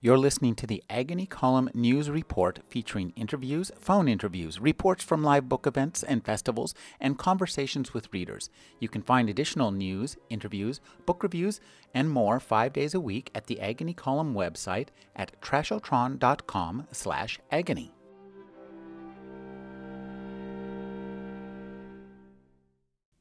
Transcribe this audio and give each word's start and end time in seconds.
You're 0.00 0.16
listening 0.16 0.54
to 0.54 0.66
the 0.68 0.84
Agony 0.88 1.26
Column 1.26 1.70
News 1.74 2.08
Report 2.08 2.60
featuring 2.68 3.12
interviews, 3.16 3.72
phone 3.80 4.06
interviews, 4.06 4.60
reports 4.60 5.02
from 5.02 5.24
live 5.24 5.48
book 5.48 5.66
events 5.66 6.04
and 6.04 6.24
festivals, 6.24 6.72
and 7.00 7.18
conversations 7.18 7.92
with 7.92 8.12
readers. 8.12 8.48
You 8.78 8.88
can 8.88 9.02
find 9.02 9.28
additional 9.28 9.72
news, 9.72 10.16
interviews, 10.30 10.80
book 11.04 11.24
reviews, 11.24 11.60
and 11.92 12.08
more 12.08 12.38
five 12.38 12.72
days 12.72 12.94
a 12.94 13.00
week 13.00 13.32
at 13.34 13.48
the 13.48 13.60
Agony 13.60 13.92
Column 13.92 14.34
website 14.34 14.90
at 15.16 15.32
trashotron.com 15.40 16.86
slash 16.92 17.40
agony. 17.50 17.92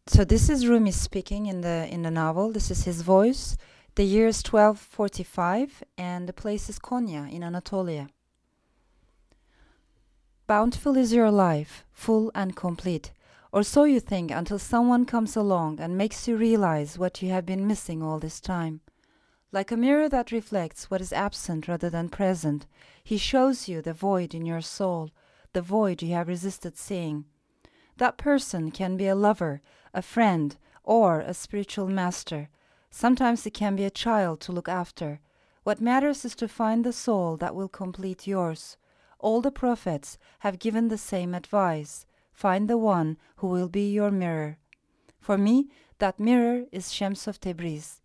So 0.05 0.23
this 0.23 0.47
is 0.47 0.67
Rumi 0.67 0.91
speaking 0.91 1.47
in 1.47 1.61
the 1.61 1.87
in 1.91 2.03
the 2.03 2.11
novel. 2.11 2.51
This 2.51 2.69
is 2.69 2.83
his 2.83 3.01
voice. 3.01 3.57
The 3.97 4.03
year 4.03 4.27
is 4.27 4.43
1245 4.43 5.83
and 5.97 6.29
the 6.29 6.33
place 6.33 6.69
is 6.69 6.77
Konya 6.77 7.33
in 7.33 7.43
Anatolia. 7.43 8.09
Bountiful 10.45 10.95
is 10.95 11.11
your 11.11 11.31
life, 11.31 11.83
full 11.93 12.31
and 12.35 12.55
complete, 12.55 13.11
or 13.51 13.63
so 13.63 13.85
you 13.85 13.99
think 13.99 14.29
until 14.29 14.59
someone 14.59 15.07
comes 15.07 15.35
along 15.35 15.79
and 15.79 15.97
makes 15.97 16.27
you 16.27 16.37
realize 16.37 16.99
what 16.99 17.23
you 17.23 17.31
have 17.31 17.43
been 17.43 17.65
missing 17.65 18.03
all 18.03 18.19
this 18.19 18.39
time. 18.39 18.81
Like 19.51 19.71
a 19.71 19.75
mirror 19.75 20.07
that 20.09 20.31
reflects 20.31 20.91
what 20.91 21.01
is 21.01 21.11
absent 21.11 21.67
rather 21.67 21.89
than 21.89 22.09
present, 22.09 22.67
he 23.03 23.17
shows 23.17 23.67
you 23.67 23.81
the 23.81 23.93
void 23.93 24.35
in 24.35 24.45
your 24.45 24.61
soul, 24.61 25.09
the 25.53 25.63
void 25.63 26.03
you 26.03 26.13
have 26.13 26.27
resisted 26.27 26.77
seeing. 26.77 27.25
That 27.97 28.19
person 28.19 28.69
can 28.69 28.95
be 28.95 29.07
a 29.07 29.15
lover, 29.15 29.59
a 29.91 30.03
friend, 30.03 30.55
or 30.83 31.21
a 31.21 31.33
spiritual 31.33 31.87
master 31.87 32.49
Sometimes 32.89 33.45
it 33.45 33.53
can 33.53 33.75
be 33.75 33.83
a 33.83 33.89
child 33.89 34.39
to 34.41 34.51
look 34.51 34.69
after. 34.69 35.19
What 35.63 35.81
matters 35.81 36.25
is 36.25 36.35
to 36.35 36.47
find 36.47 36.83
the 36.83 36.93
soul 36.93 37.37
that 37.37 37.55
will 37.55 37.67
complete 37.67 38.27
yours. 38.27 38.77
All 39.19 39.41
the 39.41 39.51
prophets 39.51 40.17
have 40.39 40.59
given 40.59 40.87
the 40.87 40.97
same 40.97 41.33
advice 41.33 42.05
find 42.31 42.69
the 42.69 42.77
one 42.77 43.17
who 43.37 43.47
will 43.47 43.67
be 43.67 43.91
your 43.91 44.11
mirror. 44.11 44.57
For 45.19 45.37
me, 45.37 45.69
that 45.99 46.19
mirror 46.19 46.65
is 46.71 46.93
Shams 46.93 47.27
of 47.27 47.39
Tabriz. 47.39 48.01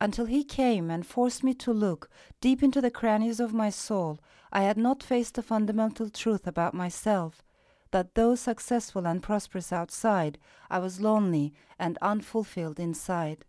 Until 0.00 0.26
he 0.26 0.44
came 0.44 0.90
and 0.90 1.06
forced 1.06 1.44
me 1.44 1.54
to 1.54 1.72
look 1.72 2.10
deep 2.40 2.62
into 2.62 2.80
the 2.80 2.90
crannies 2.90 3.40
of 3.40 3.54
my 3.54 3.70
soul, 3.70 4.18
I 4.52 4.62
had 4.62 4.76
not 4.76 5.02
faced 5.02 5.34
the 5.34 5.42
fundamental 5.42 6.10
truth 6.10 6.46
about 6.46 6.74
myself 6.74 7.42
that 7.90 8.14
though 8.14 8.34
successful 8.34 9.06
and 9.06 9.22
prosperous 9.22 9.72
outside, 9.72 10.38
I 10.68 10.78
was 10.78 11.00
lonely 11.00 11.54
and 11.78 11.96
unfulfilled 12.02 12.78
inside. 12.78 13.44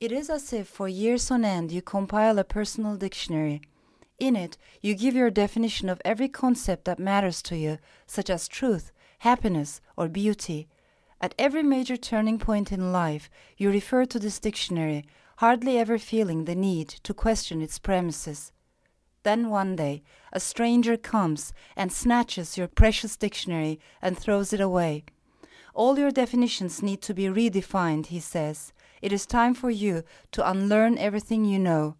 It 0.00 0.12
is 0.12 0.30
as 0.30 0.50
if 0.54 0.66
for 0.66 0.88
years 0.88 1.30
on 1.30 1.44
end 1.44 1.70
you 1.70 1.82
compile 1.82 2.38
a 2.38 2.44
personal 2.44 2.96
dictionary. 2.96 3.60
In 4.18 4.34
it, 4.34 4.56
you 4.80 4.94
give 4.94 5.14
your 5.14 5.28
definition 5.28 5.90
of 5.90 6.00
every 6.06 6.26
concept 6.26 6.86
that 6.86 6.98
matters 6.98 7.42
to 7.42 7.56
you, 7.56 7.76
such 8.06 8.30
as 8.30 8.48
truth, 8.48 8.92
happiness, 9.18 9.82
or 9.98 10.08
beauty. 10.08 10.68
At 11.20 11.34
every 11.38 11.62
major 11.62 11.98
turning 11.98 12.38
point 12.38 12.72
in 12.72 12.92
life, 12.92 13.28
you 13.58 13.70
refer 13.70 14.06
to 14.06 14.18
this 14.18 14.40
dictionary, 14.40 15.04
hardly 15.36 15.76
ever 15.76 15.98
feeling 15.98 16.46
the 16.46 16.54
need 16.54 16.88
to 16.88 17.12
question 17.12 17.60
its 17.60 17.78
premises. 17.78 18.52
Then 19.22 19.50
one 19.50 19.76
day, 19.76 20.02
a 20.32 20.40
stranger 20.40 20.96
comes 20.96 21.52
and 21.76 21.92
snatches 21.92 22.56
your 22.56 22.68
precious 22.68 23.18
dictionary 23.18 23.78
and 24.00 24.16
throws 24.16 24.54
it 24.54 24.62
away. 24.62 25.04
All 25.74 25.98
your 25.98 26.10
definitions 26.10 26.82
need 26.82 27.02
to 27.02 27.12
be 27.12 27.24
redefined, 27.24 28.06
he 28.06 28.18
says. 28.18 28.72
It 29.00 29.12
is 29.12 29.26
time 29.26 29.54
for 29.54 29.70
you 29.70 30.04
to 30.32 30.48
unlearn 30.48 30.98
everything 30.98 31.44
you 31.44 31.58
know. 31.58 31.96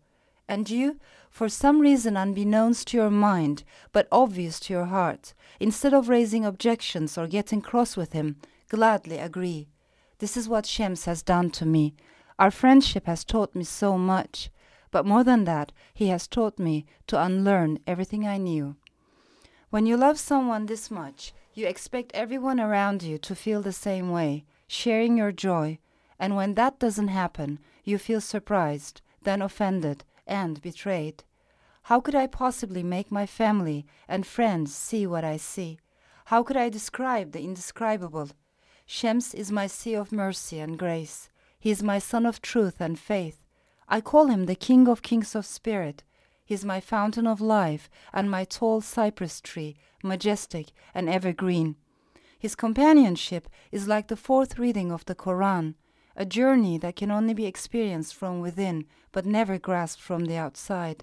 And 0.49 0.69
you, 0.69 0.99
for 1.31 1.49
some 1.49 1.81
reason 1.81 2.17
unbeknownst 2.17 2.89
to 2.89 2.97
your 2.97 3.11
mind, 3.11 3.63
but 3.93 4.09
obvious 4.11 4.59
to 4.61 4.73
your 4.73 4.87
heart, 4.87 5.33
instead 5.59 5.95
of 5.95 6.09
raising 6.09 6.45
objections 6.45 7.17
or 7.17 7.27
getting 7.27 7.63
cross 7.63 7.97
with 7.97 8.13
him, 8.13 8.37
gladly 8.69 9.19
agree. 9.19 9.69
This 10.19 10.37
is 10.37 10.49
what 10.49 10.67
Shems 10.67 11.05
has 11.05 11.23
done 11.23 11.51
to 11.53 11.65
me. 11.65 11.95
Our 12.39 12.51
friendship 12.51 13.07
has 13.07 13.25
taught 13.25 13.55
me 13.55 13.65
so 13.65 13.97
much. 13.97 14.51
But 14.91 15.07
more 15.07 15.23
than 15.23 15.45
that, 15.45 15.73
he 15.95 16.09
has 16.09 16.27
taught 16.27 16.59
me 16.59 16.85
to 17.07 17.23
unlearn 17.23 17.79
everything 17.87 18.27
I 18.27 18.39
knew. 18.39 18.77
When 19.71 19.87
you 19.87 19.97
love 19.97 20.19
someone 20.19 20.67
this 20.67 20.91
much, 20.91 21.33
you 21.55 21.67
expect 21.67 22.11
everyone 22.13 22.59
around 22.59 23.03
you 23.03 23.19
to 23.19 23.35
feel 23.37 23.63
the 23.63 23.73
same 23.73 24.11
way, 24.11 24.45
sharing 24.67 25.17
your 25.17 25.31
joy, 25.31 25.79
and 26.21 26.37
when 26.37 26.55
that 26.55 26.79
doesn't 26.79 27.09
happen, 27.09 27.59
you 27.83 27.97
feel 27.97 28.21
surprised, 28.21 29.01
then 29.23 29.41
offended, 29.41 30.05
and 30.27 30.61
betrayed. 30.61 31.25
How 31.85 31.99
could 31.99 32.15
I 32.15 32.27
possibly 32.27 32.83
make 32.83 33.11
my 33.11 33.25
family 33.25 33.87
and 34.07 34.27
friends 34.27 34.75
see 34.75 35.07
what 35.07 35.25
I 35.25 35.39
see? 35.39 35.79
How 36.27 36.43
could 36.43 36.59
I 36.59 36.69
describe 36.69 37.33
the 37.33 37.41
indescribable? 37.43 38.29
Shams 38.85 39.35
is 39.35 39.51
my 39.51 39.67
sea 39.67 39.95
of 39.95 40.13
mercy 40.13 40.61
and 40.61 40.79
grace. 40.79 41.31
He 41.59 41.71
is 41.71 41.83
my 41.83 41.99
sun 41.99 42.27
of 42.27 42.43
truth 42.43 42.83
and 42.83 42.99
faith. 42.99 43.43
I 43.89 44.03
call 44.03 44.27
him 44.27 44.45
the 44.45 44.55
King 44.55 44.89
of 44.89 45.03
Kings 45.03 45.35
of 45.35 45.47
Spirit. 45.47 46.05
He 46.45 46.53
is 46.53 46.67
my 46.67 46.81
fountain 46.81 47.27
of 47.27 47.41
life 47.41 47.89
and 48.13 48.31
my 48.31 48.45
tall 48.45 48.83
cypress 48.83 49.41
tree, 49.41 49.75
majestic 50.05 50.73
and 50.95 51.09
evergreen. 51.09 51.77
His 52.39 52.55
companionship 52.55 53.49
is 53.73 53.89
like 53.89 54.09
the 54.09 54.17
fourth 54.17 54.59
reading 54.59 54.93
of 54.93 55.07
the 55.07 55.15
Koran 55.15 55.77
a 56.21 56.27
journey 56.27 56.77
that 56.77 56.97
can 56.97 57.11
only 57.11 57.33
be 57.33 57.47
experienced 57.47 58.15
from 58.15 58.41
within 58.41 58.85
but 59.11 59.25
never 59.25 59.59
grasped 59.59 60.03
from 60.03 60.27
the 60.27 60.37
outside. 60.37 61.03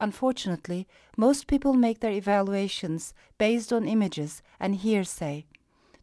Unfortunately, 0.00 0.88
most 1.18 1.46
people 1.46 1.74
make 1.74 2.00
their 2.00 2.12
evaluations 2.12 3.12
based 3.36 3.74
on 3.74 3.86
images 3.86 4.42
and 4.58 4.76
hearsay. 4.76 5.44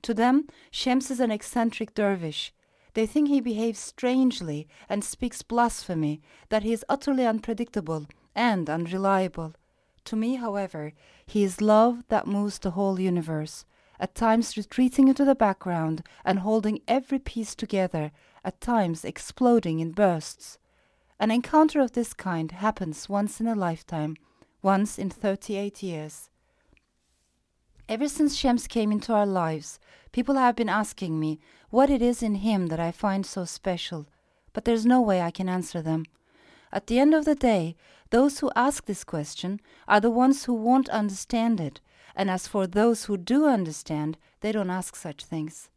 To 0.03 0.13
them, 0.13 0.47
Shams 0.69 1.09
is 1.09 1.19
an 1.19 1.31
eccentric 1.31 1.95
dervish. 1.95 2.53
They 2.93 3.07
think 3.07 3.29
he 3.29 3.41
behaves 3.41 3.79
strangely 3.79 4.67
and 4.87 5.03
speaks 5.03 5.41
blasphemy, 5.41 6.21
that 6.49 6.61
he 6.61 6.71
is 6.71 6.85
utterly 6.87 7.25
unpredictable 7.25 8.05
and 8.35 8.69
unreliable. 8.69 9.55
To 10.03 10.15
me, 10.15 10.35
however, 10.35 10.93
he 11.25 11.43
is 11.43 11.61
love 11.61 12.03
that 12.09 12.27
moves 12.27 12.59
the 12.59 12.71
whole 12.71 12.99
universe, 12.99 13.65
at 13.99 14.13
times 14.13 14.55
retreating 14.55 15.07
into 15.07 15.25
the 15.25 15.35
background 15.35 16.03
and 16.23 16.39
holding 16.39 16.81
every 16.87 17.17
piece 17.17 17.55
together, 17.55 18.11
at 18.45 18.61
times 18.61 19.03
exploding 19.03 19.81
in 19.81 19.91
bursts. 19.91 20.57
An 21.19 21.31
encounter 21.31 21.81
of 21.81 21.91
this 21.91 22.13
kind 22.13 22.49
happens 22.51 23.09
once 23.09 23.41
in 23.41 23.47
a 23.47 23.55
lifetime, 23.55 24.15
once 24.61 24.97
in 24.97 25.09
38 25.09 25.83
years. 25.83 26.29
Ever 27.89 28.07
since 28.07 28.35
Shems 28.35 28.67
came 28.67 28.91
into 28.93 29.11
our 29.11 29.25
lives, 29.25 29.79
people 30.13 30.35
have 30.35 30.55
been 30.55 30.69
asking 30.69 31.19
me 31.19 31.39
what 31.69 31.89
it 31.89 32.01
is 32.01 32.23
in 32.23 32.35
him 32.35 32.67
that 32.67 32.79
I 32.79 32.91
find 32.93 33.25
so 33.25 33.43
special, 33.43 34.07
but 34.53 34.63
there's 34.63 34.85
no 34.85 35.01
way 35.01 35.21
I 35.21 35.31
can 35.31 35.49
answer 35.49 35.81
them. 35.81 36.05
At 36.71 36.87
the 36.87 36.99
end 36.99 37.13
of 37.13 37.25
the 37.25 37.35
day, 37.35 37.75
those 38.11 38.39
who 38.39 38.51
ask 38.55 38.85
this 38.85 39.03
question 39.03 39.59
are 39.87 39.99
the 39.99 40.09
ones 40.09 40.45
who 40.45 40.53
won't 40.53 40.87
understand 40.89 41.59
it 41.59 41.81
and 42.15 42.31
as 42.31 42.47
for 42.47 42.65
those 42.65 43.05
who 43.05 43.17
do 43.17 43.45
understand, 43.45 44.17
they 44.41 44.51
don't 44.51 44.69
ask 44.69 44.95
such 44.95 45.25
things. 45.25 45.69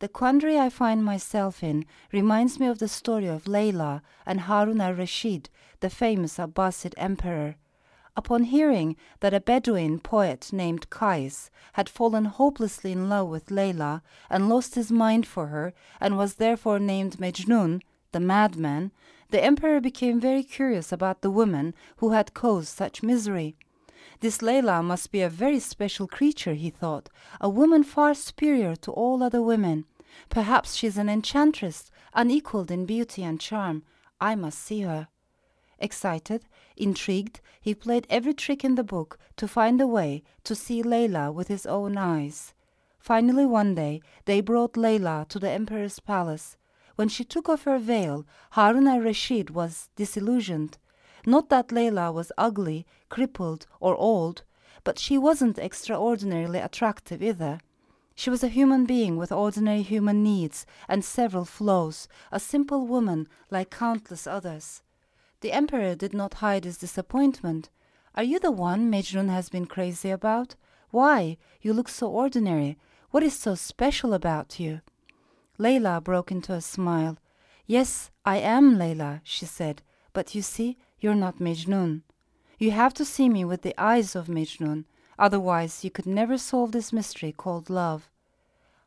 The 0.00 0.08
quandary 0.08 0.58
I 0.58 0.70
find 0.70 1.04
myself 1.04 1.62
in 1.62 1.84
reminds 2.10 2.58
me 2.58 2.66
of 2.66 2.78
the 2.78 2.88
story 2.88 3.26
of 3.26 3.44
Layla 3.44 4.00
and 4.24 4.40
Harun 4.40 4.80
al 4.80 4.94
Rashid, 4.94 5.50
the 5.80 5.90
famous 5.90 6.38
Abbasid 6.38 6.94
emperor. 6.96 7.56
Upon 8.16 8.44
hearing 8.44 8.96
that 9.20 9.34
a 9.34 9.40
Bedouin 9.40 10.00
poet 10.00 10.54
named 10.54 10.88
Qais 10.88 11.50
had 11.74 11.90
fallen 11.90 12.24
hopelessly 12.24 12.92
in 12.92 13.10
love 13.10 13.28
with 13.28 13.50
Layla 13.50 14.00
and 14.30 14.48
lost 14.48 14.74
his 14.74 14.90
mind 14.90 15.26
for 15.26 15.48
her, 15.48 15.74
and 16.00 16.16
was 16.16 16.36
therefore 16.36 16.78
named 16.78 17.18
Majnun, 17.18 17.82
the 18.12 18.20
madman, 18.20 18.92
the 19.28 19.44
emperor 19.44 19.82
became 19.82 20.18
very 20.18 20.42
curious 20.42 20.92
about 20.92 21.20
the 21.20 21.30
woman 21.30 21.74
who 21.98 22.12
had 22.12 22.32
caused 22.32 22.68
such 22.68 23.02
misery. 23.02 23.54
This 24.20 24.38
Layla 24.38 24.82
must 24.82 25.12
be 25.12 25.20
a 25.20 25.28
very 25.28 25.58
special 25.58 26.06
creature, 26.06 26.54
he 26.54 26.70
thought, 26.70 27.10
a 27.38 27.50
woman 27.50 27.84
far 27.84 28.14
superior 28.14 28.76
to 28.76 28.92
all 28.92 29.22
other 29.22 29.42
women. 29.42 29.84
Perhaps 30.28 30.74
she's 30.74 30.98
an 30.98 31.08
enchantress, 31.08 31.90
unequaled 32.14 32.70
in 32.70 32.86
beauty 32.86 33.22
and 33.22 33.40
charm. 33.40 33.82
I 34.20 34.34
must 34.34 34.58
see 34.58 34.82
her. 34.82 35.08
Excited, 35.78 36.44
intrigued, 36.76 37.40
he 37.60 37.74
played 37.74 38.06
every 38.10 38.34
trick 38.34 38.64
in 38.64 38.74
the 38.74 38.84
book 38.84 39.18
to 39.36 39.48
find 39.48 39.80
a 39.80 39.86
way 39.86 40.22
to 40.44 40.54
see 40.54 40.82
Layla 40.82 41.32
with 41.32 41.48
his 41.48 41.64
own 41.64 41.96
eyes. 41.96 42.52
Finally, 42.98 43.46
one 43.46 43.74
day, 43.74 44.02
they 44.26 44.42
brought 44.42 44.74
Layla 44.74 45.26
to 45.28 45.38
the 45.38 45.50
emperor's 45.50 45.98
palace. 46.00 46.56
When 46.96 47.08
she 47.08 47.24
took 47.24 47.48
off 47.48 47.64
her 47.64 47.78
veil, 47.78 48.26
Harun 48.50 48.86
al 48.86 49.00
Rashid 49.00 49.50
was 49.50 49.88
disillusioned. 49.96 50.76
Not 51.24 51.48
that 51.48 51.68
Layla 51.68 52.12
was 52.12 52.30
ugly, 52.36 52.86
crippled, 53.08 53.66
or 53.80 53.96
old, 53.96 54.42
but 54.84 54.98
she 54.98 55.16
wasn't 55.16 55.58
extraordinarily 55.58 56.58
attractive 56.58 57.22
either. 57.22 57.60
She 58.20 58.28
was 58.28 58.44
a 58.44 58.48
human 58.48 58.84
being 58.84 59.16
with 59.16 59.32
ordinary 59.32 59.80
human 59.80 60.22
needs 60.22 60.66
and 60.86 61.02
several 61.02 61.46
flaws, 61.46 62.06
a 62.30 62.38
simple 62.38 62.86
woman 62.86 63.26
like 63.50 63.70
countless 63.70 64.26
others. 64.26 64.82
The 65.40 65.52
emperor 65.52 65.94
did 65.94 66.12
not 66.12 66.34
hide 66.44 66.66
his 66.66 66.76
disappointment. 66.76 67.70
Are 68.14 68.22
you 68.22 68.38
the 68.38 68.50
one 68.50 68.90
Mejnun 68.90 69.30
has 69.30 69.48
been 69.48 69.64
crazy 69.64 70.10
about? 70.10 70.54
Why? 70.90 71.38
You 71.62 71.72
look 71.72 71.88
so 71.88 72.10
ordinary. 72.10 72.76
What 73.10 73.22
is 73.22 73.34
so 73.34 73.54
special 73.54 74.12
about 74.12 74.60
you? 74.60 74.82
Layla 75.58 76.04
broke 76.04 76.30
into 76.30 76.52
a 76.52 76.60
smile. 76.60 77.16
Yes, 77.66 78.10
I 78.26 78.36
am 78.36 78.76
Layla, 78.76 79.22
she 79.24 79.46
said, 79.46 79.80
but 80.12 80.34
you 80.34 80.42
see, 80.42 80.76
you're 80.98 81.14
not 81.14 81.38
Mejnun. 81.38 82.02
You 82.58 82.72
have 82.72 82.92
to 82.94 83.04
see 83.06 83.30
me 83.30 83.46
with 83.46 83.62
the 83.62 83.74
eyes 83.78 84.14
of 84.14 84.26
Mejnun, 84.26 84.84
otherwise, 85.20 85.84
you 85.84 85.90
could 85.90 86.06
never 86.06 86.36
solve 86.36 86.72
this 86.72 86.92
mystery 86.92 87.32
called 87.32 87.70
love. 87.70 88.10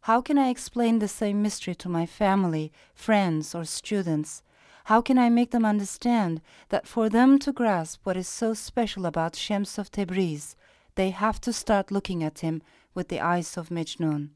How 0.02 0.20
can 0.20 0.38
I 0.38 0.50
explain 0.50 1.00
the 1.00 1.08
same 1.08 1.42
mystery 1.42 1.76
to 1.76 1.88
my 1.88 2.06
family, 2.06 2.74
friends, 2.94 3.56
or 3.56 3.64
students? 3.64 4.44
How 4.86 5.00
can 5.00 5.18
I 5.18 5.30
make 5.30 5.52
them 5.52 5.64
understand 5.64 6.42
that 6.68 6.88
for 6.88 7.08
them 7.08 7.40
to 7.40 7.54
grasp 7.54 8.02
what 8.04 8.18
is 8.18 8.28
so 8.28 8.54
special 8.54 9.06
about 9.06 9.38
Shams 9.38 9.78
of 9.78 9.90
Tabriz, 9.92 10.56
they 10.96 11.12
have 11.12 11.40
to 11.42 11.54
start 11.54 11.90
looking 11.90 12.22
at 12.22 12.40
him 12.40 12.62
with 12.94 13.08
the 13.08 13.22
eyes 13.22 13.56
of 13.56 13.70
Mejnun? 13.70 14.32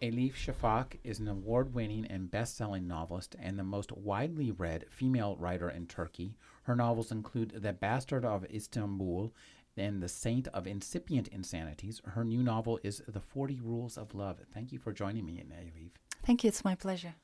Elif 0.00 0.34
Shafak 0.34 0.98
is 1.02 1.18
an 1.18 1.26
award 1.26 1.74
winning 1.74 2.06
and 2.06 2.30
best 2.30 2.56
selling 2.56 2.86
novelist 2.86 3.34
and 3.40 3.58
the 3.58 3.64
most 3.64 3.90
widely 3.90 4.52
read 4.52 4.84
female 4.90 5.36
writer 5.36 5.68
in 5.68 5.86
Turkey. 5.86 6.36
Her 6.62 6.76
novels 6.76 7.10
include 7.10 7.62
The 7.62 7.72
Bastard 7.72 8.24
of 8.24 8.44
Istanbul 8.44 9.34
and 9.76 10.00
The 10.00 10.08
Saint 10.08 10.46
of 10.48 10.68
Incipient 10.68 11.26
Insanities. 11.28 12.00
Her 12.04 12.24
new 12.24 12.44
novel 12.44 12.78
is 12.84 13.02
The 13.08 13.20
40 13.20 13.58
Rules 13.60 13.98
of 13.98 14.14
Love. 14.14 14.38
Thank 14.54 14.70
you 14.70 14.78
for 14.78 14.92
joining 14.92 15.26
me, 15.26 15.42
Elif. 15.42 15.90
Thank 16.24 16.44
you. 16.44 16.48
It's 16.48 16.64
my 16.64 16.76
pleasure. 16.76 17.14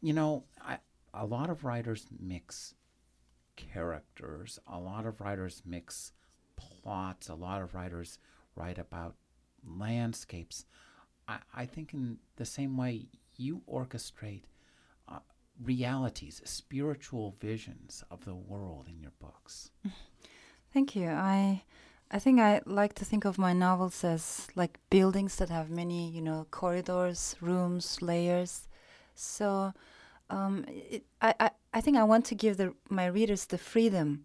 You 0.00 0.12
know, 0.12 0.44
I, 0.64 0.78
a 1.12 1.26
lot 1.26 1.50
of 1.50 1.64
writers 1.64 2.06
mix 2.20 2.74
characters, 3.56 4.60
a 4.68 4.78
lot 4.78 5.04
of 5.04 5.20
writers 5.20 5.62
mix 5.66 6.12
plots, 6.56 7.28
a 7.28 7.34
lot 7.34 7.60
of 7.60 7.74
writers 7.74 8.20
write 8.54 8.78
about 8.78 9.16
landscapes. 9.66 10.64
I, 11.28 11.38
I 11.54 11.66
think 11.66 11.94
in 11.94 12.18
the 12.36 12.44
same 12.44 12.76
way 12.76 13.06
you 13.36 13.62
orchestrate 13.70 14.42
uh, 15.08 15.20
realities, 15.62 16.40
spiritual 16.44 17.36
visions 17.40 18.04
of 18.10 18.24
the 18.24 18.34
world 18.34 18.86
in 18.88 19.00
your 19.00 19.12
books. 19.20 19.70
Thank 20.72 20.96
you. 20.96 21.08
I 21.08 21.62
I 22.10 22.18
think 22.18 22.40
I 22.40 22.60
like 22.66 22.94
to 22.94 23.06
think 23.06 23.24
of 23.24 23.38
my 23.38 23.54
novels 23.54 24.04
as 24.04 24.46
like 24.54 24.78
buildings 24.90 25.36
that 25.36 25.48
have 25.48 25.70
many, 25.70 26.10
you 26.10 26.20
know, 26.20 26.46
corridors, 26.50 27.36
rooms, 27.40 28.02
layers. 28.02 28.68
So 29.14 29.72
um, 30.28 30.66
it, 30.68 31.04
I, 31.22 31.34
I 31.40 31.50
I 31.74 31.80
think 31.80 31.96
I 31.96 32.04
want 32.04 32.26
to 32.26 32.34
give 32.34 32.58
the, 32.58 32.74
my 32.90 33.06
readers 33.06 33.46
the 33.46 33.58
freedom 33.58 34.24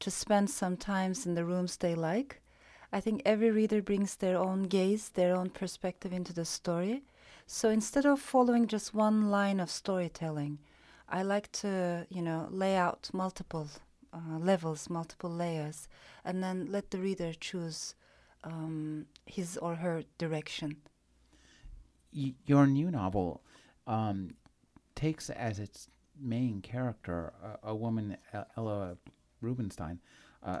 to 0.00 0.10
spend 0.10 0.48
some 0.48 0.76
times 0.76 1.26
in 1.26 1.34
the 1.34 1.44
rooms 1.44 1.76
they 1.76 1.94
like 1.94 2.40
I 2.92 3.00
think 3.00 3.22
every 3.24 3.50
reader 3.50 3.82
brings 3.82 4.16
their 4.16 4.38
own 4.38 4.64
gaze, 4.64 5.10
their 5.10 5.36
own 5.36 5.50
perspective 5.50 6.12
into 6.12 6.32
the 6.32 6.44
story. 6.44 7.02
So 7.46 7.68
instead 7.68 8.06
of 8.06 8.20
following 8.20 8.66
just 8.66 8.94
one 8.94 9.30
line 9.30 9.60
of 9.60 9.70
storytelling, 9.70 10.58
I 11.08 11.22
like 11.22 11.50
to, 11.52 12.06
you 12.10 12.22
know, 12.22 12.48
lay 12.50 12.76
out 12.76 13.10
multiple 13.12 13.68
uh, 14.12 14.38
levels, 14.38 14.90
multiple 14.90 15.30
layers, 15.30 15.88
and 16.24 16.42
then 16.42 16.68
let 16.70 16.90
the 16.90 16.98
reader 16.98 17.32
choose 17.32 17.94
um, 18.44 19.06
his 19.26 19.56
or 19.58 19.76
her 19.76 20.04
direction. 20.18 20.76
Your 22.10 22.66
new 22.66 22.90
novel 22.90 23.42
um, 23.86 24.34
takes 24.94 25.30
as 25.30 25.58
its 25.58 25.88
main 26.20 26.60
character 26.62 27.32
a, 27.42 27.70
a 27.70 27.74
woman, 27.74 28.16
Ella 28.56 28.96
Rubinstein. 29.40 30.00
Uh, 30.42 30.60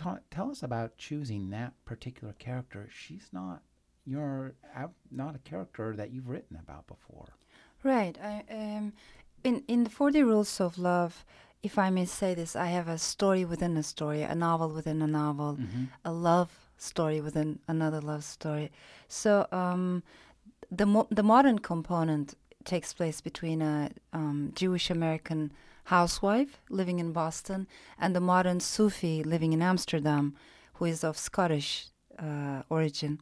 ta- 0.00 0.18
tell 0.30 0.50
us 0.50 0.62
about 0.62 0.96
choosing 0.96 1.50
that 1.50 1.72
particular 1.84 2.34
character. 2.34 2.88
She's 2.92 3.28
not 3.32 3.62
you're 4.06 4.54
not 5.10 5.34
a 5.34 5.38
character 5.38 5.94
that 5.96 6.10
you've 6.10 6.28
written 6.28 6.56
about 6.56 6.86
before. 6.86 7.28
Right. 7.82 8.18
I, 8.22 8.44
um, 8.50 8.92
in 9.44 9.62
in 9.68 9.84
the 9.84 9.90
Forty 9.90 10.22
Rules 10.22 10.60
of 10.60 10.78
Love, 10.78 11.24
if 11.62 11.78
I 11.78 11.90
may 11.90 12.06
say 12.06 12.34
this, 12.34 12.56
I 12.56 12.66
have 12.66 12.88
a 12.88 12.98
story 12.98 13.44
within 13.44 13.76
a 13.76 13.82
story, 13.82 14.22
a 14.22 14.34
novel 14.34 14.70
within 14.70 15.02
a 15.02 15.06
novel, 15.06 15.58
mm-hmm. 15.60 15.84
a 16.04 16.12
love 16.12 16.50
story 16.78 17.20
within 17.20 17.58
another 17.68 18.00
love 18.00 18.24
story. 18.24 18.70
So 19.08 19.46
um, 19.52 20.02
the 20.70 20.86
mo- 20.86 21.08
the 21.10 21.22
modern 21.22 21.58
component 21.58 22.34
takes 22.64 22.92
place 22.92 23.20
between 23.20 23.62
a 23.62 23.90
um, 24.12 24.52
Jewish 24.54 24.90
American 24.90 25.52
housewife 25.90 26.60
living 26.68 27.00
in 27.00 27.12
Boston 27.12 27.66
and 27.98 28.14
the 28.14 28.20
modern 28.20 28.60
Sufi 28.60 29.24
living 29.24 29.52
in 29.52 29.60
Amsterdam, 29.60 30.36
who 30.74 30.84
is 30.84 31.02
of 31.02 31.18
Scottish 31.18 31.88
uh, 32.16 32.62
origin. 32.70 33.20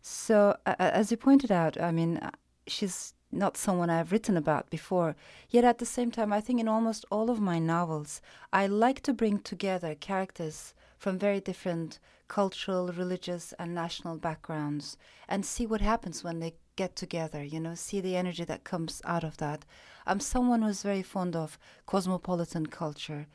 So, 0.00 0.56
uh, 0.64 0.74
as 0.78 1.10
you 1.10 1.18
pointed 1.18 1.52
out, 1.52 1.78
I 1.78 1.92
mean, 1.92 2.16
uh, 2.16 2.30
she's 2.66 3.12
not 3.30 3.58
someone 3.58 3.90
I've 3.90 4.10
written 4.10 4.38
about 4.38 4.70
before. 4.70 5.16
Yet 5.50 5.64
at 5.64 5.78
the 5.78 5.92
same 5.96 6.10
time, 6.10 6.32
I 6.32 6.40
think 6.40 6.60
in 6.60 6.68
almost 6.68 7.04
all 7.10 7.28
of 7.28 7.40
my 7.40 7.58
novels, 7.58 8.22
I 8.52 8.66
like 8.66 9.02
to 9.02 9.12
bring 9.12 9.40
together 9.40 9.94
characters 9.94 10.72
from 10.96 11.18
very 11.18 11.40
different 11.40 11.98
cultural, 12.26 12.88
religious, 12.88 13.52
and 13.58 13.74
national 13.74 14.16
backgrounds 14.16 14.96
and 15.28 15.44
see 15.44 15.66
what 15.66 15.82
happens 15.82 16.24
when 16.24 16.40
they 16.40 16.54
get 16.82 16.94
together, 16.94 17.42
you 17.42 17.60
know, 17.60 17.74
see 17.74 18.00
the 18.00 18.16
energy 18.16 18.44
that 18.44 18.70
comes 18.72 19.02
out 19.04 19.24
of 19.24 19.36
that. 19.38 19.64
I'm 20.06 20.20
someone 20.20 20.62
who's 20.62 20.90
very 20.90 21.02
fond 21.02 21.34
of 21.34 21.58
cosmopolitan 21.86 22.66
culture. 22.66 23.26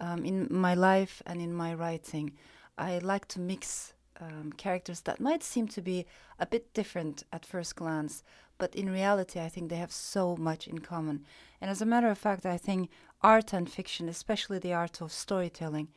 Um, 0.00 0.24
in 0.24 0.48
my 0.50 0.74
life 0.74 1.22
and 1.24 1.40
in 1.40 1.52
my 1.54 1.74
writing, 1.74 2.32
I 2.76 2.98
like 2.98 3.26
to 3.28 3.40
mix 3.40 3.94
um, 4.20 4.52
characters 4.64 5.00
that 5.02 5.20
might 5.20 5.44
seem 5.44 5.68
to 5.68 5.80
be 5.80 6.06
a 6.40 6.46
bit 6.46 6.74
different 6.74 7.22
at 7.32 7.46
first 7.46 7.76
glance, 7.76 8.24
but 8.58 8.74
in 8.74 8.90
reality, 8.90 9.38
I 9.40 9.48
think 9.48 9.70
they 9.70 9.84
have 9.84 9.92
so 9.92 10.36
much 10.36 10.66
in 10.66 10.80
common. 10.80 11.24
And 11.60 11.70
as 11.70 11.80
a 11.82 11.90
matter 11.92 12.10
of 12.10 12.18
fact, 12.18 12.44
I 12.44 12.58
think 12.58 12.90
art 13.22 13.52
and 13.52 13.70
fiction, 13.70 14.08
especially 14.08 14.58
the 14.58 14.74
art 14.74 15.00
of 15.00 15.12
storytelling, 15.12 15.88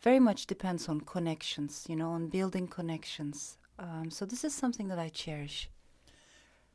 very 0.00 0.20
much 0.20 0.46
depends 0.46 0.88
on 0.88 1.00
connections, 1.14 1.86
you 1.88 1.96
know, 1.96 2.10
on 2.10 2.28
building 2.28 2.66
connections. 2.66 3.58
Um, 3.78 4.10
so 4.10 4.26
this 4.26 4.44
is 4.44 4.54
something 4.54 4.88
that 4.88 4.98
I 4.98 5.08
cherish. 5.08 5.68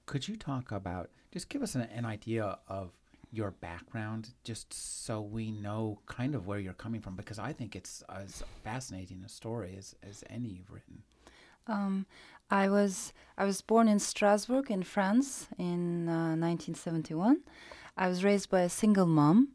Could 0.06 0.28
you 0.28 0.36
talk 0.36 0.72
about, 0.72 1.10
just 1.32 1.50
give 1.50 1.62
us 1.62 1.76
an, 1.76 1.82
an 1.82 2.06
idea 2.06 2.58
of 2.68 2.92
your 3.32 3.52
background 3.52 4.30
just 4.44 4.72
so 4.74 5.20
we 5.20 5.52
know 5.52 6.00
kind 6.06 6.36
of 6.36 6.46
where 6.46 6.60
you're 6.60 6.74
coming 6.74 7.02
from 7.02 7.16
because 7.16 7.40
I 7.40 7.52
think 7.52 7.76
it's 7.76 8.04
as 8.08 8.44
fascinating 8.64 9.24
a 9.26 9.30
story 9.30 9.76
as, 9.78 9.96
as 10.08 10.24
any 10.30 10.50
you've 10.50 10.72
written. 10.72 11.02
Um, 11.66 12.06
I 12.52 12.70
was 12.70 13.14
I 13.38 13.46
was 13.46 13.62
born 13.62 13.88
in 13.88 13.98
Strasbourg 14.00 14.70
in 14.70 14.84
France 14.84 15.48
in 15.58 16.08
uh, 16.08 16.36
1971. 16.36 17.40
I 17.98 18.08
was 18.08 18.24
raised 18.24 18.50
by 18.50 18.62
a 18.62 18.70
single 18.70 19.08
mom. 19.08 19.50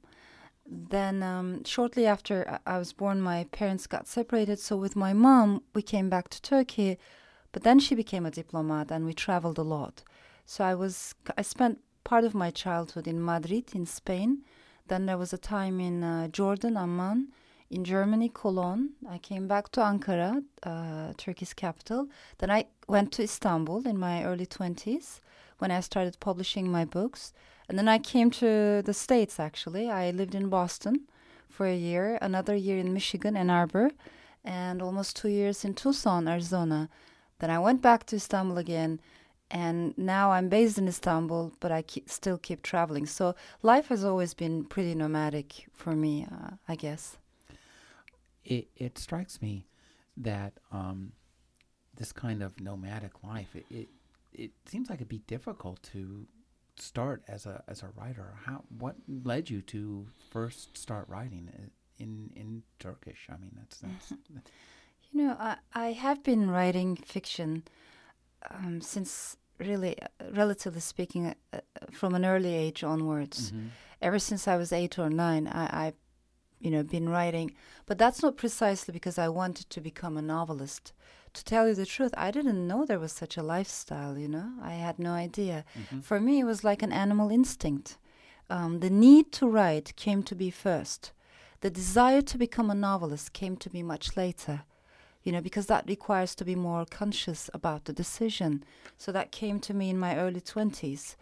Then 0.66 1.22
um, 1.22 1.64
shortly 1.64 2.06
after 2.06 2.58
I 2.66 2.78
was 2.78 2.92
born, 2.92 3.20
my 3.20 3.44
parents 3.52 3.86
got 3.86 4.06
separated. 4.06 4.58
So 4.58 4.76
with 4.76 4.96
my 4.96 5.12
mom, 5.12 5.62
we 5.74 5.82
came 5.82 6.10
back 6.10 6.28
to 6.30 6.42
Turkey. 6.42 6.98
But 7.52 7.62
then 7.62 7.78
she 7.78 7.94
became 7.94 8.26
a 8.26 8.30
diplomat, 8.30 8.90
and 8.90 9.06
we 9.06 9.14
traveled 9.14 9.58
a 9.58 9.62
lot. 9.62 10.02
So 10.50 10.64
I 10.64 10.74
was 10.74 11.14
I 11.36 11.42
spent 11.42 11.78
part 12.04 12.24
of 12.24 12.34
my 12.34 12.50
childhood 12.50 13.06
in 13.06 13.22
Madrid, 13.22 13.74
in 13.74 13.84
Spain. 13.84 14.44
Then 14.86 15.04
there 15.04 15.18
was 15.18 15.34
a 15.34 15.44
time 15.56 15.78
in 15.78 16.02
uh, 16.02 16.28
Jordan, 16.28 16.74
Amman, 16.78 17.28
in 17.68 17.84
Germany, 17.84 18.30
Cologne. 18.32 18.94
I 19.06 19.18
came 19.18 19.46
back 19.46 19.68
to 19.72 19.80
Ankara, 19.80 20.42
uh, 20.62 21.12
Turkey's 21.18 21.52
capital. 21.52 22.08
Then 22.38 22.50
I 22.50 22.64
went 22.88 23.12
to 23.12 23.22
Istanbul 23.24 23.86
in 23.86 23.98
my 23.98 24.24
early 24.24 24.46
20s 24.46 25.20
when 25.58 25.70
I 25.70 25.80
started 25.80 26.18
publishing 26.18 26.72
my 26.72 26.86
books. 26.86 27.34
And 27.68 27.78
then 27.78 27.86
I 27.86 27.98
came 27.98 28.30
to 28.30 28.80
the 28.82 28.94
States, 28.94 29.38
actually. 29.38 29.90
I 29.90 30.12
lived 30.12 30.34
in 30.34 30.48
Boston 30.48 31.08
for 31.50 31.66
a 31.66 31.76
year, 31.76 32.18
another 32.22 32.56
year 32.56 32.78
in 32.78 32.94
Michigan, 32.94 33.36
Ann 33.36 33.50
Arbor, 33.50 33.90
and 34.42 34.80
almost 34.80 35.14
two 35.14 35.28
years 35.28 35.62
in 35.62 35.74
Tucson, 35.74 36.26
Arizona. 36.26 36.88
Then 37.38 37.50
I 37.50 37.58
went 37.58 37.82
back 37.82 38.06
to 38.06 38.16
Istanbul 38.16 38.56
again 38.56 38.98
and 39.50 39.96
now 39.96 40.32
I'm 40.32 40.48
based 40.48 40.78
in 40.78 40.88
Istanbul, 40.88 41.52
but 41.60 41.72
I 41.72 41.82
keep, 41.82 42.10
still 42.10 42.38
keep 42.38 42.62
traveling. 42.62 43.06
So 43.06 43.34
life 43.62 43.88
has 43.88 44.04
always 44.04 44.34
been 44.34 44.64
pretty 44.64 44.94
nomadic 44.94 45.66
for 45.72 45.94
me, 45.96 46.26
uh, 46.30 46.50
I 46.68 46.74
guess. 46.74 47.16
It 48.44 48.68
it 48.76 48.98
strikes 48.98 49.42
me 49.42 49.66
that 50.16 50.54
um, 50.72 51.12
this 51.96 52.12
kind 52.12 52.42
of 52.42 52.58
nomadic 52.60 53.22
life 53.22 53.54
it, 53.54 53.66
it, 53.70 53.88
it 54.32 54.50
seems 54.66 54.88
like 54.88 54.98
it'd 54.98 55.08
be 55.08 55.22
difficult 55.26 55.82
to 55.94 56.26
start 56.76 57.22
as 57.28 57.46
a 57.46 57.62
as 57.68 57.82
a 57.82 57.88
writer. 57.96 58.34
How 58.44 58.64
what 58.78 58.96
led 59.06 59.50
you 59.50 59.60
to 59.62 60.06
first 60.30 60.76
start 60.76 61.08
writing 61.08 61.50
in 61.98 62.30
in 62.34 62.62
Turkish? 62.78 63.26
I 63.28 63.36
mean, 63.36 63.52
that's 63.56 63.78
that's. 63.78 64.12
you 65.12 65.24
know, 65.24 65.36
I 65.38 65.56
I 65.74 65.92
have 65.92 66.22
been 66.22 66.50
writing 66.50 66.96
fiction 66.96 67.64
um, 68.50 68.80
since 68.80 69.36
really, 69.58 70.00
uh, 70.00 70.06
relatively 70.32 70.80
speaking, 70.80 71.26
uh, 71.26 71.34
uh, 71.52 71.60
from 71.90 72.14
an 72.14 72.24
early 72.24 72.54
age 72.54 72.84
onwards. 72.84 73.52
Mhm. 73.52 73.70
Ever 74.00 74.18
since 74.18 74.46
I 74.46 74.56
was 74.56 74.72
eight 74.72 74.98
or 74.98 75.10
nine, 75.10 75.48
I, 75.48 75.86
I, 75.86 75.92
you 76.60 76.70
know, 76.70 76.82
been 76.84 77.08
writing. 77.08 77.52
But 77.86 77.98
that's 77.98 78.22
not 78.22 78.36
precisely 78.36 78.92
because 78.92 79.18
I 79.18 79.28
wanted 79.28 79.68
to 79.70 79.80
become 79.80 80.16
a 80.16 80.22
novelist. 80.22 80.92
To 81.34 81.44
tell 81.44 81.68
you 81.68 81.74
the 81.74 81.86
truth, 81.86 82.14
I 82.16 82.30
didn't 82.30 82.66
know 82.66 82.84
there 82.84 82.98
was 83.00 83.12
such 83.12 83.36
a 83.36 83.42
lifestyle. 83.42 84.16
You 84.16 84.28
know, 84.28 84.52
I 84.62 84.72
had 84.74 84.98
no 84.98 85.12
idea. 85.12 85.64
Mhm. 85.76 86.02
For 86.04 86.20
me, 86.20 86.40
it 86.40 86.44
was 86.44 86.62
like 86.64 86.82
an 86.82 86.92
animal 86.92 87.30
instinct. 87.30 87.98
Um, 88.50 88.80
the 88.80 88.90
need 88.90 89.30
to 89.32 89.48
write 89.48 89.94
came 89.96 90.22
to 90.22 90.34
be 90.34 90.50
first. 90.50 91.12
The 91.60 91.70
desire 91.70 92.22
to 92.22 92.38
become 92.38 92.70
a 92.70 92.74
novelist 92.74 93.32
came 93.32 93.56
to 93.56 93.70
me 93.72 93.82
much 93.82 94.16
later, 94.16 94.62
you 95.28 95.32
know, 95.32 95.42
because 95.42 95.66
that 95.66 95.86
requires 95.86 96.34
to 96.34 96.42
be 96.42 96.54
more 96.54 96.86
conscious 96.86 97.50
about 97.52 97.84
the 97.84 97.92
decision. 97.92 98.64
So 98.96 99.12
that 99.12 99.30
came 99.30 99.60
to 99.60 99.74
me 99.74 99.90
in 99.90 99.98
my 99.98 100.16
early 100.16 100.40
20s. 100.40 101.16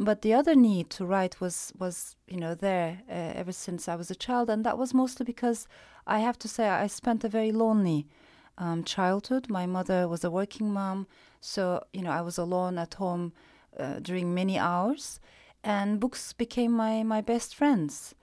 But 0.00 0.22
the 0.22 0.34
other 0.34 0.56
need 0.56 0.90
to 0.90 1.06
write 1.06 1.40
was, 1.40 1.72
was 1.78 2.16
you 2.26 2.38
know, 2.38 2.56
there 2.56 3.02
uh, 3.08 3.12
ever 3.12 3.52
since 3.52 3.86
I 3.86 3.94
was 3.94 4.10
a 4.10 4.16
child. 4.16 4.50
And 4.50 4.64
that 4.64 4.76
was 4.76 4.92
mostly 4.92 5.24
because 5.24 5.68
I 6.08 6.18
have 6.18 6.36
to 6.40 6.48
say 6.48 6.68
I 6.68 6.88
spent 6.88 7.22
a 7.22 7.28
very 7.28 7.52
lonely 7.52 8.08
um, 8.58 8.82
childhood. 8.82 9.48
My 9.48 9.64
mother 9.64 10.08
was 10.08 10.24
a 10.24 10.30
working 10.30 10.72
mom, 10.72 11.06
so, 11.40 11.84
you 11.92 12.02
know, 12.02 12.10
I 12.10 12.22
was 12.22 12.38
alone 12.38 12.78
at 12.78 12.94
home 12.94 13.32
uh, 13.78 14.00
during 14.00 14.34
many 14.34 14.58
hours 14.58 15.20
and 15.62 16.00
books 16.00 16.32
became 16.32 16.72
my, 16.72 17.04
my 17.04 17.20
best 17.20 17.54
friends. 17.54 18.16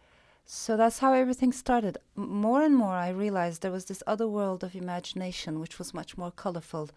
So 0.46 0.78
that's 0.78 1.00
how 1.00 1.14
everything 1.14 1.52
started. 1.52 1.98
More 2.16 2.62
and 2.64 2.76
more, 2.76 2.94
I 2.94 3.10
realized 3.10 3.62
there 3.62 3.72
was 3.72 3.86
this 3.86 4.04
other 4.06 4.28
world 4.28 4.64
of 4.64 4.76
imagination, 4.76 5.60
which 5.60 5.80
was 5.80 5.94
much 5.94 6.18
more 6.18 6.32
colorful 6.32 6.90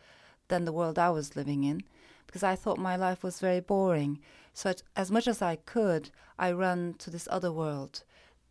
than 0.48 0.64
the 0.64 0.72
world 0.72 0.98
I 0.98 1.10
was 1.10 1.36
living 1.36 1.64
in, 1.64 1.82
because 2.26 2.42
I 2.42 2.56
thought 2.56 2.78
my 2.78 2.96
life 2.96 3.22
was 3.22 3.40
very 3.40 3.60
boring. 3.60 4.20
So, 4.52 4.70
as- 4.70 4.82
as 4.96 5.10
much 5.10 5.26
as 5.28 5.42
I 5.42 5.56
could, 5.56 6.10
I 6.38 6.50
ran 6.50 6.94
to 6.98 7.10
this 7.10 7.28
other 7.30 7.52
world. 7.52 8.02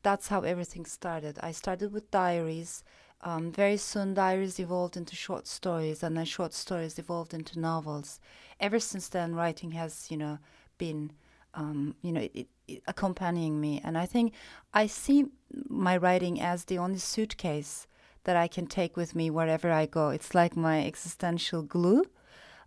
That's 0.02 0.28
how 0.28 0.42
everything 0.42 0.86
started. 0.86 1.40
I 1.42 1.52
started 1.52 1.92
with 1.92 2.12
diaries. 2.12 2.84
Um, 3.22 3.52
very 3.52 3.78
soon, 3.78 4.14
diaries 4.14 4.60
evolved 4.60 4.96
into 4.98 5.16
short 5.16 5.48
stories, 5.48 6.04
and 6.04 6.16
then 6.16 6.26
short 6.26 6.54
stories 6.54 7.00
evolved 7.00 7.34
into 7.34 7.60
novels. 7.60 8.20
Ever 8.60 8.80
since 8.80 9.10
then, 9.10 9.36
writing 9.36 9.72
has, 9.72 10.10
you 10.12 10.18
know, 10.18 10.40
been 10.78 11.12
um, 11.56 11.96
you 12.02 12.12
know, 12.12 12.28
it, 12.34 12.48
it, 12.68 12.84
accompanying 12.88 13.60
me. 13.60 13.82
And 13.84 13.98
I 13.98 14.06
think 14.06 14.34
I 14.74 14.88
see 14.88 15.26
my 15.68 15.98
writing 15.98 16.40
as 16.42 16.66
the 16.66 16.78
only 16.78 17.00
suitcase 17.00 17.88
that 18.26 18.36
I 18.36 18.48
can 18.48 18.68
take 18.68 18.98
with 18.98 19.16
me 19.16 19.30
wherever 19.30 19.72
I 19.72 19.86
go. 19.86 20.10
It's 20.10 20.36
like 20.36 20.56
my 20.56 20.86
existential 20.86 21.62
glue. 21.62 22.06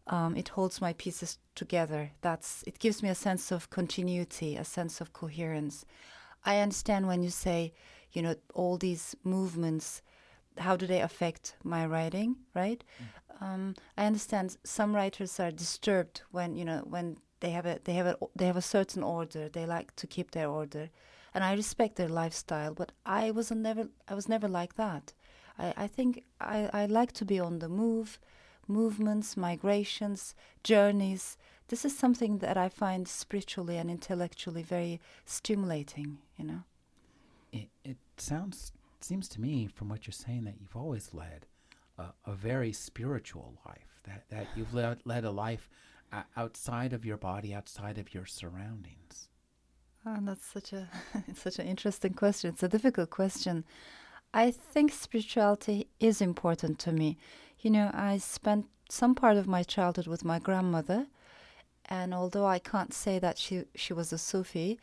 Um, 0.07 0.37
it 0.37 0.49
holds 0.49 0.80
my 0.80 0.95
pieces 0.95 1.38
together. 1.54 2.12
That's 2.23 2.64
it 2.66 2.78
gives 2.78 3.02
me 3.02 3.11
a 3.11 3.14
sense 3.14 3.52
of 3.52 3.68
continuity, 3.68 4.57
a 4.57 4.64
sense 4.64 5.00
of 5.00 5.12
coherence. 5.12 5.85
I 6.45 6.59
understand 6.61 7.07
when 7.07 7.23
you 7.23 7.30
say, 7.30 7.75
you 8.12 8.23
know, 8.23 8.37
all 8.54 8.78
these 8.78 9.14
movements, 9.23 10.00
how 10.57 10.76
do 10.76 10.87
they 10.87 11.02
affect 11.02 11.57
my 11.62 11.85
writing, 11.85 12.37
right? 12.54 12.83
Um, 13.40 13.75
I 13.97 14.07
understand 14.07 14.57
some 14.64 14.95
writers 14.95 15.38
are 15.38 15.50
disturbed 15.50 16.23
when 16.30 16.57
you 16.57 16.64
know 16.64 16.83
when 16.87 17.18
they 17.40 17.50
have 17.50 17.66
a 17.66 17.78
they 17.85 17.95
have 17.95 18.07
a 18.07 18.16
they 18.35 18.47
have 18.47 18.57
a 18.57 18.62
certain 18.62 19.02
order. 19.02 19.49
They 19.49 19.66
like 19.66 19.95
to 19.97 20.07
keep 20.07 20.30
their 20.30 20.49
order, 20.49 20.90
and 21.35 21.45
I 21.45 21.54
respect 21.54 21.97
their 21.97 22.09
lifestyle. 22.09 22.75
But 22.75 22.92
I 23.07 23.30
was 23.30 23.50
never 23.50 23.88
I 24.09 24.14
was 24.14 24.28
never 24.28 24.49
like 24.49 24.75
that. 24.75 25.12
I, 25.59 25.75
I 25.76 25.87
think 25.87 26.25
I, 26.40 26.68
I 26.73 26.87
like 26.87 27.12
to 27.12 27.25
be 27.25 27.40
on 27.40 27.59
the 27.59 27.68
move, 27.68 28.18
movements, 28.66 29.37
migrations, 29.37 30.35
journeys. 30.62 31.37
This 31.68 31.85
is 31.85 31.97
something 31.97 32.38
that 32.38 32.57
I 32.57 32.68
find 32.68 33.07
spiritually 33.07 33.76
and 33.76 33.90
intellectually 33.90 34.62
very 34.62 35.00
stimulating. 35.25 36.18
You 36.37 36.45
know. 36.45 36.62
It, 37.52 37.68
it 37.85 37.97
sounds 38.16 38.73
seems 39.00 39.28
to 39.28 39.40
me 39.40 39.66
from 39.66 39.88
what 39.88 40.07
you're 40.07 40.12
saying 40.12 40.45
that 40.45 40.57
you've 40.61 40.75
always 40.75 41.14
led 41.14 41.47
a, 41.99 42.07
a 42.26 42.33
very 42.33 42.73
spiritual 42.73 43.54
life. 43.64 44.00
That 44.04 44.25
that 44.30 44.49
you've 44.57 44.75
led, 44.75 45.00
led 45.04 45.25
a 45.25 45.30
life 45.30 45.68
outside 46.37 46.93
of 46.93 47.05
your 47.05 47.17
body, 47.17 47.55
outside 47.55 47.99
of 47.99 48.15
your 48.15 48.27
surroundings. 48.27 49.29
Oh, 50.07 50.19
that's 50.23 50.47
such 50.47 50.73
a 50.73 50.88
it's 51.29 51.43
such 51.43 51.59
an 51.59 51.67
interesting 51.67 52.15
question. 52.15 52.50
It's 52.50 52.62
a 52.62 52.69
difficult 52.69 53.11
question. 53.11 53.65
I 54.33 54.50
think 54.50 54.93
spirituality 54.93 55.88
is 56.00 56.21
important 56.21 56.79
to 56.81 56.93
me. 56.93 57.17
You 57.61 57.71
know, 57.71 57.91
I 57.93 58.19
spent 58.19 58.67
some 58.91 59.15
part 59.15 59.37
of 59.37 59.47
my 59.47 59.62
childhood 59.62 60.07
with 60.07 60.25
my 60.25 60.38
grandmother, 60.38 61.07
and 61.87 62.15
although 62.15 62.47
I 62.47 62.59
can't 62.59 62.95
say 62.95 63.19
that 63.19 63.38
she 63.38 63.65
she 63.75 63.93
was 63.93 64.12
a 64.12 64.19
Sufi, 64.19 64.79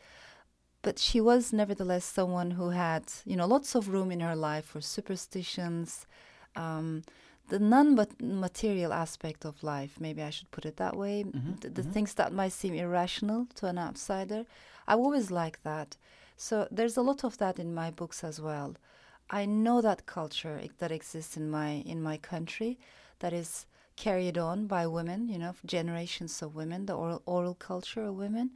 but 0.82 0.98
she 0.98 1.20
was 1.20 1.52
nevertheless 1.52 2.04
someone 2.04 2.52
who 2.52 2.70
had 2.70 3.04
you 3.24 3.36
know 3.36 3.46
lots 3.46 3.74
of 3.74 3.88
room 3.88 4.10
in 4.12 4.20
her 4.20 4.36
life 4.36 4.66
for 4.66 4.80
superstitions, 4.80 6.06
um, 6.54 7.02
the 7.48 7.58
non-material 7.58 8.92
aspect 8.92 9.44
of 9.44 9.62
life. 9.62 10.00
Maybe 10.00 10.22
I 10.22 10.30
should 10.30 10.50
put 10.50 10.66
it 10.66 10.76
that 10.76 10.96
way. 10.96 11.24
Mhm, 11.24 11.60
The, 11.60 11.70
the 11.70 11.82
mhm. 11.82 11.92
things 11.92 12.14
that 12.14 12.32
might 12.32 12.52
seem 12.52 12.74
irrational 12.74 13.46
to 13.56 13.66
an 13.66 13.78
outsider. 13.78 14.44
I 14.88 14.94
always 14.94 15.30
like 15.30 15.62
that. 15.62 15.96
So 16.36 16.68
there's 16.70 16.96
a 16.96 17.02
lot 17.02 17.24
of 17.24 17.38
that 17.38 17.58
in 17.58 17.74
my 17.74 17.90
books 17.90 18.22
as 18.24 18.40
well. 18.40 18.74
I 19.30 19.44
know 19.46 19.80
that 19.80 20.06
culture 20.06 20.60
that 20.78 20.92
exists 20.92 21.36
in 21.36 21.50
my 21.50 21.82
in 21.86 22.02
my 22.02 22.16
country, 22.18 22.78
that 23.18 23.32
is 23.32 23.66
carried 23.96 24.38
on 24.38 24.66
by 24.66 24.86
women. 24.86 25.28
You 25.28 25.38
know, 25.38 25.54
generations 25.64 26.42
of 26.42 26.54
women, 26.54 26.86
the 26.86 26.94
oral 26.94 27.22
oral 27.26 27.54
culture 27.54 28.04
of 28.04 28.14
women. 28.16 28.50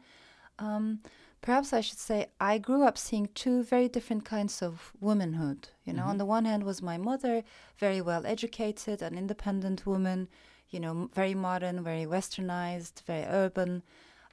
Um, 0.59 1.01
perhaps 1.43 1.73
I 1.73 1.81
should 1.81 1.99
say 1.99 2.27
I 2.41 2.59
grew 2.59 2.83
up 2.85 2.99
seeing 2.99 3.29
two 3.35 3.63
very 3.63 3.89
different 3.89 4.25
kinds 4.25 4.63
of 4.63 4.93
womanhood. 5.01 5.69
You 5.85 5.93
know, 5.95 6.05
on 6.05 6.19
the 6.19 6.25
one 6.25 6.45
hand 6.45 6.65
was 6.65 6.83
my 6.83 6.99
mother, 6.99 7.43
very 7.79 8.01
well 8.01 8.27
educated, 8.27 9.03
an 9.03 9.17
independent 9.17 9.87
woman. 9.87 10.29
You 10.69 10.81
know, 10.81 11.11
very 11.13 11.35
modern, 11.35 11.83
very 11.83 12.05
westernized, 12.05 13.03
very 13.03 13.25
urban. 13.25 13.83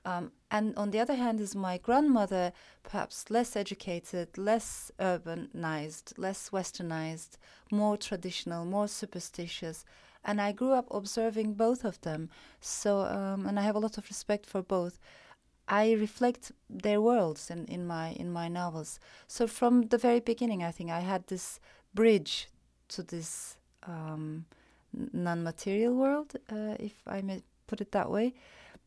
Um, 0.05 0.31
and 0.51 0.73
on 0.77 0.91
the 0.91 0.99
other 0.99 1.15
hand 1.15 1.41
is 1.41 1.55
my 1.55 1.77
grandmother, 1.77 2.53
perhaps 2.83 3.29
less 3.29 3.55
educated, 3.55 4.37
less 4.37 4.91
urbanized, 4.99 6.13
less 6.17 6.49
westernized, 6.51 7.37
more 7.71 7.97
traditional, 7.97 8.63
more 8.63 8.87
superstitious. 8.87 9.83
And 10.23 10.39
I 10.39 10.51
grew 10.51 10.71
up 10.71 10.87
observing 10.91 11.55
both 11.55 11.83
of 11.83 11.99
them. 12.01 12.29
So, 12.61 13.01
um, 13.01 13.45
and 13.47 13.59
I 13.59 13.63
have 13.63 13.75
a 13.75 13.79
lot 13.79 13.97
of 13.97 14.07
respect 14.07 14.45
for 14.45 14.61
both. 14.61 14.99
I 15.67 15.93
reflect 15.93 16.51
their 16.69 17.01
worlds 17.01 17.49
in, 17.49 17.65
in 17.65 17.85
my 17.85 18.11
in 18.11 18.31
my 18.31 18.47
novels. 18.47 18.99
So 19.27 19.47
from 19.47 19.87
the 19.87 19.97
very 19.97 20.19
beginning, 20.19 20.63
I 20.63 20.71
think 20.71 20.89
I 20.89 21.01
had 21.01 21.27
this 21.27 21.59
bridge 21.93 22.47
to 22.89 23.03
this 23.03 23.57
um, 23.83 24.45
non-material 25.13 25.93
world, 25.93 26.35
uh, 26.49 26.75
if 26.79 26.93
I 27.05 27.21
may 27.21 27.41
put 27.67 27.81
it 27.81 27.91
that 27.91 28.09
way. 28.09 28.33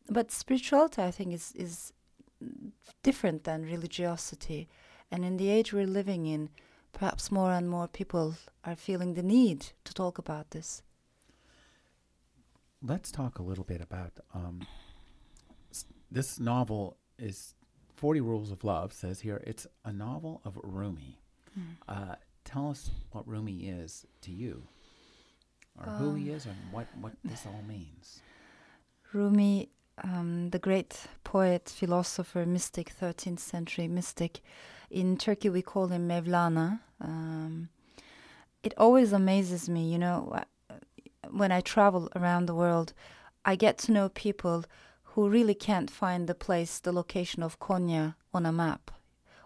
But 0.09 0.31
spirituality, 0.31 1.01
I 1.01 1.11
think, 1.11 1.33
is 1.33 1.53
is 1.55 1.93
different 3.03 3.43
than 3.43 3.63
religiosity, 3.63 4.67
and 5.11 5.23
in 5.23 5.37
the 5.37 5.49
age 5.49 5.73
we're 5.73 5.93
living 5.93 6.25
in, 6.25 6.49
perhaps 6.91 7.31
more 7.31 7.51
and 7.51 7.69
more 7.69 7.87
people 7.87 8.35
are 8.63 8.75
feeling 8.75 9.13
the 9.13 9.23
need 9.23 9.73
to 9.83 9.93
talk 9.93 10.17
about 10.17 10.49
this. 10.49 10.83
Let's 12.81 13.11
talk 13.11 13.37
a 13.37 13.43
little 13.43 13.63
bit 13.63 13.81
about 13.81 14.13
um, 14.33 14.65
this 16.11 16.39
novel. 16.39 16.97
Is 17.17 17.53
Forty 17.95 18.19
Rules 18.19 18.51
of 18.51 18.63
Love 18.63 18.93
says 18.93 19.19
here 19.19 19.43
it's 19.45 19.67
a 19.85 19.93
novel 19.93 20.41
of 20.43 20.57
Rumi. 20.63 21.19
Uh, 21.87 22.15
tell 22.45 22.69
us 22.71 22.89
what 23.11 23.27
Rumi 23.27 23.67
is 23.67 24.05
to 24.21 24.31
you, 24.31 24.63
or 25.77 25.91
who 25.93 26.15
he 26.15 26.31
is, 26.31 26.45
and 26.45 26.55
what 26.71 26.87
what 26.99 27.13
this 27.23 27.45
all 27.45 27.63
means. 27.67 28.21
Rumi, 29.13 29.69
um, 30.03 30.49
the 30.49 30.59
great 30.59 31.07
poet, 31.23 31.69
philosopher, 31.69 32.45
mystic, 32.45 32.91
13th 32.99 33.39
century 33.39 33.87
mystic. 33.87 34.41
In 34.89 35.17
Turkey, 35.17 35.49
we 35.49 35.61
call 35.61 35.87
him 35.87 36.07
Mevlana. 36.07 36.79
Um, 36.99 37.69
it 38.63 38.73
always 38.77 39.11
amazes 39.13 39.67
me, 39.69 39.91
you 39.91 39.97
know, 39.97 40.43
when 41.29 41.51
I 41.51 41.61
travel 41.61 42.09
around 42.15 42.45
the 42.45 42.55
world, 42.55 42.93
I 43.43 43.55
get 43.55 43.77
to 43.79 43.91
know 43.91 44.09
people 44.09 44.65
who 45.13 45.29
really 45.29 45.53
can't 45.53 45.91
find 45.91 46.27
the 46.27 46.35
place, 46.35 46.79
the 46.79 46.93
location 46.93 47.43
of 47.43 47.59
Konya 47.59 48.15
on 48.33 48.45
a 48.45 48.51
map, 48.51 48.91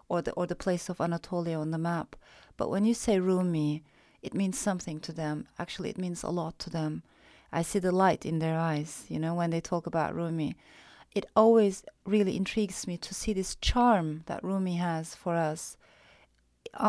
or 0.08 0.22
the 0.22 0.32
or 0.32 0.46
the 0.46 0.54
place 0.54 0.88
of 0.88 1.00
Anatolia 1.00 1.58
on 1.58 1.72
the 1.72 1.78
map. 1.78 2.14
But 2.56 2.70
when 2.70 2.84
you 2.84 2.94
say 2.94 3.18
Rumi, 3.18 3.82
it 4.22 4.32
means 4.32 4.58
something 4.58 5.00
to 5.00 5.12
them. 5.12 5.48
Actually, 5.58 5.90
it 5.90 5.98
means 5.98 6.22
a 6.22 6.30
lot 6.30 6.58
to 6.60 6.70
them. 6.70 7.02
I 7.52 7.62
see 7.62 7.80
the 7.80 7.92
light 7.92 8.24
in 8.24 8.38
their 8.38 8.58
eyes, 8.58 9.06
you 9.08 9.18
know, 9.18 9.34
when 9.34 9.50
they 9.50 9.60
talk 9.60 9.86
about 9.86 10.14
Rumi. 10.14 10.56
It 11.14 11.26
always 11.34 11.84
really 12.04 12.36
intrigues 12.36 12.86
me 12.86 12.96
to 12.98 13.14
see 13.14 13.32
this 13.32 13.56
charm 13.56 14.22
that 14.26 14.44
Rumi 14.44 14.76
has 14.76 15.14
for 15.14 15.34
us. 15.34 15.76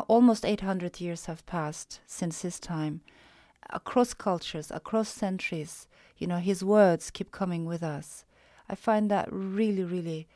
Almost 0.08 0.46
800 0.46 1.00
years 1.00 1.26
have 1.26 1.46
passed 1.46 2.00
since 2.06 2.42
his 2.42 2.60
time. 2.60 3.02
Across 3.72 4.16
cultures, 4.16 4.70
across 4.70 5.10
centuries, 5.10 5.88
you 6.18 6.28
know, 6.28 6.38
his 6.38 6.64
words 6.64 7.10
keep 7.10 7.32
coming 7.32 7.66
with 7.66 7.82
us. 7.82 8.26
I 8.70 8.76
find 8.76 9.10
that 9.12 9.28
really, 9.32 9.84
really, 9.84 10.28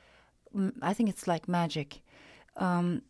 mm, 0.55 0.73
I 0.81 0.93
think 0.93 1.09
it's 1.09 1.27
like 1.27 1.47
magic. 1.47 2.01
Um, 2.57 3.03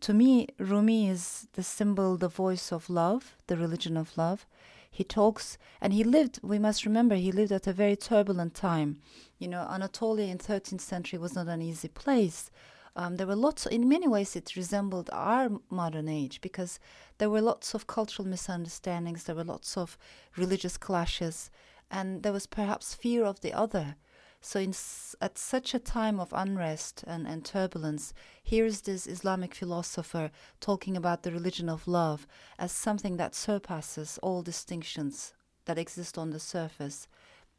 to 0.00 0.14
me, 0.14 0.48
Rumi 0.58 1.08
is 1.08 1.48
the 1.52 1.62
symbol, 1.62 2.16
the 2.16 2.28
voice 2.28 2.72
of 2.72 2.88
love, 2.88 3.36
the 3.46 3.56
religion 3.56 3.96
of 3.96 4.16
love. 4.16 4.46
He 4.90 5.04
talks, 5.04 5.58
and 5.80 5.92
he 5.92 6.02
lived, 6.02 6.40
we 6.42 6.58
must 6.58 6.86
remember, 6.86 7.14
he 7.14 7.30
lived 7.30 7.52
at 7.52 7.66
a 7.66 7.72
very 7.72 7.96
turbulent 7.96 8.54
time. 8.54 8.98
You 9.38 9.48
know, 9.48 9.66
Anatolia 9.70 10.26
in 10.26 10.38
13th 10.38 10.80
century 10.80 11.18
was 11.18 11.34
not 11.34 11.48
an 11.48 11.60
easy 11.60 11.88
place. 11.88 12.50
Um, 12.96 13.16
there 13.16 13.26
were 13.26 13.36
lots, 13.36 13.66
in 13.66 13.88
many 13.88 14.08
ways, 14.08 14.34
it 14.34 14.56
resembled 14.56 15.10
our 15.12 15.50
modern 15.70 16.08
age 16.08 16.40
because 16.40 16.80
there 17.18 17.30
were 17.30 17.40
lots 17.40 17.74
of 17.74 17.86
cultural 17.86 18.26
misunderstandings, 18.26 19.24
there 19.24 19.36
were 19.36 19.44
lots 19.44 19.76
of 19.76 19.98
religious 20.36 20.76
clashes, 20.76 21.50
and 21.90 22.22
there 22.22 22.32
was 22.32 22.46
perhaps 22.46 22.94
fear 22.94 23.24
of 23.24 23.40
the 23.40 23.52
other. 23.52 23.96
So, 24.40 24.60
in, 24.60 24.72
at 25.20 25.36
such 25.36 25.74
a 25.74 25.80
time 25.80 26.20
of 26.20 26.32
unrest 26.32 27.04
and, 27.06 27.26
and 27.26 27.44
turbulence, 27.44 28.14
here's 28.42 28.82
this 28.82 29.06
Islamic 29.06 29.54
philosopher 29.54 30.30
talking 30.60 30.96
about 30.96 31.22
the 31.22 31.32
religion 31.32 31.68
of 31.68 31.88
love 31.88 32.26
as 32.58 32.70
something 32.70 33.16
that 33.16 33.34
surpasses 33.34 34.18
all 34.22 34.42
distinctions 34.42 35.34
that 35.64 35.78
exist 35.78 36.16
on 36.16 36.30
the 36.30 36.38
surface, 36.38 37.08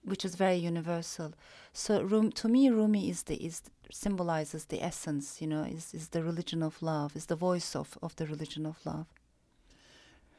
which 0.04 0.24
is 0.24 0.36
very 0.36 0.56
universal. 0.56 1.34
So, 1.74 2.02
Rum, 2.02 2.32
to 2.32 2.48
me, 2.48 2.70
Rumi 2.70 3.10
is 3.10 3.24
the 3.24 3.36
is 3.36 3.62
symbolizes 3.92 4.66
the 4.66 4.82
essence. 4.82 5.42
You 5.42 5.48
know, 5.48 5.64
is 5.64 5.94
is 5.94 6.10
the 6.10 6.24
religion 6.24 6.64
of 6.64 6.82
love, 6.82 7.16
is 7.16 7.26
the 7.26 7.36
voice 7.36 7.76
of 7.76 7.98
of 8.02 8.16
the 8.16 8.26
religion 8.26 8.66
of 8.66 8.78
love. 8.86 9.08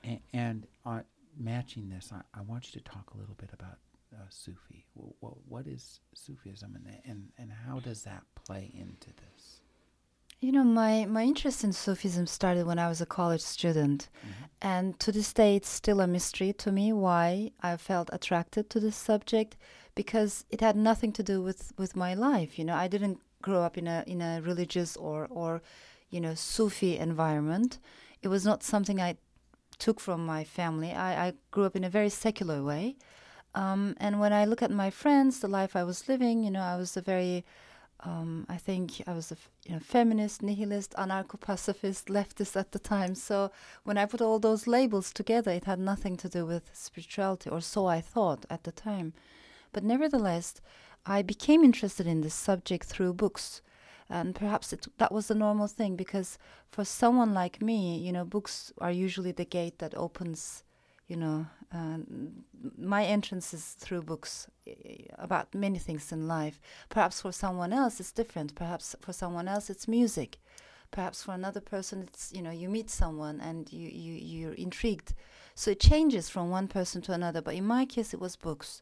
And, 0.03 0.21
and 0.33 0.67
uh, 0.87 1.01
matching 1.39 1.91
this, 1.91 2.11
I, 2.13 2.23
I 2.39 2.41
want 2.43 2.75
you 2.75 2.81
to 2.81 2.85
talk 2.91 3.13
a 3.15 3.19
little 3.19 3.35
bit 3.35 3.51
about 3.53 3.77
uh, 4.13 4.27
Sufi? 4.29 4.87
What, 4.95 5.35
what 5.49 5.67
is 5.67 6.01
Sufism, 6.15 6.77
and, 6.77 7.01
and 7.05 7.29
and 7.39 7.53
how 7.67 7.81
does 7.81 8.03
that 8.03 8.23
play 8.35 8.71
into 8.75 9.09
this? 9.09 9.61
You 10.41 10.53
know, 10.53 10.65
my, 10.65 11.05
my 11.05 11.25
interest 11.25 11.65
in 11.65 11.73
Sufism 11.75 12.27
started 12.27 12.67
when 12.67 12.79
I 12.79 12.89
was 12.89 13.03
a 13.03 13.07
college 13.07 13.43
student. 13.43 14.09
Mm-hmm. 14.21 14.45
And 14.63 14.99
to 15.01 15.13
this 15.13 15.35
day, 15.35 15.55
it's 15.57 15.69
still 15.69 16.01
a 16.01 16.07
mystery 16.07 16.55
to 16.55 16.73
me 16.73 16.95
why 16.95 17.53
I 17.61 17.77
felt 17.77 18.09
attracted 18.11 18.71
to 18.71 18.81
this 18.81 18.97
subject 18.97 19.59
because 19.95 20.47
it 20.49 20.63
had 20.63 20.77
nothing 20.77 21.13
to 21.13 21.23
do 21.23 21.43
with, 21.43 21.73
with 21.77 21.95
my 21.95 22.15
life. 22.15 22.59
You 22.59 22.65
know, 22.65 22.75
I 22.75 22.89
didn't 22.89 23.21
grow 23.43 23.61
up 23.61 23.77
in 23.77 23.87
a, 23.87 24.03
in 24.07 24.23
a 24.23 24.41
religious 24.41 24.97
or, 24.97 25.27
or, 25.29 25.61
you 26.09 26.23
know, 26.23 26.33
Sufi 26.33 26.97
environment. 26.97 27.79
It 28.23 28.29
was 28.29 28.47
not 28.47 28.63
something 28.63 28.99
I 28.99 29.19
took 29.79 30.01
from 30.01 30.25
my 30.25 30.45
family. 30.45 30.93
I, 30.93 31.27
I 31.27 31.33
grew 31.51 31.65
up 31.65 31.77
in 31.77 31.85
a 31.85 31.91
very 31.91 32.09
secular 32.09 32.63
way. 32.63 32.97
Um, 33.55 33.97
and 33.99 34.21
when 34.21 34.33
I 34.33 34.45
look 34.45 34.63
at 34.63 34.71
my 34.71 34.91
friends, 34.91 35.41
the 35.41 35.49
life 35.49 35.75
I 35.75 35.85
was 35.85 36.09
living, 36.09 36.45
you 36.45 36.51
know, 36.51 36.63
I 36.63 36.77
was 36.77 36.97
a 36.97 37.01
very, 37.03 37.45
um, 38.01 38.47
I 38.49 38.57
think 38.57 39.03
I 39.07 39.13
was 39.13 39.33
a 39.33 39.37
you 39.67 39.75
know, 39.75 39.81
feminist, 39.81 40.43
nihilist, 40.43 40.93
anarcho-pacifist, 40.93 42.07
leftist 42.07 42.57
at 42.57 42.73
the 42.73 42.79
time. 42.79 43.15
So 43.15 43.51
when 43.85 43.99
I 43.99 44.07
put 44.07 44.21
all 44.21 44.39
those 44.39 44.67
labels 44.67 45.13
together, 45.13 45.51
it 45.51 45.65
had 45.65 45.81
nothing 45.81 46.17
to 46.19 46.29
do 46.29 46.47
with 46.47 46.71
spirituality, 46.73 47.51
or 47.51 47.61
so 47.61 47.87
I 47.87 48.01
thought 48.01 48.47
at 48.49 48.65
the 48.65 48.73
time. 48.73 49.15
But 49.73 49.85
nevertheless, 49.85 50.61
I 51.07 51.23
became 51.23 51.65
interested 51.65 52.07
in 52.07 52.21
this 52.21 52.35
subject 52.35 52.85
through 52.85 53.15
books. 53.15 53.63
And 54.09 54.35
perhaps 54.35 54.73
it, 54.73 54.87
that 54.99 55.13
was 55.13 55.29
the 55.29 55.37
normal 55.37 55.69
thing 55.69 55.95
because 55.95 56.37
for 56.71 56.85
someone 56.85 57.33
like 57.33 57.63
me, 57.63 57.97
you 57.97 58.13
know, 58.13 58.25
books 58.25 58.73
are 58.79 58.91
usually 58.91 59.31
the 59.33 59.45
gate 59.45 59.79
that 59.79 59.95
opens 59.97 60.65
you 61.11 61.17
know, 61.17 61.45
uh, 61.75 61.99
my 62.79 63.05
entrance 63.05 63.53
is 63.53 63.73
through 63.73 64.03
books 64.03 64.47
about 65.19 65.53
many 65.53 65.79
things 65.79 66.13
in 66.13 66.29
life. 66.29 66.61
Perhaps 66.89 67.21
for 67.21 67.33
someone 67.33 67.73
else 67.73 67.99
it's 67.99 68.13
different. 68.13 68.55
Perhaps 68.55 68.95
for 69.01 69.13
someone 69.13 69.49
else 69.49 69.69
it's 69.71 69.89
music. 69.89 70.39
Perhaps 70.93 71.25
for 71.25 71.33
another 71.33 71.61
person 71.61 72.03
it's 72.07 72.33
you 72.33 72.43
know 72.43 72.53
you 72.53 72.69
meet 72.69 72.89
someone 72.89 73.41
and 73.41 73.73
you 73.73 73.89
you 73.89 74.13
you're 74.13 74.53
intrigued. 74.53 75.15
So 75.57 75.73
it 75.73 75.81
changes 75.81 76.29
from 76.29 76.49
one 76.49 76.69
person 76.69 77.03
to 77.03 77.13
another. 77.13 77.43
But 77.43 77.57
in 77.57 77.67
my 77.67 77.87
case 77.87 78.15
it 78.15 78.21
was 78.21 78.37
books. 78.37 78.81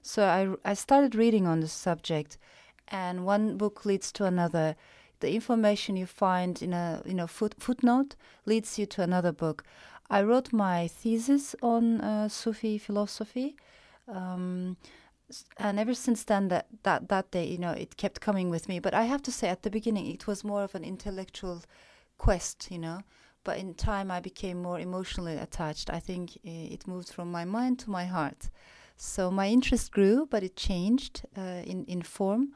So 0.00 0.24
I 0.24 0.70
I 0.70 0.74
started 0.74 1.16
reading 1.16 1.48
on 1.48 1.58
the 1.58 1.68
subject, 1.68 2.38
and 2.86 3.26
one 3.26 3.56
book 3.56 3.84
leads 3.84 4.12
to 4.12 4.26
another 4.26 4.76
the 5.20 5.34
information 5.34 5.96
you 5.96 6.06
find 6.06 6.60
in 6.62 6.72
a 6.72 7.02
you 7.06 7.14
know 7.14 7.26
foot, 7.26 7.54
footnote 7.58 8.14
leads 8.44 8.78
you 8.78 8.86
to 8.86 9.02
another 9.02 9.32
book. 9.32 9.64
I 10.10 10.22
wrote 10.22 10.52
my 10.52 10.88
thesis 10.88 11.54
on 11.62 12.00
uh, 12.00 12.28
Sufi 12.28 12.78
philosophy. 12.78 13.56
Um, 14.08 14.76
and 15.58 15.78
ever 15.78 15.94
since 15.94 16.24
then, 16.24 16.48
that, 16.48 16.66
that, 16.82 17.08
that 17.08 17.30
day, 17.30 17.46
you 17.46 17.58
know, 17.58 17.72
it 17.72 17.96
kept 17.96 18.20
coming 18.20 18.50
with 18.50 18.68
me. 18.68 18.78
But 18.78 18.94
I 18.94 19.04
have 19.04 19.22
to 19.22 19.32
say, 19.32 19.48
at 19.48 19.62
the 19.62 19.70
beginning, 19.70 20.06
it 20.06 20.26
was 20.26 20.44
more 20.44 20.62
of 20.62 20.74
an 20.74 20.84
intellectual 20.84 21.62
quest, 22.18 22.68
you 22.70 22.78
know. 22.78 23.00
But 23.42 23.58
in 23.58 23.74
time, 23.74 24.10
I 24.10 24.20
became 24.20 24.62
more 24.62 24.78
emotionally 24.78 25.36
attached. 25.36 25.90
I 25.90 26.00
think 26.00 26.36
it 26.44 26.86
moved 26.86 27.12
from 27.12 27.30
my 27.30 27.44
mind 27.44 27.78
to 27.80 27.90
my 27.90 28.04
heart. 28.04 28.50
So 28.96 29.30
my 29.30 29.48
interest 29.48 29.90
grew, 29.90 30.26
but 30.30 30.42
it 30.42 30.56
changed 30.56 31.22
uh, 31.36 31.62
in, 31.64 31.84
in 31.86 32.02
form. 32.02 32.52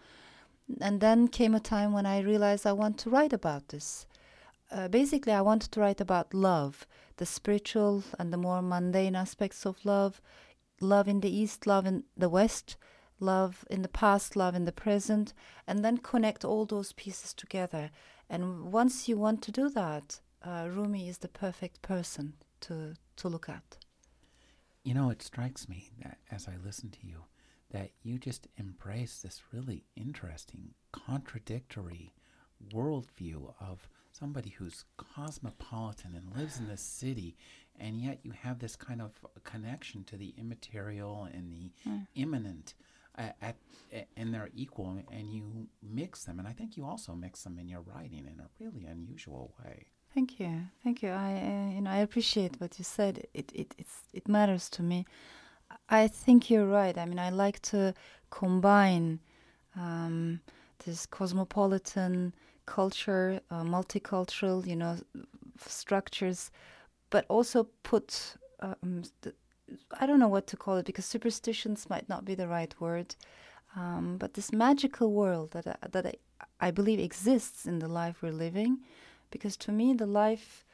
And 0.81 1.01
then 1.01 1.29
came 1.29 1.55
a 1.55 1.61
time 1.61 1.93
when 1.93 2.07
I 2.07 2.21
realized 2.21 2.67
I 2.67 2.73
want 2.73 2.99
to 2.99 3.11
write 3.11 3.33
about 3.33 3.69
this. 3.69 4.07
Uh, 4.71 4.89
basically, 4.89 5.33
I 5.33 5.41
wanted 5.41 5.73
to 5.73 5.81
write 5.81 6.01
about 6.01 6.35
love 6.35 6.87
the 7.19 7.27
spiritual 7.27 8.03
and 8.19 8.33
the 8.33 8.37
more 8.37 8.63
mundane 8.63 9.15
aspects 9.15 9.67
of 9.67 9.85
love 9.85 10.21
love 10.81 11.09
in 11.09 11.21
the 11.21 11.35
East, 11.35 11.67
love 11.67 11.87
in 11.87 12.05
the 12.17 12.29
West, 12.29 12.77
love 13.21 13.65
in 13.71 13.83
the 13.83 13.89
past, 13.89 14.37
love 14.37 14.55
in 14.55 14.65
the 14.65 14.73
present, 14.73 15.35
and 15.67 15.85
then 15.85 15.99
connect 15.99 16.45
all 16.45 16.65
those 16.65 16.93
pieces 16.93 17.35
together. 17.35 17.91
And 18.31 18.73
once 18.73 19.09
you 19.09 19.17
want 19.17 19.43
to 19.43 19.53
do 19.53 19.69
that, 19.71 20.21
uh, 20.43 20.69
Rumi 20.71 21.09
is 21.09 21.19
the 21.19 21.29
perfect 21.29 21.83
person 21.83 22.35
to, 22.61 22.95
to 23.17 23.29
look 23.29 23.49
at. 23.49 23.79
You 24.85 24.95
know, 24.95 25.11
it 25.11 25.23
strikes 25.23 25.69
me 25.69 25.91
that 26.03 26.19
as 26.31 26.47
I 26.49 26.55
listen 26.65 26.91
to 26.91 27.07
you, 27.07 27.25
that 27.71 27.91
you 28.03 28.19
just 28.19 28.49
embrace 28.57 29.21
this 29.21 29.43
really 29.53 29.85
interesting, 29.97 30.75
contradictory 30.93 32.15
worldview 32.73 33.53
of 33.61 33.89
somebody 34.19 34.51
who's 34.51 34.85
cosmopolitan 34.97 36.15
and 36.15 36.37
lives 36.37 36.59
in 36.59 36.69
this 36.69 36.81
city, 36.81 37.37
and 37.79 38.01
yet 38.01 38.19
you 38.23 38.33
have 38.33 38.59
this 38.59 38.77
kind 38.77 39.01
of 39.01 39.13
connection 39.45 40.05
to 40.05 40.17
the 40.17 40.35
immaterial 40.39 41.29
and 41.33 41.53
the 41.53 41.71
mm. 41.89 42.07
immanent. 42.15 42.75
Uh, 43.17 43.33
at, 43.43 43.57
at, 43.93 44.07
and 44.17 44.33
they're 44.33 44.51
equal, 44.55 44.97
and 45.11 45.33
you 45.33 45.43
mix 45.83 46.25
them, 46.25 46.39
and 46.39 46.47
I 46.47 46.53
think 46.53 46.77
you 46.77 46.85
also 46.87 47.15
mix 47.15 47.43
them 47.43 47.59
in 47.59 47.69
your 47.69 47.81
writing 47.81 48.25
in 48.33 48.39
a 48.41 48.49
really 48.61 48.85
unusual 48.85 49.53
way. 49.59 49.87
Thank 50.15 50.39
you, 50.39 50.53
thank 50.85 51.03
you. 51.03 51.11
I, 51.11 51.33
uh, 51.33 51.75
you 51.75 51.81
know, 51.81 51.91
I 51.91 51.99
appreciate 51.99 52.61
what 52.61 52.79
you 52.79 52.85
said. 52.85 53.27
It, 53.35 53.51
it, 53.55 53.75
it's, 53.77 53.97
it 54.13 54.29
matters 54.29 54.69
to 54.71 54.83
me. 54.83 55.05
I 55.89 56.07
think 56.07 56.49
you're 56.49 56.67
right. 56.67 56.97
I 56.97 57.07
mean, 57.07 57.19
I 57.19 57.31
like 57.31 57.61
to 57.73 57.93
combine 58.31 59.19
um, 59.77 60.41
this 60.85 61.05
cosmopolitan 61.07 62.33
culture, 62.77 63.41
uh, 63.51 63.65
multicultural, 63.77 64.67
you 64.71 64.77
know, 64.83 64.95
structures, 65.67 66.51
but 67.11 67.25
also 67.29 67.59
put. 67.83 68.37
Um, 68.61 69.03
I 70.01 70.07
don't 70.07 70.21
know 70.23 70.33
what 70.37 70.47
to 70.49 70.57
call 70.57 70.77
it 70.79 70.87
because 70.87 71.07
superstitions 71.15 71.91
might 71.91 72.09
not 72.09 72.25
be 72.25 72.35
the 72.37 72.49
right 72.49 72.75
word, 72.81 73.09
um, 73.77 74.17
but 74.19 74.33
this 74.33 74.51
magical 74.53 75.09
world 75.13 75.51
that 75.51 75.67
I, 75.67 75.77
that 75.95 76.07
I, 76.07 76.15
I 76.67 76.71
believe 76.73 77.01
exists 77.01 77.67
in 77.67 77.79
the 77.79 77.89
life 78.01 78.17
we're 78.23 78.45
living, 78.47 78.73
because 79.31 79.57
to 79.59 79.73
me 79.73 79.95
the 79.95 80.13
life 80.25 80.65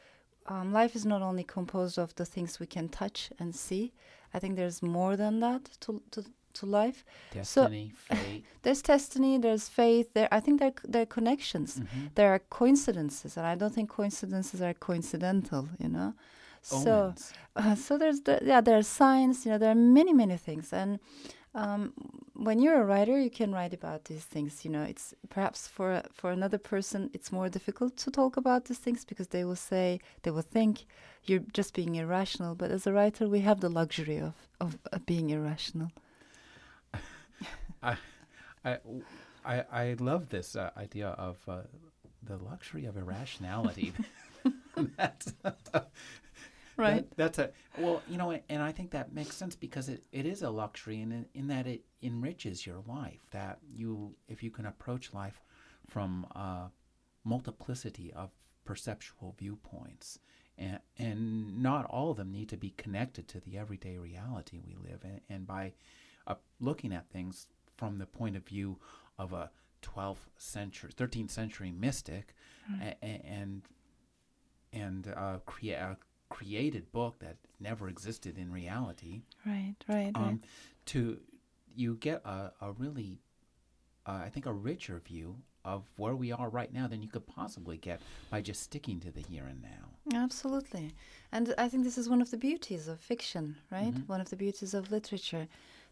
um, 0.46 0.72
life 0.80 0.94
is 0.98 1.07
not 1.07 1.22
only 1.22 1.44
composed 1.44 1.98
of 1.98 2.14
the 2.14 2.26
things 2.26 2.61
we 2.61 2.66
can 2.66 2.88
touch 2.88 3.30
and 3.40 3.54
see. 3.54 3.92
I 4.35 4.38
think 4.40 4.57
there's 4.57 4.83
more 4.83 5.16
than 5.16 5.40
that 5.40 5.62
to 5.80 5.90
to 6.11 6.24
to 6.54 6.66
life. 6.66 7.04
Destiny, 7.32 7.92
so, 8.08 8.14
fate. 8.14 8.44
there's 8.62 8.82
destiny, 8.82 9.38
there's 9.38 9.68
faith. 9.68 10.12
There, 10.14 10.28
I 10.32 10.40
think 10.40 10.60
there 10.60 10.72
there 10.84 11.02
are 11.02 11.06
connections. 11.06 11.76
Mm-hmm. 11.76 12.06
There 12.14 12.30
are 12.34 12.38
coincidences, 12.38 13.36
and 13.36 13.46
I 13.46 13.54
don't 13.54 13.74
think 13.74 13.90
coincidences 13.90 14.60
are 14.62 14.74
coincidental. 14.74 15.68
You 15.78 15.88
know, 15.88 16.14
so 16.62 17.14
uh, 17.56 17.74
so 17.74 17.98
there's 17.98 18.20
the, 18.22 18.40
yeah 18.42 18.60
there 18.60 18.78
are 18.78 18.82
signs. 18.82 19.44
You 19.44 19.52
know, 19.52 19.58
there 19.58 19.70
are 19.70 19.82
many 19.98 20.12
many 20.12 20.36
things, 20.36 20.72
and 20.72 20.98
um, 21.54 21.92
when 22.34 22.58
you're 22.58 22.80
a 22.80 22.84
writer, 22.84 23.18
you 23.18 23.30
can 23.30 23.52
write 23.52 23.72
about 23.72 24.06
these 24.06 24.24
things. 24.24 24.64
You 24.64 24.70
know, 24.72 24.82
it's 24.82 25.14
perhaps 25.30 25.68
for 25.68 26.02
for 26.12 26.30
another 26.30 26.58
person, 26.58 27.10
it's 27.12 27.30
more 27.30 27.48
difficult 27.48 27.96
to 27.98 28.10
talk 28.10 28.36
about 28.36 28.64
these 28.64 28.78
things 28.78 29.04
because 29.04 29.28
they 29.28 29.44
will 29.44 29.56
say 29.56 30.00
they 30.22 30.32
will 30.32 30.42
think 30.42 30.84
you're 31.24 31.44
just 31.52 31.74
being 31.74 31.94
irrational. 31.94 32.54
But 32.54 32.70
as 32.70 32.86
a 32.86 32.92
writer, 32.92 33.28
we 33.28 33.40
have 33.40 33.60
the 33.60 33.68
luxury 33.68 34.18
of 34.18 34.34
of, 34.60 34.78
of 34.92 35.06
being 35.06 35.30
irrational. 35.30 35.92
I, 37.85 37.97
I, 38.64 38.79
I, 39.44 39.64
I 39.70 39.97
love 39.99 40.31
this 40.31 40.57
uh, 40.57 40.70
idea 40.77 41.09
of 41.09 41.38
uh, 41.47 41.62
the 42.23 42.37
luxury 42.38 42.87
of 42.87 42.97
irrationality. 42.97 43.92
That's 44.97 45.33
right. 46.77 47.09
That, 47.11 47.16
that's 47.16 47.38
a 47.38 47.51
well, 47.79 48.03
you 48.09 48.18
know, 48.18 48.38
and 48.49 48.62
I 48.62 48.73
think 48.73 48.90
that 48.90 49.12
makes 49.12 49.37
sense 49.37 49.55
because 49.55 49.88
it, 49.88 50.03
it 50.12 50.27
is 50.27 50.42
a 50.42 50.51
luxury 50.51 51.01
in 51.01 51.25
in 51.35 51.47
that 51.49 51.66
it 51.66 51.85
enriches 52.03 52.66
your 52.66 52.83
life. 52.87 53.20
That 53.31 53.59
you, 53.73 54.14
if 54.29 54.42
you 54.42 54.51
can 54.51 54.66
approach 54.66 55.14
life 55.14 55.40
from 55.88 56.27
a 56.33 56.70
multiplicity 57.25 58.12
of 58.12 58.31
perceptual 58.64 59.35
viewpoints, 59.38 60.18
and 60.59 60.81
and 60.99 61.62
not 61.62 61.85
all 61.87 62.11
of 62.11 62.16
them 62.16 62.33
need 62.33 62.49
to 62.49 62.57
be 62.57 62.70
connected 62.70 63.29
to 63.29 63.40
the 63.40 63.57
everyday 63.57 63.97
reality 63.97 64.59
we 64.59 64.75
live 64.75 65.05
in. 65.05 65.20
And 65.29 65.47
by 65.47 65.75
uh, 66.27 66.35
looking 66.61 66.92
at 66.92 67.09
things 67.11 67.47
from 67.76 67.98
the 67.98 68.06
point 68.06 68.37
of 68.37 68.44
view 68.46 68.78
of 69.18 69.32
a 69.32 69.50
12th 69.82 70.28
century, 70.38 70.90
13th 70.96 71.30
century 71.30 71.70
mystic, 71.70 72.34
mm. 72.70 72.94
a, 73.02 73.04
and 73.26 73.62
and 74.72 75.12
uh, 75.16 75.38
create 75.46 75.74
a 75.74 75.96
created 76.28 76.90
book 76.90 77.18
that 77.20 77.37
never 77.60 77.88
existed 77.88 78.38
in 78.38 78.50
reality. 78.50 79.22
Right, 79.46 79.76
right, 79.88 80.10
um, 80.14 80.22
right. 80.22 80.38
To 80.87 81.18
you 81.76 81.96
get 81.96 82.22
a, 82.24 82.52
a 82.60 82.72
really, 82.72 83.20
uh, 84.06 84.22
I 84.24 84.30
think, 84.30 84.46
a 84.46 84.52
richer 84.52 85.00
view 85.04 85.37
of 85.64 85.84
where 85.96 86.14
we 86.14 86.30
are 86.30 86.48
right 86.48 86.72
now 86.72 86.87
than 86.87 87.02
you 87.02 87.08
could 87.08 87.26
possibly 87.26 87.78
get 87.78 88.00
by 88.30 88.40
just 88.40 88.62
sticking 88.62 89.00
to 89.00 89.10
the 89.10 89.20
here 89.22 89.46
and 89.46 89.62
now. 89.62 90.18
Absolutely. 90.22 90.92
And 91.32 91.54
I 91.56 91.68
think 91.68 91.84
this 91.84 91.96
is 91.96 92.08
one 92.08 92.20
of 92.20 92.30
the 92.30 92.37
beauties 92.37 92.87
of 92.87 93.00
fiction, 93.00 93.56
right? 93.70 93.94
Mm-hmm. 93.94 94.06
One 94.06 94.20
of 94.20 94.28
the 94.28 94.37
beauties 94.37 94.74
of 94.74 94.90
literature. 94.90 95.48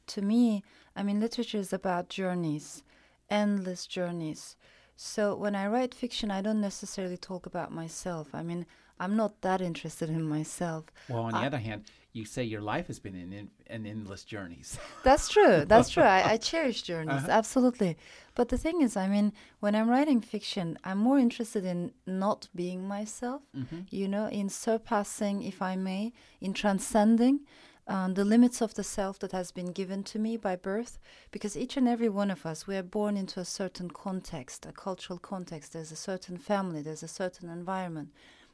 To 0.09 0.23
me, 0.23 0.63
I 0.97 1.03
mean, 1.03 1.21
literature 1.21 1.59
is 1.59 1.73
about 1.73 2.09
journeys, 2.09 2.83
endless 3.31 3.87
journeys. 3.87 4.57
So 4.97 5.35
when 5.35 5.55
I 5.55 5.67
write 5.67 5.95
fiction, 5.95 6.31
I 6.31 6.43
don't 6.43 6.61
necessarily 6.61 7.17
talk 7.17 7.47
about 7.47 7.73
myself. 7.73 8.29
I 8.35 8.43
mean, 8.43 8.67
I'm 9.01 9.17
not 9.17 9.41
that 9.41 9.61
interested 9.61 10.11
in 10.11 10.23
myself. 10.23 10.85
Well, 11.09 11.23
on 11.23 11.33
the 11.33 11.39
I, 11.39 11.47
other 11.47 11.59
hand, 11.59 11.85
you 12.13 12.25
say 12.25 12.45
your 12.45 12.61
life 12.61 12.87
has 12.87 13.01
been 13.01 13.15
in, 13.15 13.33
in, 13.33 13.51
in 13.67 13.87
endless 13.87 14.23
journeys. 14.23 14.79
That's 15.03 15.29
true. 15.29 15.65
That's 15.67 15.89
true. 15.89 16.03
I, 16.03 16.33
I 16.33 16.37
cherish 16.37 16.83
journeys, 16.83 17.25
uh-huh. 17.25 17.31
absolutely. 17.31 17.97
But 18.35 18.49
the 18.51 18.59
thing 18.59 18.83
is, 18.83 18.97
I 18.97 19.09
mean, 19.09 19.33
when 19.61 19.75
I'm 19.75 19.89
writing 19.89 20.21
fiction, 20.21 20.79
I'm 20.85 20.99
more 20.99 21.19
interested 21.19 21.65
in 21.65 21.93
not 22.07 22.49
being 22.55 22.87
myself, 22.87 23.43
mm-hmm. 23.57 23.81
you 23.91 24.09
know, 24.09 24.27
in 24.29 24.49
surpassing, 24.49 25.43
if 25.43 25.63
I 25.63 25.75
may, 25.75 26.13
in 26.41 26.53
transcending. 26.53 27.41
Um, 27.89 28.15
the 28.15 28.25
limits 28.25 28.61
of 28.61 28.75
the 28.75 28.85
self 28.85 29.19
that 29.19 29.33
has 29.33 29.51
been 29.51 29.73
given 29.73 30.05
to 30.05 30.19
me 30.19 30.37
by 30.37 30.55
birth, 30.55 30.99
because 31.33 31.57
each 31.57 31.77
and 31.77 31.89
every 31.89 32.09
one 32.09 32.31
of 32.31 32.47
us, 32.47 32.67
we 32.67 32.77
are 32.77 32.83
born 32.83 33.17
into 33.17 33.41
a 33.41 33.45
certain 33.45 33.91
context, 33.91 34.67
a 34.67 34.73
cultural 34.73 35.19
context. 35.19 35.73
There's 35.73 35.91
a 35.91 35.97
certain 35.97 36.39
family, 36.39 36.81
there's 36.81 37.03
a 37.03 37.09
certain 37.09 37.51
environment. 37.51 38.11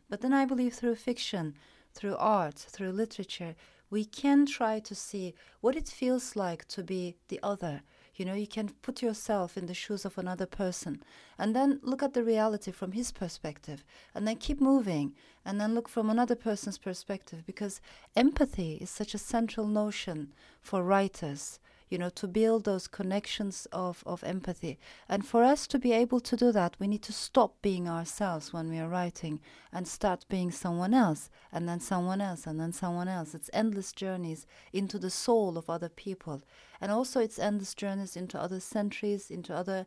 But 0.09 0.23
then 0.23 0.33
I 0.33 0.47
believe 0.47 0.73
through 0.73 0.97
fiction, 0.97 1.55
through 1.93 2.17
art, 2.17 2.55
through 2.57 2.93
literature, 2.93 3.55
we 3.91 4.05
can 4.05 4.47
try 4.47 4.81
to 4.81 4.95
see 4.95 5.35
what 5.61 5.77
it 5.77 5.89
feels 5.89 6.35
like 6.35 6.67
to 6.69 6.83
be 6.83 7.17
the 7.29 7.41
other. 7.43 7.83
You 8.19 8.25
know, 8.25 8.35
you 8.35 8.49
can 8.49 8.71
put 8.83 9.01
yourself 9.01 9.57
in 9.57 9.67
the 9.67 9.75
shoes 9.75 10.05
of 10.05 10.19
another 10.19 10.45
person 10.45 11.05
and 11.39 11.55
then 11.55 11.79
look 11.85 12.03
at 12.03 12.15
the 12.15 12.25
reality 12.25 12.73
from 12.73 12.91
his 12.91 13.13
perspective 13.13 13.85
and 14.13 14.27
then 14.27 14.37
keep 14.37 14.61
moving 14.61 15.15
and 15.45 15.61
then 15.61 15.73
look 15.73 15.89
from 15.89 16.11
another 16.11 16.35
person's 16.35 16.79
perspective 16.79 17.45
because 17.47 17.81
empathy 18.17 18.73
is 18.81 18.91
such 18.91 19.15
a 19.15 19.19
central 19.19 19.69
notion 19.69 20.33
for 20.61 20.83
writers 20.83 21.61
you 21.89 21.99
know, 21.99 22.11
to 22.11 22.29
build 22.29 22.65
those 22.65 22.87
connections 22.87 23.67
of, 23.73 24.03
of 24.07 24.23
empathy. 24.25 24.79
And 25.09 25.27
for 25.27 25.43
us 25.43 25.67
to 25.69 25.79
be 25.79 25.93
able 25.93 26.21
to 26.21 26.37
do 26.37 26.53
that, 26.53 26.77
we 26.79 26.87
need 26.87 27.03
to 27.03 27.13
stop 27.13 27.55
being 27.63 27.89
ourselves 27.89 28.53
when 28.53 28.69
we 28.69 28.79
are 28.79 28.89
writing 28.89 29.41
and 29.73 29.89
start 29.89 30.27
being 30.29 30.51
someone 30.51 30.95
else, 30.95 31.31
and 31.53 31.69
then 31.69 31.81
someone 31.81 32.21
else, 32.21 32.47
and 32.47 32.61
then 32.61 32.73
someone 32.73 33.09
else. 33.09 33.35
It's 33.35 33.51
endless 33.53 33.93
journeys 33.93 34.47
into 34.73 34.99
the 34.99 35.11
soul 35.11 35.57
of 35.57 35.71
other 35.71 35.89
people. 35.89 36.43
And 36.81 36.93
also, 36.93 37.21
it's 37.21 37.39
endless 37.39 37.75
journeys 37.75 38.17
into 38.17 38.41
other 38.41 38.61
centuries, 38.61 39.31
into 39.31 39.55
other 39.55 39.87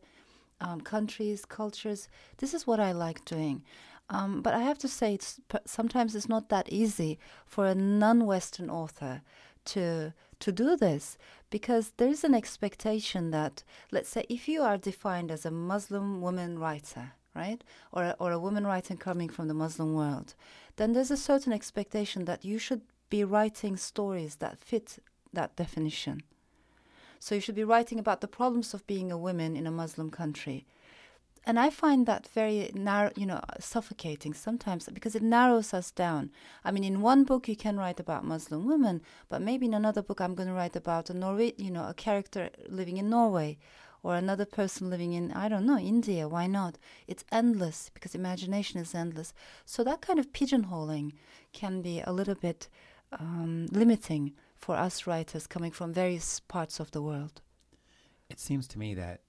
um, 0.60 0.80
countries, 0.80 1.44
cultures. 1.44 2.08
This 2.38 2.54
is 2.54 2.66
what 2.66 2.80
I 2.80 2.92
like 2.92 3.24
doing. 3.24 3.62
Um, 4.08 4.42
but 4.42 4.54
I 4.54 4.60
have 4.60 4.78
to 4.78 4.88
say, 4.88 5.14
it's 5.14 5.40
sometimes 5.64 6.14
it's 6.14 6.28
not 6.28 6.48
that 6.50 6.68
easy 6.68 7.18
for 7.46 7.66
a 7.66 7.74
non-Western 7.74 8.70
author 8.70 9.22
to 9.66 10.12
to 10.40 10.50
do 10.50 10.76
this 10.76 11.16
because 11.52 11.92
there 11.98 12.08
is 12.08 12.24
an 12.24 12.34
expectation 12.34 13.30
that, 13.30 13.62
let's 13.92 14.08
say, 14.08 14.24
if 14.30 14.48
you 14.48 14.62
are 14.62 14.78
defined 14.78 15.30
as 15.30 15.44
a 15.44 15.50
Muslim 15.50 16.22
woman 16.22 16.58
writer, 16.58 17.12
right, 17.36 17.62
or 17.92 18.04
a, 18.04 18.16
or 18.18 18.32
a 18.32 18.38
woman 18.38 18.66
writer 18.66 18.96
coming 18.96 19.28
from 19.28 19.48
the 19.48 19.54
Muslim 19.54 19.94
world, 19.94 20.34
then 20.76 20.94
there's 20.94 21.10
a 21.10 21.16
certain 21.16 21.52
expectation 21.52 22.24
that 22.24 22.42
you 22.42 22.58
should 22.58 22.80
be 23.10 23.22
writing 23.22 23.76
stories 23.76 24.36
that 24.36 24.58
fit 24.58 24.98
that 25.34 25.54
definition. 25.54 26.22
So 27.18 27.34
you 27.34 27.40
should 27.42 27.54
be 27.54 27.64
writing 27.64 27.98
about 27.98 28.22
the 28.22 28.28
problems 28.28 28.72
of 28.72 28.86
being 28.86 29.12
a 29.12 29.18
woman 29.18 29.54
in 29.54 29.66
a 29.66 29.70
Muslim 29.70 30.10
country 30.10 30.64
and 31.44 31.58
I 31.58 31.70
find 31.70 32.06
that 32.06 32.28
very 32.28 32.70
narrow, 32.74 33.10
you 33.16 33.26
know, 33.26 33.40
suffocating 33.58 34.32
sometimes 34.32 34.88
because 34.92 35.16
it 35.16 35.22
narrows 35.22 35.74
us 35.74 35.90
down. 35.90 36.30
I 36.64 36.70
mean, 36.70 36.84
in 36.84 37.00
one 37.00 37.24
book 37.24 37.48
you 37.48 37.56
can 37.56 37.76
write 37.76 37.98
about 37.98 38.24
Muslim 38.24 38.66
women, 38.66 39.02
but 39.28 39.42
maybe 39.42 39.66
in 39.66 39.74
another 39.74 40.02
book 40.02 40.20
I'm 40.20 40.34
going 40.34 40.48
to 40.48 40.54
write 40.54 40.76
about 40.76 41.10
a 41.10 41.14
Norway, 41.14 41.54
you 41.56 41.70
know, 41.70 41.88
a 41.88 41.94
character 41.94 42.50
living 42.68 42.96
in 42.96 43.10
Norway, 43.10 43.58
or 44.04 44.16
another 44.16 44.44
person 44.44 44.90
living 44.90 45.12
in 45.12 45.32
I 45.32 45.48
don't 45.48 45.66
know 45.66 45.78
India. 45.78 46.28
Why 46.28 46.46
not? 46.46 46.78
It's 47.06 47.24
endless 47.32 47.90
because 47.92 48.14
imagination 48.14 48.80
is 48.80 48.94
endless. 48.94 49.32
So 49.64 49.82
that 49.84 50.00
kind 50.00 50.18
of 50.18 50.32
pigeonholing 50.32 51.12
can 51.52 51.82
be 51.82 52.00
a 52.00 52.12
little 52.12 52.34
bit 52.34 52.68
um, 53.18 53.66
limiting 53.70 54.32
for 54.56 54.76
us 54.76 55.06
writers 55.06 55.46
coming 55.46 55.72
from 55.72 55.92
various 55.92 56.40
parts 56.40 56.78
of 56.80 56.92
the 56.92 57.02
world. 57.02 57.42
It 58.30 58.40
seems 58.40 58.66
to 58.68 58.78
me 58.78 58.94
that 58.94 59.20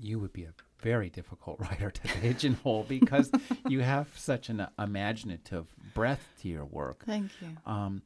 you 0.00 0.18
would 0.18 0.32
be 0.32 0.44
a 0.44 0.54
very 0.80 1.10
difficult 1.10 1.58
writer 1.60 1.90
to 1.90 2.02
pigeonhole 2.02 2.84
because 2.88 3.30
you 3.68 3.80
have 3.80 4.08
such 4.16 4.48
an 4.48 4.66
imaginative 4.78 5.66
breadth 5.94 6.28
to 6.42 6.48
your 6.48 6.64
work. 6.64 7.04
Thank 7.04 7.30
you. 7.40 7.56
Um, 7.66 8.02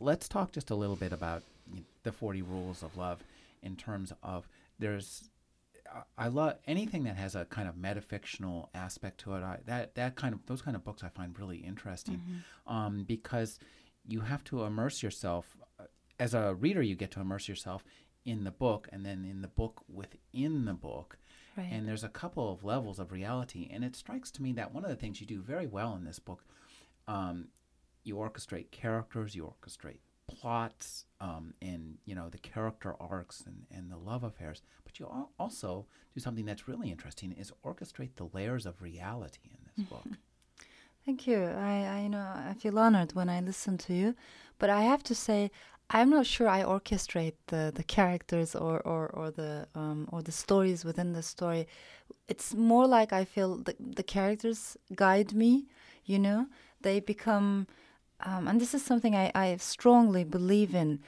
let's 0.00 0.28
talk 0.28 0.52
just 0.52 0.70
a 0.70 0.74
little 0.74 0.96
bit 0.96 1.12
about 1.12 1.42
the 2.02 2.12
40 2.12 2.42
rules 2.42 2.82
of 2.82 2.96
love 2.96 3.22
in 3.62 3.76
terms 3.76 4.12
of 4.22 4.48
there's 4.78 5.28
I 6.16 6.28
love 6.28 6.56
anything 6.66 7.04
that 7.04 7.16
has 7.16 7.34
a 7.34 7.46
kind 7.46 7.68
of 7.68 7.74
metafictional 7.74 8.68
aspect 8.74 9.20
to 9.20 9.34
it. 9.34 9.42
I, 9.42 9.58
that 9.66 9.94
that 9.94 10.16
kind 10.16 10.34
of 10.34 10.44
those 10.46 10.62
kind 10.62 10.76
of 10.76 10.84
books 10.84 11.02
I 11.02 11.08
find 11.08 11.38
really 11.38 11.58
interesting 11.58 12.16
mm-hmm. 12.16 12.72
um, 12.74 13.04
because 13.04 13.58
you 14.06 14.20
have 14.20 14.44
to 14.44 14.64
immerse 14.64 15.02
yourself 15.02 15.56
uh, 15.80 15.84
as 16.18 16.34
a 16.34 16.54
reader. 16.54 16.82
You 16.82 16.94
get 16.94 17.10
to 17.12 17.20
immerse 17.20 17.48
yourself 17.48 17.84
in 18.28 18.44
the 18.44 18.50
book, 18.50 18.88
and 18.92 19.04
then 19.04 19.24
in 19.24 19.42
the 19.42 19.48
book 19.48 19.82
within 19.88 20.64
the 20.64 20.74
book, 20.74 21.18
Right. 21.58 21.72
And 21.72 21.88
there's 21.88 22.04
a 22.04 22.08
couple 22.08 22.52
of 22.52 22.62
levels 22.62 23.00
of 23.00 23.10
reality. 23.10 23.68
And 23.72 23.82
it 23.82 23.96
strikes 23.96 24.30
to 24.32 24.42
me 24.42 24.52
that 24.52 24.72
one 24.72 24.84
of 24.84 24.90
the 24.90 24.96
things 24.96 25.20
you 25.20 25.26
do 25.26 25.42
very 25.42 25.66
well 25.66 25.96
in 25.96 26.04
this 26.04 26.20
book, 26.20 26.44
um, 27.08 27.48
you 28.04 28.14
orchestrate 28.14 28.70
characters, 28.70 29.34
you 29.34 29.42
orchestrate 29.42 29.98
plots, 30.28 31.06
um, 31.20 31.54
and 31.60 31.98
you 32.04 32.14
know 32.14 32.28
the 32.28 32.38
character 32.38 32.94
arcs 33.00 33.42
and, 33.44 33.66
and 33.72 33.90
the 33.90 33.96
love 33.96 34.22
affairs. 34.22 34.62
But 34.84 35.00
you 35.00 35.10
also 35.38 35.86
do 36.14 36.20
something 36.20 36.44
that's 36.44 36.68
really 36.68 36.92
interesting: 36.92 37.32
is 37.32 37.52
orchestrate 37.64 38.14
the 38.14 38.28
layers 38.32 38.64
of 38.64 38.80
reality 38.80 39.50
in 39.50 39.58
this 39.64 39.86
book. 39.88 40.04
Thank 41.04 41.26
you. 41.26 41.42
I, 41.42 41.86
I 41.86 42.00
you 42.02 42.08
know 42.08 42.20
I 42.20 42.54
feel 42.54 42.78
honored 42.78 43.14
when 43.14 43.28
I 43.28 43.40
listen 43.40 43.78
to 43.78 43.94
you, 43.94 44.14
but 44.58 44.70
I 44.70 44.82
have 44.82 45.02
to 45.04 45.14
say 45.14 45.50
I'm 45.90 46.10
not 46.10 46.26
sure 46.26 46.48
I 46.48 46.62
orchestrate 46.62 47.34
the, 47.46 47.72
the 47.74 47.82
characters 47.82 48.54
or, 48.54 48.80
or, 48.80 49.08
or 49.08 49.30
the 49.30 49.68
um, 49.74 50.08
or 50.12 50.22
the 50.22 50.32
stories 50.32 50.84
within 50.84 51.12
the 51.14 51.22
story. 51.22 51.66
It's 52.28 52.54
more 52.54 52.86
like 52.86 53.12
I 53.12 53.24
feel 53.24 53.56
the 53.56 53.74
the 53.80 54.02
characters 54.02 54.76
guide 54.94 55.32
me. 55.32 55.66
You 56.04 56.18
know, 56.18 56.46
they 56.80 57.00
become, 57.00 57.66
um, 58.20 58.48
and 58.48 58.60
this 58.60 58.74
is 58.74 58.82
something 58.84 59.14
I, 59.14 59.30
I 59.34 59.56
strongly 59.56 60.24
believe 60.24 60.74
in. 60.74 61.00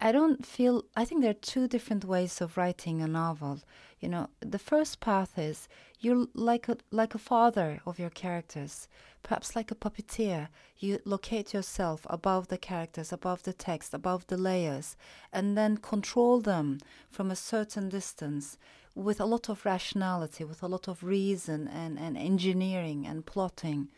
I 0.00 0.12
don't 0.12 0.46
feel. 0.46 0.84
I 0.96 1.04
think 1.04 1.20
there 1.20 1.30
are 1.30 1.34
two 1.34 1.68
different 1.68 2.04
ways 2.04 2.40
of 2.40 2.56
writing 2.56 3.02
a 3.02 3.08
novel. 3.08 3.60
You 4.02 4.08
know, 4.08 4.30
the 4.40 4.58
first 4.58 4.98
path 4.98 5.38
is 5.38 5.68
you're 6.00 6.26
like 6.34 6.68
a 6.68 6.76
like 6.90 7.14
a 7.14 7.18
father 7.18 7.80
of 7.86 8.00
your 8.00 8.10
characters, 8.10 8.88
perhaps 9.22 9.54
like 9.54 9.70
a 9.70 9.76
puppeteer. 9.76 10.48
You 10.76 10.98
locate 11.04 11.54
yourself 11.54 12.04
above 12.10 12.48
the 12.48 12.58
characters, 12.58 13.12
above 13.12 13.44
the 13.44 13.52
text, 13.52 13.94
above 13.94 14.26
the 14.26 14.36
layers, 14.36 14.96
and 15.32 15.56
then 15.56 15.76
control 15.76 16.40
them 16.40 16.80
from 17.08 17.30
a 17.30 17.36
certain 17.36 17.88
distance 17.88 18.58
with 18.96 19.20
a 19.20 19.24
lot 19.24 19.48
of 19.48 19.64
rationality, 19.64 20.42
with 20.42 20.64
a 20.64 20.68
lot 20.68 20.88
of 20.88 21.04
reason 21.04 21.68
and, 21.68 21.96
and 21.96 22.18
engineering 22.18 23.06
and 23.06 23.24
plotting. 23.24 23.88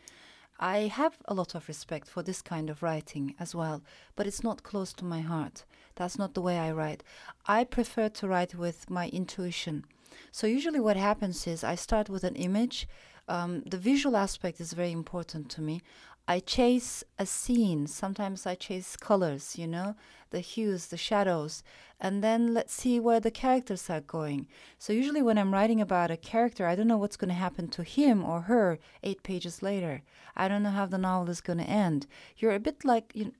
I 0.59 0.81
have 0.81 1.17
a 1.25 1.33
lot 1.33 1.55
of 1.55 1.67
respect 1.67 2.07
for 2.07 2.21
this 2.21 2.43
kind 2.43 2.69
of 2.69 2.83
writing 2.83 3.33
as 3.39 3.55
well, 3.55 3.81
but 4.15 4.27
it's 4.27 4.43
not 4.43 4.61
close 4.61 4.93
to 4.93 5.03
my 5.03 5.21
heart. 5.21 5.65
That's 5.95 6.19
not 6.19 6.35
the 6.35 6.41
way 6.41 6.59
I 6.59 6.71
write. 6.71 7.03
I 7.47 7.63
prefer 7.63 8.09
to 8.09 8.27
write 8.27 8.53
with 8.53 8.87
my 8.87 9.09
intuition. 9.09 9.85
So, 10.31 10.47
usually, 10.47 10.79
what 10.79 10.97
happens 10.97 11.47
is 11.47 11.63
I 11.63 11.75
start 11.75 12.09
with 12.09 12.23
an 12.23 12.35
image. 12.35 12.87
Um, 13.27 13.63
the 13.65 13.77
visual 13.77 14.15
aspect 14.15 14.59
is 14.61 14.73
very 14.73 14.91
important 14.91 15.49
to 15.51 15.61
me. 15.61 15.81
I 16.27 16.39
chase 16.39 17.03
a 17.19 17.25
scene. 17.25 17.85
Sometimes 17.87 18.47
I 18.47 18.55
chase 18.55 18.97
colors, 18.97 19.57
you 19.57 19.67
know, 19.67 19.95
the 20.31 20.39
hues, 20.39 20.87
the 20.87 20.97
shadows, 20.97 21.63
and 21.99 22.23
then 22.23 22.53
let's 22.53 22.73
see 22.73 22.99
where 22.99 23.19
the 23.19 23.29
characters 23.31 23.89
are 23.89 24.01
going. 24.01 24.47
So, 24.79 24.93
usually, 24.93 25.21
when 25.21 25.37
I'm 25.37 25.53
writing 25.53 25.81
about 25.81 26.11
a 26.11 26.17
character, 26.17 26.65
I 26.65 26.75
don't 26.75 26.87
know 26.87 26.97
what's 26.97 27.17
going 27.17 27.29
to 27.29 27.35
happen 27.35 27.67
to 27.69 27.83
him 27.83 28.23
or 28.23 28.41
her 28.41 28.79
eight 29.03 29.23
pages 29.23 29.61
later. 29.61 30.01
I 30.35 30.47
don't 30.47 30.63
know 30.63 30.71
how 30.71 30.85
the 30.87 30.97
novel 30.97 31.29
is 31.29 31.41
going 31.41 31.59
to 31.59 31.65
end. 31.65 32.07
You're 32.37 32.55
a 32.55 32.59
bit 32.59 32.83
like 32.83 33.11
you 33.13 33.25
know, 33.25 33.31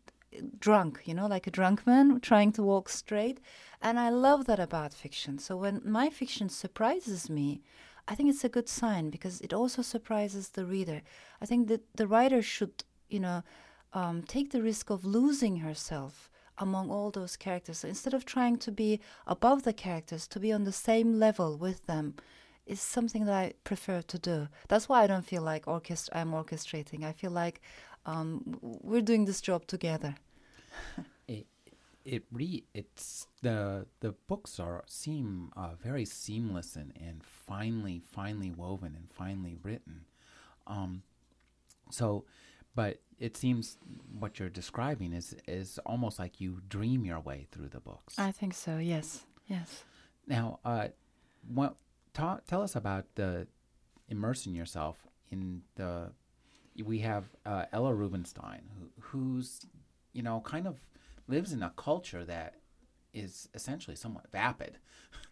drunk, 0.60 1.02
you 1.06 1.13
know, 1.13 1.28
like 1.28 1.48
a 1.48 1.52
drunk 1.52 1.86
man 1.86 2.19
trying 2.21 2.52
to 2.54 2.63
walk 2.63 2.89
straight. 2.89 3.39
And 3.82 4.00
I 4.00 4.10
love 4.10 4.45
that 4.45 4.60
about 4.60 4.93
fiction. 4.93 5.38
So, 5.39 5.58
when 5.58 5.82
my 5.84 6.10
fiction 6.10 6.50
surprises 6.50 7.30
me, 7.30 7.62
I 8.08 8.15
think 8.15 8.30
it's 8.30 8.43
a 8.43 8.50
good 8.50 8.69
sign 8.69 9.10
because 9.10 9.41
it 9.41 9.54
also 9.54 9.82
surprises 9.82 10.50
the 10.50 10.65
reader. 10.65 11.02
I 11.41 11.45
think 11.45 11.67
that 11.67 11.82
the 11.95 12.08
writer 12.08 12.41
should, 12.41 12.84
you 13.10 13.19
know, 13.19 13.43
um, 13.93 14.24
take 14.24 14.52
the 14.52 14.62
risk 14.62 14.89
of 14.89 15.06
losing 15.06 15.58
herself 15.58 16.30
among 16.58 16.89
all 16.89 17.12
those 17.12 17.36
characters. 17.36 17.80
So 17.80 17.88
instead 17.88 18.13
of 18.13 18.26
trying 18.26 18.58
to 18.58 18.71
be 18.71 19.00
above 19.28 19.63
the 19.63 19.74
characters, 19.74 20.28
to 20.28 20.39
be 20.39 20.52
on 20.52 20.63
the 20.63 20.71
same 20.71 21.19
level 21.19 21.58
with 21.58 21.86
them 21.86 22.15
is 22.65 22.82
something 22.82 23.26
that 23.26 23.34
I 23.34 23.54
prefer 23.63 24.02
to 24.02 24.19
do. 24.19 24.48
That's 24.67 24.89
why 24.89 25.04
I 25.04 25.08
don't 25.08 25.26
feel 25.26 25.41
like 25.41 25.67
orchestra- 25.67 26.17
I'm 26.17 26.32
orchestrating. 26.32 27.04
I 27.04 27.12
feel 27.12 27.32
like 27.32 27.62
um, 28.06 28.58
we're 28.62 29.02
doing 29.02 29.26
this 29.26 29.41
job 29.41 29.67
together. 29.67 30.15
it 31.27 31.47
it 32.03 32.23
re 32.31 32.63
it's 32.73 33.27
the 33.41 33.85
the 33.99 34.11
books 34.27 34.59
are 34.59 34.83
seem 34.88 35.51
uh, 35.55 35.75
very 35.81 36.05
seamless 36.05 36.75
and, 36.75 36.93
and 36.99 37.23
finely 37.23 37.99
finely 37.99 38.51
woven 38.51 38.95
and 38.95 39.11
finely 39.11 39.57
written. 39.63 40.05
Um, 40.67 41.03
so, 41.91 42.25
but 42.75 42.99
it 43.19 43.38
seems 43.38 43.77
what 44.19 44.39
you're 44.39 44.49
describing 44.49 45.13
is 45.13 45.35
is 45.47 45.79
almost 45.85 46.19
like 46.19 46.41
you 46.41 46.61
dream 46.67 47.05
your 47.05 47.19
way 47.19 47.47
through 47.51 47.69
the 47.69 47.79
books. 47.79 48.17
I 48.17 48.31
think 48.31 48.53
so. 48.53 48.77
Yes. 48.77 49.23
Yes. 49.47 49.83
Now, 50.27 50.59
uh, 50.65 50.88
what 51.47 51.75
ta- 52.13 52.39
tell 52.47 52.61
us 52.63 52.75
about 52.75 53.05
the 53.15 53.47
immersing 54.09 54.53
yourself 54.55 55.07
in 55.31 55.61
the. 55.75 56.11
We 56.83 56.99
have 56.99 57.23
uh, 57.45 57.65
Ella 57.71 57.93
Rubinstein, 57.93 58.63
who, 58.77 58.89
who's 58.99 59.61
you 60.15 60.23
know 60.23 60.41
kind 60.41 60.65
of 60.65 60.80
lives 61.28 61.51
in 61.51 61.62
a 61.62 61.71
culture 61.75 62.23
that 62.25 62.56
is 63.13 63.47
essentially 63.54 63.95
somewhat 63.95 64.25
vapid. 64.32 64.78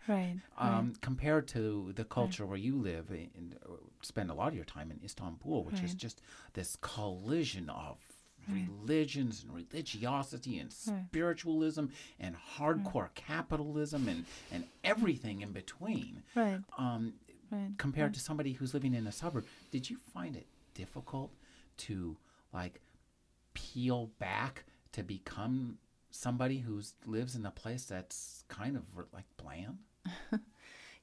Right. 0.07 0.37
um, 0.57 0.87
right. 0.87 1.01
Compared 1.01 1.47
to 1.49 1.91
the 1.95 2.05
culture 2.05 2.43
right. 2.43 2.49
where 2.49 2.57
you 2.57 2.75
live 2.75 3.09
and 3.09 3.55
spend 4.01 4.29
a 4.29 4.33
lot 4.33 4.49
of 4.49 4.55
your 4.55 4.65
time 4.65 4.91
in 4.91 4.99
Istanbul, 5.03 5.63
which 5.63 5.75
right. 5.75 5.83
is 5.83 5.93
just 5.93 6.21
this 6.53 6.77
collision 6.81 7.69
of 7.69 7.97
religions 8.49 9.43
and 9.43 9.53
religiosity 9.55 10.59
and 10.59 10.71
spiritualism 10.73 11.85
and 12.19 12.35
hardcore 12.57 13.07
capitalism 13.15 14.09
and, 14.09 14.25
and 14.51 14.65
everything 14.83 15.41
in 15.41 15.51
between. 15.51 16.23
Right. 16.35 16.59
Um, 16.77 17.13
compared 17.77 18.13
to 18.15 18.19
somebody 18.19 18.53
who's 18.53 18.73
living 18.73 18.93
in 18.93 19.07
a 19.07 19.11
suburb, 19.11 19.45
did 19.71 19.89
you 19.89 19.97
find 20.13 20.35
it 20.35 20.47
difficult 20.73 21.31
to 21.77 22.17
like 22.51 22.81
peel 23.53 24.11
back 24.19 24.65
to 24.93 25.03
become 25.03 25.77
somebody 26.11 26.59
who 26.59 26.81
lives 27.05 27.35
in 27.35 27.45
a 27.45 27.51
place 27.51 27.85
that's 27.85 28.43
kind 28.47 28.77
of 28.77 28.83
like 29.11 29.25
bland? 29.37 29.77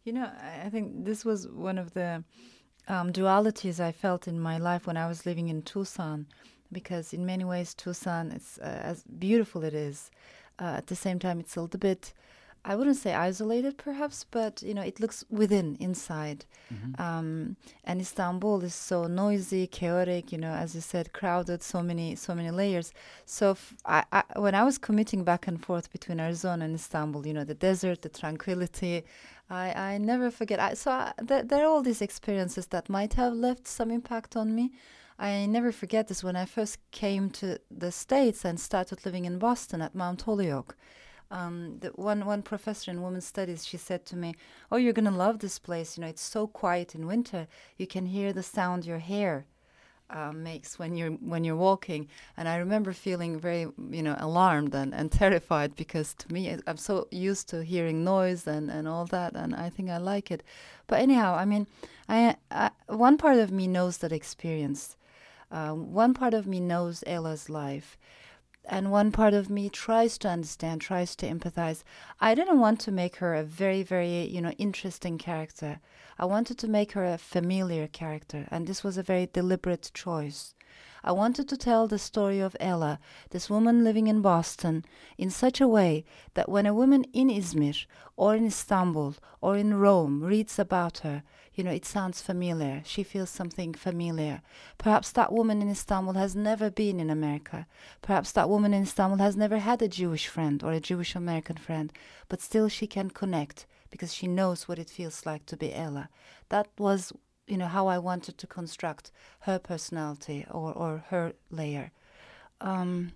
you 0.05 0.13
know, 0.13 0.31
I 0.65 0.69
think 0.71 1.05
this 1.05 1.25
was 1.25 1.47
one 1.49 1.79
of 1.79 1.95
the 1.95 2.25
um, 2.89 3.13
dualities 3.13 3.81
I 3.81 3.93
felt 3.93 4.27
in 4.27 4.41
my 4.41 4.59
life 4.59 4.87
when 4.87 4.97
I 4.97 5.07
was 5.07 5.27
living 5.27 5.49
in 5.49 5.63
Tucson, 5.63 6.27
because 6.73 7.13
in 7.13 7.27
many 7.27 7.45
ways 7.45 7.75
Tucson, 7.75 8.33
is 8.33 8.59
uh, 8.63 8.65
as 8.65 9.03
beautiful 9.03 9.63
it 9.65 9.75
is, 9.75 10.11
uh, 10.59 10.75
at 10.79 10.87
the 10.87 10.97
same 10.97 11.19
time 11.19 11.41
it's 11.41 11.57
a 11.57 11.61
little 11.61 11.79
bit 11.79 12.13
I 12.63 12.77
wouldn't 12.77 12.97
say 12.97 13.15
isolated, 13.15 13.79
perhaps, 13.79 14.25
but 14.31 14.63
you 14.63 14.75
know, 14.75 14.83
it 14.83 15.01
looks 15.01 15.25
within, 15.31 15.77
inside. 15.81 16.45
Mm-hmm. 16.73 17.01
Um, 17.01 17.57
and 17.85 18.01
Istanbul 18.01 18.63
is 18.63 18.75
so 18.75 19.07
noisy, 19.07 19.67
chaotic. 19.67 20.31
You 20.31 20.39
know, 20.39 20.53
as 20.53 20.75
you 20.75 20.83
said, 20.83 21.15
crowded, 21.15 21.63
so 21.63 21.83
many, 21.83 22.15
so 22.17 22.35
many 22.35 22.51
layers. 22.51 22.93
So 23.25 23.53
f- 23.53 23.75
I, 23.87 24.05
I, 24.13 24.25
when 24.37 24.55
I 24.55 24.63
was 24.65 24.77
commuting 24.77 25.25
back 25.25 25.47
and 25.47 25.65
forth 25.65 25.91
between 25.91 26.21
Arizona 26.21 26.67
and 26.67 26.75
Istanbul, 26.75 27.27
you 27.27 27.33
know, 27.33 27.45
the 27.45 27.55
desert, 27.55 28.03
the 28.03 28.11
tranquility, 28.11 29.05
I, 29.49 29.95
I 29.95 29.99
never 29.99 30.31
forget. 30.31 30.61
I, 30.61 30.75
so 30.75 30.91
I, 30.91 31.13
th- 31.27 31.47
there 31.47 31.65
are 31.65 31.69
all 31.69 31.83
these 31.83 32.03
experiences 32.03 32.67
that 32.67 32.91
might 32.91 33.15
have 33.15 33.33
left 33.33 33.67
some 33.69 33.91
impact 33.91 34.37
on 34.37 34.55
me. 34.55 34.73
I 35.19 35.47
never 35.47 35.73
forget 35.73 36.09
this 36.09 36.23
when 36.23 36.37
I 36.37 36.45
first 36.45 36.79
came 36.91 37.31
to 37.31 37.59
the 37.71 37.91
States 37.91 38.45
and 38.45 38.61
started 38.61 39.05
living 39.07 39.25
in 39.25 39.39
Boston 39.39 39.81
at 39.83 39.95
Mount 39.95 40.23
Holyoke 40.23 40.77
um, 41.31 41.79
the 41.81 41.89
one 41.91 42.25
one 42.27 42.43
professor 42.43 42.91
in 42.91 43.03
women's 43.03 43.27
studies 43.27 43.67
she 43.67 43.77
said 43.77 44.05
to 44.07 44.17
me 44.17 44.35
oh 44.71 44.77
you're 44.77 44.93
going 44.93 45.05
to 45.05 45.11
love 45.11 45.39
this 45.39 45.59
place. 45.59 45.97
You 45.97 46.03
know 46.03 46.09
it's 46.09 46.23
so 46.23 46.47
quiet 46.47 46.95
in 46.95 47.07
winter. 47.07 47.47
You 47.77 47.87
can 47.87 48.07
hear 48.07 48.33
the 48.33 48.43
sound 48.43 48.85
your 48.85 48.99
hair 48.99 49.47
uh, 50.11 50.33
makes 50.33 50.79
when 50.79 50.97
you're 50.97 51.13
when 51.13 51.45
you're 51.45 51.57
walking. 51.57 52.09
And 52.37 52.49
i 52.49 52.57
remember 52.57 52.93
feeling 52.93 53.39
very 53.39 53.69
you 53.91 54.03
know 54.03 54.17
alarmed 54.19 54.75
and, 54.75 54.93
and 54.95 55.11
terrified 55.13 55.77
because 55.77 56.15
to 56.15 56.33
me 56.33 56.57
i'm 56.67 56.77
so 56.77 57.07
used 57.11 57.49
to 57.51 57.63
hearing 57.63 58.05
noise 58.05 58.47
and, 58.47 58.71
and 58.71 58.89
all 58.89 59.07
that 59.07 59.35
and 59.35 59.55
i 59.55 59.69
think 59.71 59.91
i 59.91 59.99
like 59.99 60.31
it. 60.31 60.43
But 60.87 61.01
anyhow 61.01 61.37
i 61.37 61.45
mean 61.45 61.67
i, 62.09 62.37
I 62.51 62.71
one 62.89 63.17
part 63.17 63.39
of 63.39 63.51
me 63.53 63.67
knows 63.67 63.99
that 63.99 64.13
experience. 64.13 64.97
Uh, 65.53 65.73
one 65.73 66.15
part 66.15 66.33
of 66.33 66.47
me 66.47 66.61
knows 66.61 67.03
ella's 67.09 67.51
life 67.51 67.99
and 68.69 68.91
one 68.91 69.11
part 69.13 69.35
of 69.35 69.51
me 69.51 69.69
tries 69.69 70.19
to 70.19 70.29
understand, 70.29 70.81
tries 70.81 71.17
to 71.17 71.29
empathize. 71.29 71.83
I 72.21 72.35
didn't 72.35 72.61
want 72.61 72.81
to 72.81 72.93
make 72.93 73.17
her 73.17 73.35
a 73.35 73.43
very, 73.43 73.83
very, 73.83 74.27
you 74.27 74.41
know, 74.41 74.51
interesting 74.53 75.19
character. 75.19 75.81
I 76.19 76.27
wanted 76.27 76.59
to 76.59 76.69
make 76.69 76.93
her 76.93 77.05
a 77.05 77.19
familiar 77.19 77.87
character, 77.87 78.47
and 78.51 78.67
this 78.67 78.85
was 78.85 78.99
a 78.99 79.03
very 79.03 79.27
deliberate 79.33 79.91
choice. 79.95 80.55
I 81.03 81.13
wanted 81.13 81.49
to 81.49 81.57
tell 81.57 81.87
the 81.87 81.99
story 81.99 82.41
of 82.41 82.57
Ella, 82.61 82.99
this 83.31 83.49
woman 83.49 83.85
living 83.85 84.07
in 84.07 84.21
Boston, 84.21 84.85
in 85.17 85.31
such 85.31 85.61
a 85.61 85.69
way 85.69 86.05
that 86.35 86.49
when 86.49 86.67
a 86.67 86.75
woman 86.75 87.05
in 87.13 87.29
Izmir 87.29 87.87
or 88.17 88.37
in 88.37 88.47
Istanbul 88.47 89.15
or 89.41 89.57
in 89.57 89.75
Rome 89.75 90.23
reads 90.23 90.59
about 90.59 90.99
her, 90.99 91.23
you 91.55 91.65
know, 91.65 91.71
it 91.71 91.85
sounds 91.85 92.23
familiar. 92.23 92.83
She 92.85 93.03
feels 93.03 93.31
something 93.31 93.75
familiar. 93.75 94.43
Perhaps 94.79 95.13
that 95.13 95.33
woman 95.33 95.61
in 95.63 95.71
Istanbul 95.71 96.15
has 96.15 96.37
never 96.37 96.71
been 96.71 97.01
in 97.01 97.11
America. 97.11 97.67
Perhaps 98.03 98.33
that 98.33 98.49
woman 98.49 98.73
in 98.73 98.83
Istanbul 98.83 99.19
has 99.19 99.37
never 99.37 99.59
had 99.59 99.83
a 99.83 99.89
Jewish 99.89 100.27
friend 100.27 100.63
or 100.63 100.73
a 100.73 100.81
Jewish 100.81 101.15
American 101.15 101.57
friend, 101.57 101.93
but 102.29 102.41
still 102.41 102.69
she 102.69 102.87
can 102.87 103.11
connect 103.11 103.67
because 103.91 104.15
she 104.15 104.27
knows 104.27 104.69
what 104.69 104.79
it 104.79 104.89
feels 104.89 105.27
like 105.27 105.45
to 105.47 105.57
be 105.57 105.75
Ella. 105.75 106.09
That 106.49 106.69
was 106.79 107.13
you 107.51 107.59
know 107.59 107.67
how 107.67 107.89
I 107.89 107.99
wanted 107.99 108.39
to 108.39 108.47
construct 108.47 109.11
her 109.41 109.59
personality 109.59 110.47
or 110.51 110.73
or 110.73 111.05
her 111.09 111.33
layer. 111.51 111.91
Um, 112.61 113.13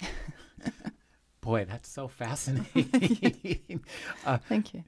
Boy, 1.40 1.64
that's 1.64 1.88
so 1.88 2.08
fascinating. 2.08 3.84
uh, 4.26 4.38
Thank 4.48 4.74
you. 4.74 4.84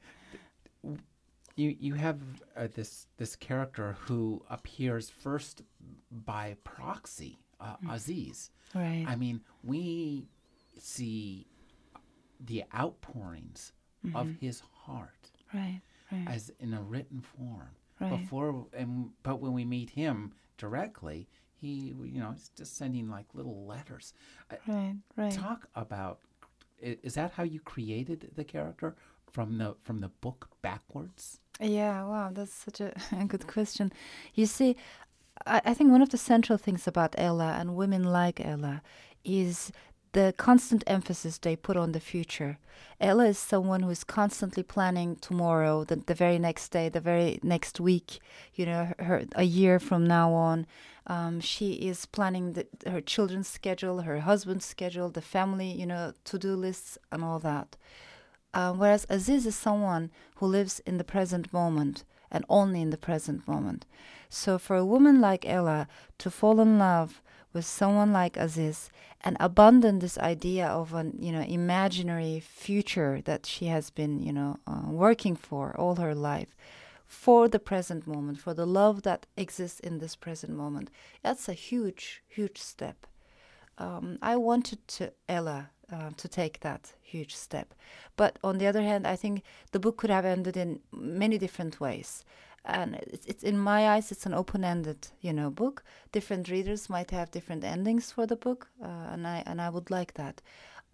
You 1.54 1.76
you 1.78 1.94
have 1.94 2.20
uh, 2.56 2.66
this 2.74 3.06
this 3.16 3.36
character 3.36 3.96
who 4.06 4.42
appears 4.50 5.08
first 5.08 5.62
by 6.10 6.56
proxy, 6.64 7.38
uh, 7.60 7.76
mm. 7.84 7.94
Aziz. 7.94 8.50
Right. 8.74 9.04
I 9.08 9.14
mean, 9.16 9.40
we 9.62 10.28
see 10.78 11.46
the 12.40 12.64
outpourings 12.74 13.72
mm-hmm. 14.04 14.16
of 14.16 14.34
his 14.40 14.62
heart, 14.84 15.30
right, 15.54 15.80
right, 16.12 16.26
as 16.28 16.52
in 16.60 16.74
a 16.74 16.82
written 16.82 17.20
form 17.20 17.70
right. 18.00 18.20
before 18.20 18.66
and 18.72 19.10
but 19.22 19.40
when 19.40 19.52
we 19.52 19.64
meet 19.64 19.90
him 19.90 20.32
directly 20.56 21.28
he 21.54 21.94
you 22.02 22.20
know 22.20 22.32
he's 22.32 22.50
just 22.56 22.76
sending 22.76 23.08
like 23.10 23.26
little 23.34 23.66
letters. 23.66 24.14
Right 24.66 24.96
right. 25.16 25.32
talk 25.32 25.68
about 25.74 26.20
is 26.80 27.14
that 27.14 27.32
how 27.32 27.42
you 27.42 27.60
created 27.60 28.30
the 28.34 28.44
character 28.44 28.94
from 29.32 29.58
the 29.58 29.76
from 29.82 30.00
the 30.00 30.08
book 30.08 30.48
backwards? 30.62 31.40
Yeah 31.60 32.04
wow 32.04 32.30
that's 32.32 32.54
such 32.54 32.80
a, 32.80 32.92
a 33.12 33.24
good 33.26 33.46
question. 33.46 33.92
You 34.34 34.46
see 34.46 34.76
I, 35.46 35.60
I 35.64 35.74
think 35.74 35.90
one 35.90 36.02
of 36.02 36.10
the 36.10 36.18
central 36.18 36.58
things 36.58 36.86
about 36.86 37.14
ella 37.18 37.56
and 37.58 37.76
women 37.76 38.04
like 38.04 38.40
ella 38.44 38.82
is 39.24 39.72
the 40.12 40.34
constant 40.36 40.84
emphasis 40.86 41.38
they 41.38 41.56
put 41.56 41.76
on 41.76 41.92
the 41.92 42.00
future. 42.00 42.58
Ella 43.00 43.26
is 43.26 43.38
someone 43.38 43.82
who 43.82 43.90
is 43.90 44.04
constantly 44.04 44.62
planning 44.62 45.16
tomorrow, 45.16 45.84
the, 45.84 45.96
the 45.96 46.14
very 46.14 46.38
next 46.38 46.70
day, 46.70 46.88
the 46.88 47.00
very 47.00 47.38
next 47.42 47.80
week, 47.80 48.18
you 48.54 48.66
know, 48.66 48.92
her, 48.98 49.24
a 49.34 49.44
year 49.44 49.78
from 49.78 50.06
now 50.06 50.32
on. 50.32 50.66
Um, 51.06 51.40
she 51.40 51.72
is 51.74 52.06
planning 52.06 52.52
the, 52.52 52.66
her 52.88 53.00
children's 53.00 53.48
schedule, 53.48 54.02
her 54.02 54.20
husband's 54.20 54.66
schedule, 54.66 55.08
the 55.08 55.22
family, 55.22 55.70
you 55.70 55.86
know, 55.86 56.12
to 56.24 56.38
do 56.38 56.54
lists 56.54 56.98
and 57.10 57.24
all 57.24 57.38
that. 57.40 57.76
Um, 58.54 58.78
whereas 58.78 59.06
Aziz 59.08 59.46
is 59.46 59.56
someone 59.56 60.10
who 60.36 60.46
lives 60.46 60.80
in 60.80 60.98
the 60.98 61.04
present 61.04 61.52
moment 61.52 62.04
and 62.30 62.44
only 62.48 62.82
in 62.82 62.90
the 62.90 62.98
present 62.98 63.46
moment. 63.46 63.86
So 64.28 64.58
for 64.58 64.76
a 64.76 64.84
woman 64.84 65.20
like 65.20 65.46
Ella 65.46 65.88
to 66.18 66.30
fall 66.30 66.60
in 66.60 66.78
love 66.78 67.22
with 67.52 67.64
someone 67.64 68.12
like 68.12 68.36
Aziz 68.36 68.90
and 69.22 69.36
abandon 69.40 69.98
this 69.98 70.18
idea 70.18 70.66
of 70.66 70.94
an 70.94 71.14
you 71.18 71.32
know 71.32 71.40
imaginary 71.40 72.40
future 72.40 73.20
that 73.24 73.46
she 73.46 73.66
has 73.66 73.90
been 73.90 74.22
you 74.22 74.32
know 74.32 74.58
uh, 74.66 74.82
working 74.86 75.36
for 75.36 75.74
all 75.78 75.96
her 75.96 76.14
life 76.14 76.54
for 77.06 77.48
the 77.48 77.58
present 77.58 78.06
moment 78.06 78.38
for 78.38 78.54
the 78.54 78.66
love 78.66 79.02
that 79.02 79.24
exists 79.36 79.80
in 79.80 79.98
this 79.98 80.14
present 80.14 80.52
moment. 80.54 80.90
That's 81.22 81.48
a 81.48 81.54
huge 81.54 82.22
huge 82.28 82.58
step. 82.58 83.06
Um, 83.78 84.18
i 84.22 84.36
wanted 84.36 84.86
to 84.88 85.12
ella 85.28 85.70
uh, 85.90 86.10
to 86.16 86.28
take 86.28 86.60
that 86.60 86.92
huge 87.00 87.34
step. 87.34 87.74
But 88.16 88.38
on 88.44 88.58
the 88.58 88.66
other 88.66 88.82
hand 88.82 89.06
i 89.06 89.16
think 89.16 89.42
the 89.72 89.80
book 89.80 89.96
could 89.96 90.10
have 90.10 90.24
ended 90.26 90.56
in 90.56 90.80
many 90.92 91.38
different 91.38 91.80
ways 91.80 92.24
and 92.68 92.94
it's, 92.96 93.26
it's 93.26 93.42
in 93.42 93.58
my 93.58 93.88
eyes 93.88 94.12
it's 94.12 94.26
an 94.26 94.34
open-ended 94.34 95.08
you 95.20 95.32
know 95.32 95.50
book. 95.50 95.82
Different 96.12 96.48
readers 96.48 96.88
might 96.88 97.10
have 97.10 97.30
different 97.30 97.64
endings 97.64 98.12
for 98.12 98.26
the 98.26 98.36
book 98.36 98.68
uh, 98.82 99.12
and 99.12 99.26
i 99.26 99.42
and 99.46 99.60
i 99.60 99.68
would 99.70 99.90
like 99.90 100.14
that. 100.14 100.42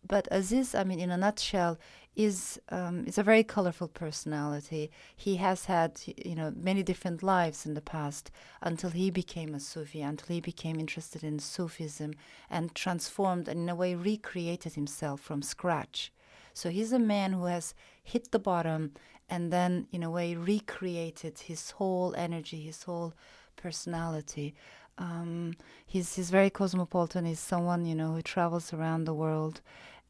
But 0.06 0.28
aziz 0.30 0.74
i 0.74 0.84
mean 0.84 1.00
in 1.00 1.10
a 1.10 1.16
nutshell 1.16 1.78
is 2.16 2.60
um, 2.68 3.04
is 3.06 3.18
a 3.18 3.22
very 3.22 3.42
colorful 3.42 3.88
personality 3.88 4.90
he 5.16 5.36
has 5.36 5.64
had 5.64 6.00
you 6.04 6.34
know 6.34 6.52
many 6.56 6.82
different 6.82 7.22
lives 7.22 7.66
in 7.66 7.74
the 7.74 7.80
past 7.80 8.30
until 8.62 8.90
he 8.90 9.10
became 9.10 9.54
a 9.54 9.60
sufi 9.60 10.00
until 10.00 10.28
he 10.28 10.40
became 10.40 10.78
interested 10.78 11.24
in 11.24 11.38
sufism 11.38 12.14
and 12.48 12.74
transformed 12.74 13.48
and 13.48 13.60
in 13.60 13.68
a 13.68 13.74
way 13.74 13.94
recreated 13.94 14.74
himself 14.74 15.20
from 15.20 15.42
scratch 15.42 16.12
so 16.54 16.70
he's 16.70 16.92
a 16.92 16.98
man 17.00 17.32
who 17.32 17.46
has 17.46 17.74
hit 18.02 18.30
the 18.30 18.38
bottom 18.38 18.92
and 19.28 19.52
then 19.52 19.88
in 19.90 20.02
a 20.02 20.10
way 20.10 20.34
recreated 20.34 21.38
his 21.38 21.72
whole 21.72 22.14
energy, 22.16 22.60
his 22.62 22.84
whole 22.84 23.14
personality. 23.56 24.54
Um, 24.98 25.54
he's 25.84 26.14
he's 26.14 26.30
very 26.30 26.50
cosmopolitan. 26.50 27.24
He's 27.24 27.40
someone 27.40 27.84
you 27.84 27.96
know 27.96 28.12
who 28.12 28.22
travels 28.22 28.72
around 28.72 29.04
the 29.04 29.14
world, 29.14 29.60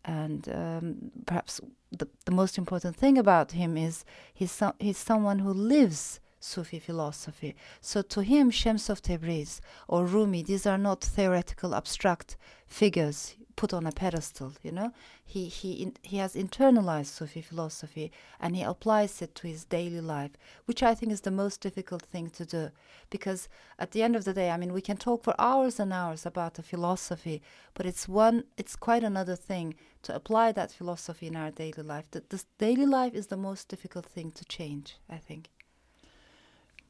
and 0.05 0.49
um, 0.49 1.11
perhaps 1.27 1.61
the 1.91 2.09
the 2.25 2.33
most 2.33 2.59
important 2.59 2.97
thing 2.97 3.19
about 3.19 3.53
him 3.53 3.77
is 3.77 4.05
he's 4.33 4.53
so, 4.53 4.75
he's 4.79 4.99
someone 4.99 5.39
who 5.41 5.53
lives 5.53 6.21
Sufi 6.41 6.79
philosophy. 6.79 7.57
So 7.81 8.03
to 8.03 8.21
him, 8.23 8.51
Shams 8.51 8.91
of 8.91 9.01
Tabriz 9.01 9.61
or 9.89 10.05
Rumi, 10.05 10.43
these 10.43 10.67
are 10.67 10.77
not 10.77 11.01
theoretical 11.01 11.75
abstract 11.75 12.37
figures 12.67 13.37
put 13.57 13.73
on 13.73 13.87
a 13.87 13.93
pedestal. 13.93 14.53
You 14.63 14.73
know, 14.73 14.93
he 15.25 15.47
he 15.47 15.73
in, 15.73 15.95
he 16.03 16.17
has 16.19 16.35
internalized 16.35 17.07
Sufi 17.07 17.43
philosophy 17.43 18.13
and 18.41 18.57
he 18.57 18.63
applies 18.63 19.23
it 19.23 19.35
to 19.37 19.47
his 19.47 19.65
daily 19.65 20.01
life, 20.01 20.33
which 20.67 20.83
I 20.83 20.95
think 20.95 21.13
is 21.13 21.23
the 21.23 21.31
most 21.31 21.61
difficult 21.61 22.03
thing 22.03 22.31
to 22.31 22.45
do, 22.45 22.71
because 23.11 23.49
at 23.79 23.93
the 23.93 24.03
end 24.03 24.17
of 24.17 24.25
the 24.25 24.35
day, 24.35 24.51
I 24.51 24.57
mean, 24.57 24.73
we 24.73 24.81
can 24.81 24.97
talk 24.97 25.25
for 25.25 25.35
hours 25.39 25.81
and 25.81 25.93
hours 25.93 26.27
about 26.27 26.55
the 26.55 26.63
philosophy, 26.63 27.43
but 27.75 27.87
it's 27.87 28.09
one, 28.09 28.45
it's 28.57 28.77
quite 28.77 29.05
another 29.05 29.37
thing 29.37 29.75
to 30.03 30.15
apply 30.15 30.53
that 30.53 30.73
philosophy 30.73 31.27
in 31.27 31.37
our 31.37 31.51
daily 31.51 31.83
life. 31.83 32.11
The, 32.11 32.23
this 32.29 32.47
daily 32.59 32.87
life 32.87 33.15
is 33.15 33.29
the 33.29 33.37
most 33.37 33.69
difficult 33.69 34.07
thing 34.07 34.31
to 34.33 34.45
change. 34.45 34.97
I 35.09 35.19
think. 35.19 35.51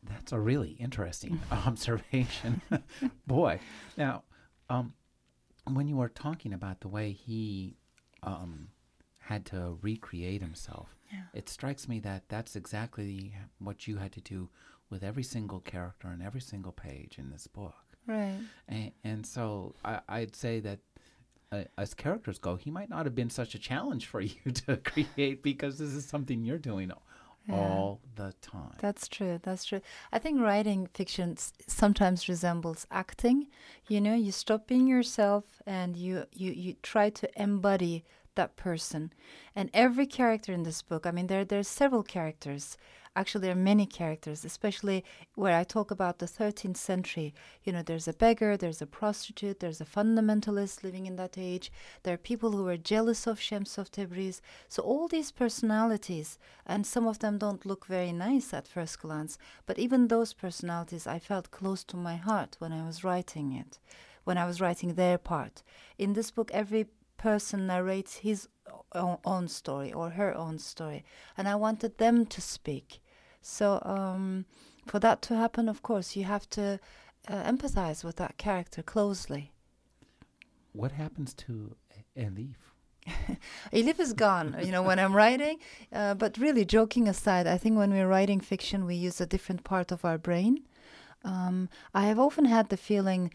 That's 0.08 0.32
a 0.32 0.38
really 0.38 0.72
interesting 0.72 1.40
observation. 1.50 2.60
Boy. 3.26 3.60
Now, 3.96 4.22
um, 4.68 4.94
when 5.70 5.88
you 5.88 5.96
were 5.96 6.08
talking 6.08 6.52
about 6.52 6.80
the 6.80 6.88
way 6.88 7.12
he 7.12 7.76
um, 8.22 8.68
had 9.18 9.46
to 9.46 9.78
recreate 9.80 10.42
himself, 10.42 10.94
yeah. 11.12 11.22
it 11.32 11.48
strikes 11.48 11.88
me 11.88 12.00
that 12.00 12.24
that's 12.28 12.56
exactly 12.56 13.34
what 13.58 13.86
you 13.86 13.96
had 13.96 14.12
to 14.12 14.20
do 14.20 14.48
with 14.90 15.02
every 15.02 15.22
single 15.22 15.60
character 15.60 16.08
and 16.08 16.22
every 16.22 16.40
single 16.40 16.72
page 16.72 17.16
in 17.18 17.30
this 17.30 17.46
book. 17.46 17.74
Right. 18.06 18.38
And, 18.68 18.92
and 19.02 19.26
so 19.26 19.74
I, 19.84 20.00
I'd 20.08 20.36
say 20.36 20.60
that 20.60 20.80
uh, 21.50 21.64
as 21.78 21.94
characters 21.94 22.38
go, 22.38 22.56
he 22.56 22.70
might 22.70 22.90
not 22.90 23.06
have 23.06 23.14
been 23.14 23.30
such 23.30 23.54
a 23.54 23.58
challenge 23.58 24.06
for 24.06 24.20
you 24.20 24.50
to 24.66 24.76
create 24.78 25.42
because 25.42 25.78
this 25.78 25.90
is 25.90 26.04
something 26.04 26.44
you're 26.44 26.58
doing 26.58 26.90
yeah. 27.48 27.54
all 27.54 28.00
the 28.16 28.34
time. 28.40 28.74
That's 28.80 29.08
true. 29.08 29.38
That's 29.42 29.64
true. 29.64 29.80
I 30.12 30.18
think 30.18 30.40
writing 30.40 30.88
fiction 30.94 31.36
sometimes 31.66 32.28
resembles 32.28 32.86
acting. 32.90 33.48
You 33.88 34.00
know, 34.00 34.14
you 34.14 34.32
stop 34.32 34.66
being 34.66 34.86
yourself 34.86 35.44
and 35.66 35.96
you 35.96 36.24
you 36.32 36.52
you 36.52 36.76
try 36.82 37.10
to 37.10 37.42
embody 37.42 38.04
that 38.34 38.56
person. 38.56 39.12
And 39.54 39.70
every 39.72 40.06
character 40.06 40.52
in 40.52 40.64
this 40.64 40.82
book, 40.82 41.06
I 41.06 41.10
mean, 41.10 41.26
there 41.26 41.44
there's 41.44 41.68
several 41.68 42.02
characters 42.02 42.76
Actually, 43.16 43.42
there 43.42 43.52
are 43.52 43.70
many 43.72 43.86
characters, 43.86 44.44
especially 44.44 45.04
where 45.36 45.56
I 45.56 45.62
talk 45.62 45.92
about 45.92 46.18
the 46.18 46.26
13th 46.26 46.76
century. 46.76 47.32
You 47.62 47.72
know, 47.72 47.82
there's 47.82 48.08
a 48.08 48.12
beggar, 48.12 48.56
there's 48.56 48.82
a 48.82 48.86
prostitute, 48.86 49.60
there's 49.60 49.80
a 49.80 49.84
fundamentalist 49.84 50.82
living 50.82 51.06
in 51.06 51.14
that 51.14 51.38
age. 51.38 51.70
There 52.02 52.14
are 52.14 52.18
people 52.18 52.50
who 52.50 52.66
are 52.66 52.76
jealous 52.76 53.28
of 53.28 53.40
Shams 53.40 53.78
of 53.78 53.92
Tabriz. 53.92 54.40
So 54.68 54.82
all 54.82 55.06
these 55.06 55.30
personalities, 55.30 56.38
and 56.66 56.84
some 56.84 57.06
of 57.06 57.20
them 57.20 57.38
don't 57.38 57.64
look 57.64 57.86
very 57.86 58.10
nice 58.10 58.52
at 58.52 58.66
first 58.66 58.98
glance, 59.00 59.38
but 59.64 59.78
even 59.78 60.08
those 60.08 60.32
personalities 60.32 61.06
I 61.06 61.20
felt 61.20 61.52
close 61.52 61.84
to 61.84 61.96
my 61.96 62.16
heart 62.16 62.56
when 62.58 62.72
I 62.72 62.84
was 62.84 63.04
writing 63.04 63.52
it, 63.52 63.78
when 64.24 64.38
I 64.38 64.44
was 64.44 64.60
writing 64.60 64.94
their 64.94 65.18
part. 65.18 65.62
In 65.98 66.14
this 66.14 66.32
book, 66.32 66.50
every 66.52 66.86
person 67.16 67.68
narrates 67.68 68.16
his 68.16 68.48
own 68.92 69.46
story 69.46 69.92
or 69.92 70.10
her 70.10 70.36
own 70.36 70.58
story, 70.58 71.04
and 71.36 71.46
I 71.46 71.54
wanted 71.54 71.98
them 71.98 72.26
to 72.26 72.40
speak. 72.40 73.00
So 73.44 73.80
um, 73.84 74.46
for 74.86 74.98
that 75.00 75.20
to 75.22 75.36
happen, 75.36 75.68
of 75.68 75.82
course, 75.82 76.16
you 76.16 76.24
have 76.24 76.48
to 76.50 76.80
uh, 77.28 77.42
empathize 77.44 78.02
with 78.02 78.16
that 78.16 78.38
character 78.38 78.82
closely. 78.82 79.52
What 80.72 80.92
happens 80.92 81.34
to 81.34 81.76
Elif? 82.16 82.56
Elif 83.72 84.00
is 84.00 84.14
gone, 84.14 84.56
you 84.64 84.72
know, 84.72 84.82
when 84.82 84.98
I'm 84.98 85.14
writing. 85.14 85.58
Uh, 85.92 86.14
but 86.14 86.38
really, 86.38 86.64
joking 86.64 87.06
aside, 87.06 87.46
I 87.46 87.58
think 87.58 87.76
when 87.76 87.90
we're 87.90 88.08
writing 88.08 88.40
fiction, 88.40 88.86
we 88.86 88.94
use 88.94 89.20
a 89.20 89.26
different 89.26 89.62
part 89.62 89.92
of 89.92 90.06
our 90.06 90.16
brain. 90.16 90.60
Um, 91.22 91.68
I 91.92 92.06
have 92.06 92.18
often 92.18 92.46
had 92.46 92.70
the 92.70 92.78
feeling 92.78 93.30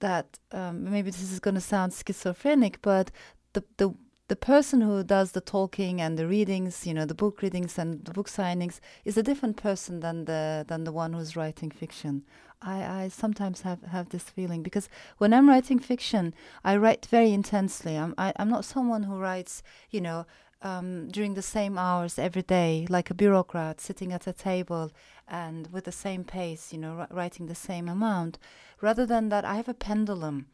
that 0.00 0.38
um, 0.50 0.90
maybe 0.90 1.10
this 1.10 1.32
is 1.32 1.38
going 1.38 1.54
to 1.54 1.60
sound 1.60 1.92
schizophrenic, 1.92 2.82
but 2.82 3.12
the 3.52 3.62
the 3.76 3.94
the 4.28 4.36
person 4.36 4.80
who 4.80 5.04
does 5.04 5.32
the 5.32 5.40
talking 5.40 6.00
and 6.00 6.18
the 6.18 6.26
readings, 6.26 6.86
you 6.86 6.94
know, 6.94 7.04
the 7.04 7.14
book 7.14 7.42
readings 7.42 7.78
and 7.78 8.04
the 8.04 8.12
book 8.12 8.28
signings, 8.28 8.80
is 9.04 9.18
a 9.18 9.22
different 9.22 9.56
person 9.56 10.00
than 10.00 10.24
the 10.24 10.64
than 10.66 10.84
the 10.84 10.92
one 10.92 11.12
who's 11.12 11.36
writing 11.36 11.70
fiction. 11.70 12.24
I, 12.62 13.02
I 13.02 13.08
sometimes 13.08 13.60
have, 13.60 13.82
have 13.82 14.08
this 14.08 14.30
feeling 14.30 14.62
because 14.62 14.88
when 15.18 15.34
I'm 15.34 15.48
writing 15.48 15.78
fiction, 15.78 16.32
I 16.64 16.76
write 16.76 17.04
very 17.06 17.32
intensely. 17.32 17.96
I'm 17.96 18.14
I, 18.16 18.28
am 18.28 18.34
i 18.38 18.42
am 18.42 18.48
not 18.48 18.64
someone 18.64 19.02
who 19.02 19.18
writes, 19.18 19.62
you 19.90 20.00
know, 20.00 20.24
um, 20.62 21.08
during 21.08 21.34
the 21.34 21.42
same 21.42 21.76
hours 21.76 22.18
every 22.18 22.42
day, 22.42 22.86
like 22.88 23.10
a 23.10 23.14
bureaucrat 23.14 23.80
sitting 23.82 24.12
at 24.12 24.26
a 24.26 24.32
table 24.32 24.92
and 25.28 25.70
with 25.70 25.84
the 25.84 25.92
same 25.92 26.24
pace, 26.24 26.72
you 26.72 26.78
know, 26.78 27.06
writing 27.10 27.46
the 27.46 27.54
same 27.54 27.88
amount. 27.88 28.38
Rather 28.80 29.04
than 29.04 29.28
that, 29.28 29.44
I 29.44 29.56
have 29.56 29.68
a 29.68 29.74
pendulum 29.74 30.46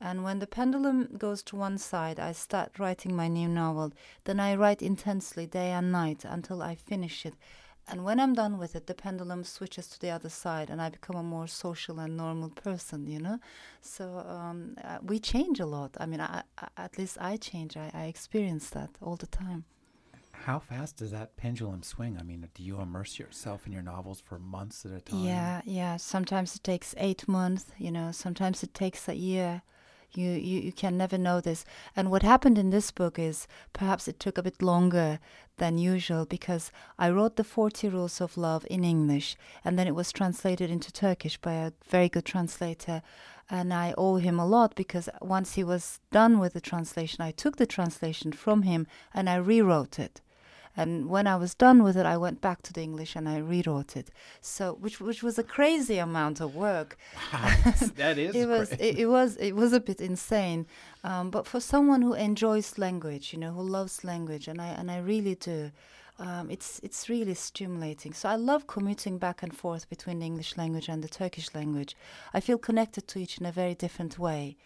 and 0.00 0.22
when 0.22 0.38
the 0.38 0.46
pendulum 0.46 1.16
goes 1.18 1.42
to 1.44 1.56
one 1.56 1.78
side, 1.78 2.20
I 2.20 2.32
start 2.32 2.78
writing 2.78 3.16
my 3.16 3.28
new 3.28 3.48
novel. 3.48 3.92
Then 4.24 4.38
I 4.38 4.54
write 4.54 4.80
intensely 4.82 5.46
day 5.46 5.70
and 5.70 5.90
night 5.90 6.24
until 6.24 6.62
I 6.62 6.74
finish 6.74 7.26
it. 7.26 7.34
And 7.90 8.04
when 8.04 8.20
I'm 8.20 8.34
done 8.34 8.58
with 8.58 8.76
it, 8.76 8.86
the 8.86 8.94
pendulum 8.94 9.44
switches 9.44 9.88
to 9.88 10.00
the 10.00 10.10
other 10.10 10.28
side, 10.28 10.68
and 10.68 10.80
I 10.80 10.90
become 10.90 11.16
a 11.16 11.22
more 11.22 11.46
social 11.46 11.98
and 11.98 12.16
normal 12.16 12.50
person, 12.50 13.06
you 13.06 13.18
know? 13.18 13.40
So 13.80 14.18
um, 14.18 14.76
uh, 14.84 14.98
we 15.02 15.18
change 15.18 15.58
a 15.58 15.66
lot. 15.66 15.96
I 15.98 16.04
mean, 16.06 16.20
I, 16.20 16.42
I, 16.58 16.68
at 16.76 16.98
least 16.98 17.16
I 17.18 17.38
change. 17.38 17.76
I, 17.76 17.90
I 17.94 18.04
experience 18.04 18.68
that 18.70 18.90
all 19.00 19.16
the 19.16 19.26
time. 19.26 19.64
How 20.32 20.58
fast 20.58 20.98
does 20.98 21.10
that 21.10 21.36
pendulum 21.36 21.82
swing? 21.82 22.18
I 22.20 22.22
mean, 22.22 22.46
do 22.54 22.62
you 22.62 22.80
immerse 22.80 23.18
yourself 23.18 23.66
in 23.66 23.72
your 23.72 23.82
novels 23.82 24.20
for 24.20 24.38
months 24.38 24.84
at 24.84 24.92
a 24.92 25.00
time? 25.00 25.24
Yeah, 25.24 25.62
yeah. 25.64 25.96
Sometimes 25.96 26.54
it 26.54 26.62
takes 26.62 26.94
eight 26.98 27.26
months, 27.26 27.66
you 27.78 27.90
know, 27.90 28.12
sometimes 28.12 28.62
it 28.62 28.74
takes 28.74 29.08
a 29.08 29.14
year. 29.14 29.62
You, 30.12 30.30
you, 30.30 30.60
you 30.60 30.72
can 30.72 30.96
never 30.96 31.18
know 31.18 31.40
this. 31.40 31.64
And 31.94 32.10
what 32.10 32.22
happened 32.22 32.58
in 32.58 32.70
this 32.70 32.90
book 32.90 33.18
is 33.18 33.46
perhaps 33.72 34.08
it 34.08 34.18
took 34.18 34.38
a 34.38 34.42
bit 34.42 34.62
longer 34.62 35.18
than 35.58 35.76
usual 35.76 36.24
because 36.24 36.72
I 36.98 37.10
wrote 37.10 37.36
the 37.36 37.44
40 37.44 37.88
Rules 37.88 38.20
of 38.20 38.36
Love 38.36 38.66
in 38.70 38.84
English 38.84 39.36
and 39.64 39.78
then 39.78 39.86
it 39.86 39.94
was 39.94 40.12
translated 40.12 40.70
into 40.70 40.92
Turkish 40.92 41.36
by 41.36 41.52
a 41.52 41.72
very 41.88 42.08
good 42.08 42.24
translator. 42.24 43.02
And 43.50 43.72
I 43.72 43.94
owe 43.96 44.16
him 44.16 44.38
a 44.38 44.46
lot 44.46 44.74
because 44.74 45.08
once 45.20 45.54
he 45.54 45.64
was 45.64 46.00
done 46.10 46.38
with 46.38 46.52
the 46.52 46.60
translation, 46.60 47.22
I 47.22 47.30
took 47.30 47.56
the 47.56 47.66
translation 47.66 48.32
from 48.32 48.62
him 48.62 48.86
and 49.14 49.28
I 49.28 49.36
rewrote 49.36 49.98
it. 49.98 50.20
And 50.78 50.90
when 51.14 51.26
I 51.26 51.36
was 51.44 51.54
done 51.54 51.82
with 51.82 51.96
it, 51.96 52.06
I 52.06 52.16
went 52.16 52.40
back 52.40 52.62
to 52.62 52.72
the 52.72 52.82
English 52.82 53.16
and 53.16 53.28
I 53.28 53.38
rewrote 53.38 53.96
it. 53.96 54.08
So, 54.40 54.64
which 54.84 55.00
which 55.00 55.22
was 55.24 55.36
a 55.38 55.42
crazy 55.56 55.98
amount 55.98 56.40
of 56.40 56.54
work. 56.54 56.90
Wow, 57.32 57.54
that 57.96 58.16
is. 58.16 58.34
it 58.34 58.46
was 58.46 58.70
it, 58.72 58.98
it, 59.04 59.06
was 59.06 59.36
it 59.48 59.54
was 59.56 59.72
a 59.72 59.80
bit 59.80 60.00
insane. 60.00 60.66
Um, 61.02 61.30
but 61.30 61.44
for 61.46 61.60
someone 61.60 62.02
who 62.02 62.14
enjoys 62.14 62.78
language, 62.78 63.32
you 63.32 63.40
know, 63.42 63.52
who 63.52 63.62
loves 63.78 64.04
language, 64.04 64.46
and 64.50 64.60
I 64.60 64.68
and 64.68 64.88
I 64.90 64.98
really 65.12 65.34
do. 65.34 65.60
um, 66.18 66.50
it's 66.50 66.80
it's 66.82 67.08
really 67.08 67.34
stimulating. 67.34 68.12
So 68.12 68.28
I 68.28 68.36
love 68.36 68.66
commuting 68.66 69.18
back 69.18 69.42
and 69.42 69.54
forth 69.56 69.88
between 69.88 70.18
the 70.20 70.26
English 70.26 70.56
language 70.56 70.88
and 70.88 71.02
the 71.02 71.08
Turkish 71.08 71.48
language. 71.54 71.96
I 72.34 72.40
feel 72.40 72.58
connected 72.58 73.06
to 73.08 73.18
each 73.18 73.38
in 73.38 73.46
a 73.46 73.52
very 73.52 73.74
different 73.74 74.18
way. 74.18 74.56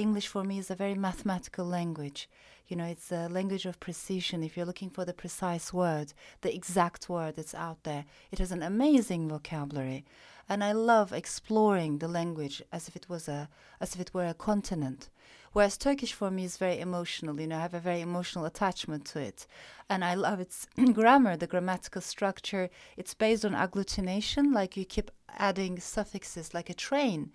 English 0.00 0.28
for 0.28 0.44
me 0.44 0.58
is 0.58 0.70
a 0.70 0.74
very 0.74 0.94
mathematical 0.94 1.66
language. 1.66 2.28
You 2.68 2.76
know, 2.76 2.86
it's 2.86 3.12
a 3.12 3.28
language 3.28 3.66
of 3.66 3.80
precision. 3.80 4.42
If 4.42 4.56
you're 4.56 4.64
looking 4.64 4.90
for 4.90 5.04
the 5.04 5.12
precise 5.12 5.72
word, 5.72 6.12
the 6.40 6.54
exact 6.54 7.08
word 7.08 7.36
that's 7.36 7.54
out 7.54 7.82
there, 7.82 8.06
it 8.30 8.38
has 8.38 8.50
an 8.50 8.62
amazing 8.62 9.28
vocabulary. 9.28 10.04
And 10.48 10.64
I 10.64 10.72
love 10.72 11.12
exploring 11.12 11.98
the 11.98 12.08
language 12.08 12.62
as 12.72 12.88
if 12.88 12.96
it 12.96 13.08
was 13.08 13.28
a 13.28 13.48
as 13.80 13.94
if 13.94 14.00
it 14.00 14.14
were 14.14 14.26
a 14.26 14.34
continent. 14.34 15.10
Whereas 15.52 15.76
Turkish 15.76 16.12
for 16.12 16.30
me 16.30 16.44
is 16.44 16.56
very 16.56 16.78
emotional, 16.78 17.40
you 17.40 17.48
know, 17.48 17.58
I 17.58 17.62
have 17.62 17.74
a 17.74 17.80
very 17.80 18.00
emotional 18.00 18.44
attachment 18.44 19.04
to 19.06 19.18
it. 19.18 19.46
And 19.88 20.04
I 20.04 20.14
love 20.14 20.38
its 20.40 20.66
grammar, 20.92 21.36
the 21.36 21.48
grammatical 21.48 22.00
structure. 22.00 22.70
It's 22.96 23.14
based 23.14 23.44
on 23.44 23.52
agglutination, 23.52 24.54
like 24.54 24.76
you 24.76 24.84
keep 24.84 25.10
adding 25.38 25.80
suffixes 25.80 26.54
like 26.54 26.70
a 26.70 26.74
train. 26.74 27.32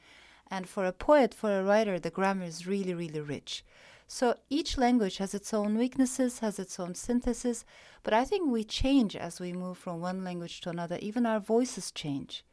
And 0.52 0.68
for 0.68 0.86
a 0.86 0.91
poet, 0.91 1.34
for 1.34 1.60
a 1.60 1.64
writer, 1.64 2.00
the 2.00 2.12
grammar 2.12 2.46
is 2.46 2.68
really, 2.68 2.93
really 2.93 3.20
rich. 3.20 3.64
So 4.08 4.36
each 4.50 4.78
language 4.78 5.18
has 5.18 5.34
its 5.34 5.54
own 5.54 5.78
weaknesses, 5.78 6.39
has 6.39 6.60
its 6.60 6.80
own 6.80 6.93
synthesis, 6.93 7.66
but 8.04 8.14
I 8.14 8.24
think 8.24 8.52
we 8.52 8.64
change 8.64 9.16
as 9.16 9.39
we 9.39 9.52
move 9.52 9.78
from 9.78 10.00
one 10.00 10.24
language 10.24 10.62
to 10.62 10.70
another. 10.70 11.00
Even 11.02 11.26
our 11.26 11.39
voices 11.39 11.91
change. 11.91 12.46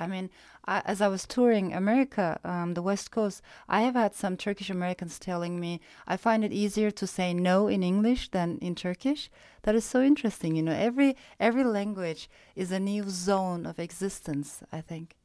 I 0.00 0.06
mean, 0.06 0.30
I, 0.64 0.82
as 0.86 1.00
I 1.00 1.08
was 1.08 1.26
touring 1.26 1.72
America, 1.72 2.40
um, 2.42 2.74
the 2.74 2.82
West 2.82 3.10
Coast, 3.10 3.42
I 3.68 3.82
have 3.82 3.94
had 3.94 4.14
some 4.14 4.36
Turkish 4.36 4.70
Americans 4.70 5.18
telling 5.18 5.60
me 5.60 5.80
I 6.06 6.16
find 6.16 6.44
it 6.44 6.52
easier 6.52 6.90
to 6.92 7.06
say 7.06 7.32
no 7.32 7.68
in 7.68 7.82
English 7.82 8.30
than 8.30 8.58
in 8.58 8.74
Turkish. 8.74 9.30
That 9.62 9.74
is 9.74 9.84
so 9.84 10.02
interesting. 10.02 10.56
You 10.56 10.62
know, 10.62 10.72
every 10.72 11.16
every 11.38 11.64
language 11.64 12.28
is 12.56 12.72
a 12.72 12.80
new 12.80 13.04
zone 13.08 13.66
of 13.66 13.78
existence. 13.78 14.62
I 14.72 14.80
think. 14.80 15.16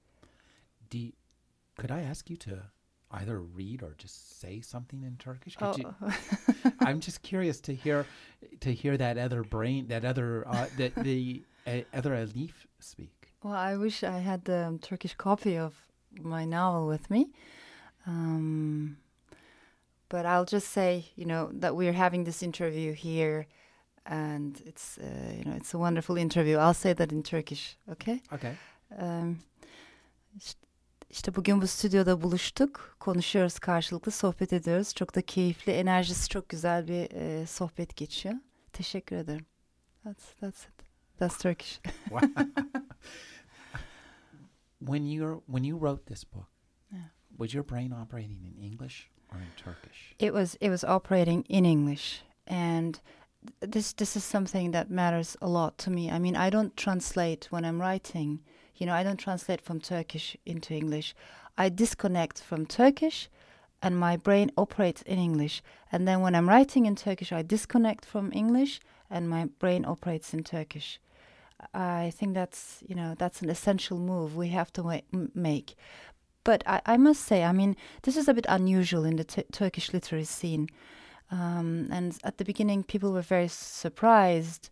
Do 0.90 1.12
could 1.80 1.92
I 1.92 2.02
ask 2.02 2.30
you 2.30 2.38
to 2.38 2.64
either 3.12 3.40
read 3.40 3.82
or 3.82 3.96
just 3.98 4.40
say 4.40 4.62
something 4.62 5.04
in 5.04 5.18
Turkish? 5.18 5.56
Oh. 5.62 5.76
You, 5.78 5.94
I'm 6.82 7.00
just 7.00 7.22
curious 7.22 7.60
to 7.62 7.74
hear 7.74 8.06
to 8.60 8.74
hear 8.74 8.98
that 8.98 9.18
other 9.18 9.44
brain, 9.44 9.88
that 9.88 10.06
other 10.06 10.48
uh, 10.48 10.68
the 10.78 10.92
the 10.98 11.44
uh, 11.66 11.82
other 11.94 12.12
Elif 12.12 12.54
speak. 12.80 13.34
Well, 13.44 13.54
I 13.54 13.78
wish 13.78 14.04
I 14.04 14.20
had 14.20 14.46
the 14.46 14.68
um, 14.68 14.80
Turkish 14.80 15.16
copy 15.16 15.58
of 15.58 15.74
my 16.22 16.46
novel 16.46 16.88
with 16.88 17.10
me. 17.10 17.30
Um, 18.06 18.98
but 20.10 20.26
I'll 20.26 20.46
just 20.46 20.70
say, 20.70 21.06
you 21.16 21.26
know, 21.26 21.50
that 21.54 21.76
we're 21.76 21.94
having 21.94 22.24
this 22.24 22.42
interview 22.42 22.94
here, 22.94 23.46
and 24.06 24.60
it's, 24.66 24.98
uh, 24.98 25.34
you 25.38 25.46
know, 25.46 25.56
it's 25.56 25.74
a 25.74 25.78
wonderful 25.78 26.18
interview. 26.18 26.58
I'll 26.58 26.74
say 26.74 26.94
that 26.94 27.12
in 27.12 27.22
Turkish, 27.22 27.78
okay? 27.92 28.22
Okay. 28.34 28.58
Um, 28.98 29.40
işte 31.10 31.36
bugün 31.36 31.62
bu 31.62 31.68
stüdyoda 31.68 32.22
buluştuk, 32.22 32.96
konuşuyoruz 33.00 33.60
karşılıklı, 33.60 34.12
sohbet 34.12 34.54
ediyoruz. 34.54 34.94
Çok 34.96 35.16
da 35.16 35.22
keyifli, 35.22 35.72
enerjisi 35.72 36.30
çok 36.30 36.50
güzel 36.50 36.88
bir 36.88 37.12
e, 37.12 37.46
sohbet 37.48 37.96
geçiyor. 37.96 38.36
Teşekkür 38.74 39.16
ederim. 39.16 39.46
That's 40.04 40.24
that's 40.40 40.64
it. 40.66 40.74
That's 41.20 41.38
Turkish. 41.38 41.80
when 44.80 45.06
you're 45.06 45.40
when 45.48 45.64
you 45.64 45.78
wrote 45.80 46.06
this 46.06 46.24
book, 46.34 46.48
Yeah. 46.92 47.02
was 47.38 47.54
your 47.54 47.64
brain 47.70 47.92
operating 47.92 48.44
in 48.46 48.64
English 48.64 49.10
or 49.34 49.38
in 49.40 49.52
Turkish? 49.58 50.16
It 50.20 50.32
was 50.34 50.56
it 50.62 50.70
was 50.70 50.84
operating 50.84 51.46
in 51.50 51.66
English, 51.66 52.22
and 52.48 53.00
th- 53.62 53.72
this 53.72 53.94
this 53.94 54.16
is 54.16 54.24
something 54.24 54.72
that 54.74 54.90
matters 54.90 55.38
a 55.42 55.48
lot 55.48 55.78
to 55.78 55.92
me. 55.92 56.02
I 56.12 56.20
mean, 56.20 56.36
I 56.36 56.50
don't 56.52 56.76
translate 56.78 57.48
when 57.52 57.64
I'm 57.66 57.80
writing. 57.82 58.40
You 58.80 58.86
know, 58.86 58.94
I 58.94 59.04
don't 59.04 59.18
translate 59.18 59.62
from 59.62 59.80
Turkish 59.80 60.36
into 60.46 60.74
English. 60.74 61.14
I 61.58 61.70
disconnect 61.70 62.42
from 62.42 62.66
Turkish, 62.66 63.30
and 63.82 64.00
my 64.00 64.16
brain 64.18 64.52
operates 64.58 65.02
in 65.02 65.20
English. 65.20 65.62
And 65.92 66.08
then 66.08 66.22
when 66.22 66.34
I'm 66.34 66.50
writing 66.50 66.86
in 66.86 66.96
Turkish, 66.96 67.32
I 67.32 67.42
disconnect 67.42 68.06
from 68.06 68.32
English, 68.34 68.80
and 69.10 69.30
my 69.30 69.46
brain 69.60 69.86
operates 69.86 70.34
in 70.34 70.44
Turkish. 70.44 71.00
I 71.74 72.12
think 72.16 72.36
that's 72.36 72.82
you 72.88 72.96
know 72.96 73.16
that's 73.18 73.42
an 73.42 73.50
essential 73.50 74.00
move 74.00 74.38
we 74.38 74.48
have 74.50 74.72
to 74.74 74.84
wa- 74.84 75.02
make. 75.36 75.76
But 76.46 76.64
I, 76.66 76.82
I 76.86 76.98
must 76.98 77.26
say, 77.26 77.44
I 77.44 77.52
mean, 77.52 77.76
this 78.04 78.16
is 78.16 78.30
a 78.30 78.34
bit 78.34 78.46
unusual 78.48 79.04
in 79.04 79.18
the 79.18 79.26
t- 79.26 79.44
Turkish 79.52 79.92
literary 79.92 80.24
scene. 80.24 80.70
Um, 81.32 81.90
and 81.92 82.18
at 82.24 82.38
the 82.38 82.46
beginning, 82.46 82.84
people 82.84 83.12
were 83.12 83.22
very 83.22 83.50
surprised 83.50 84.70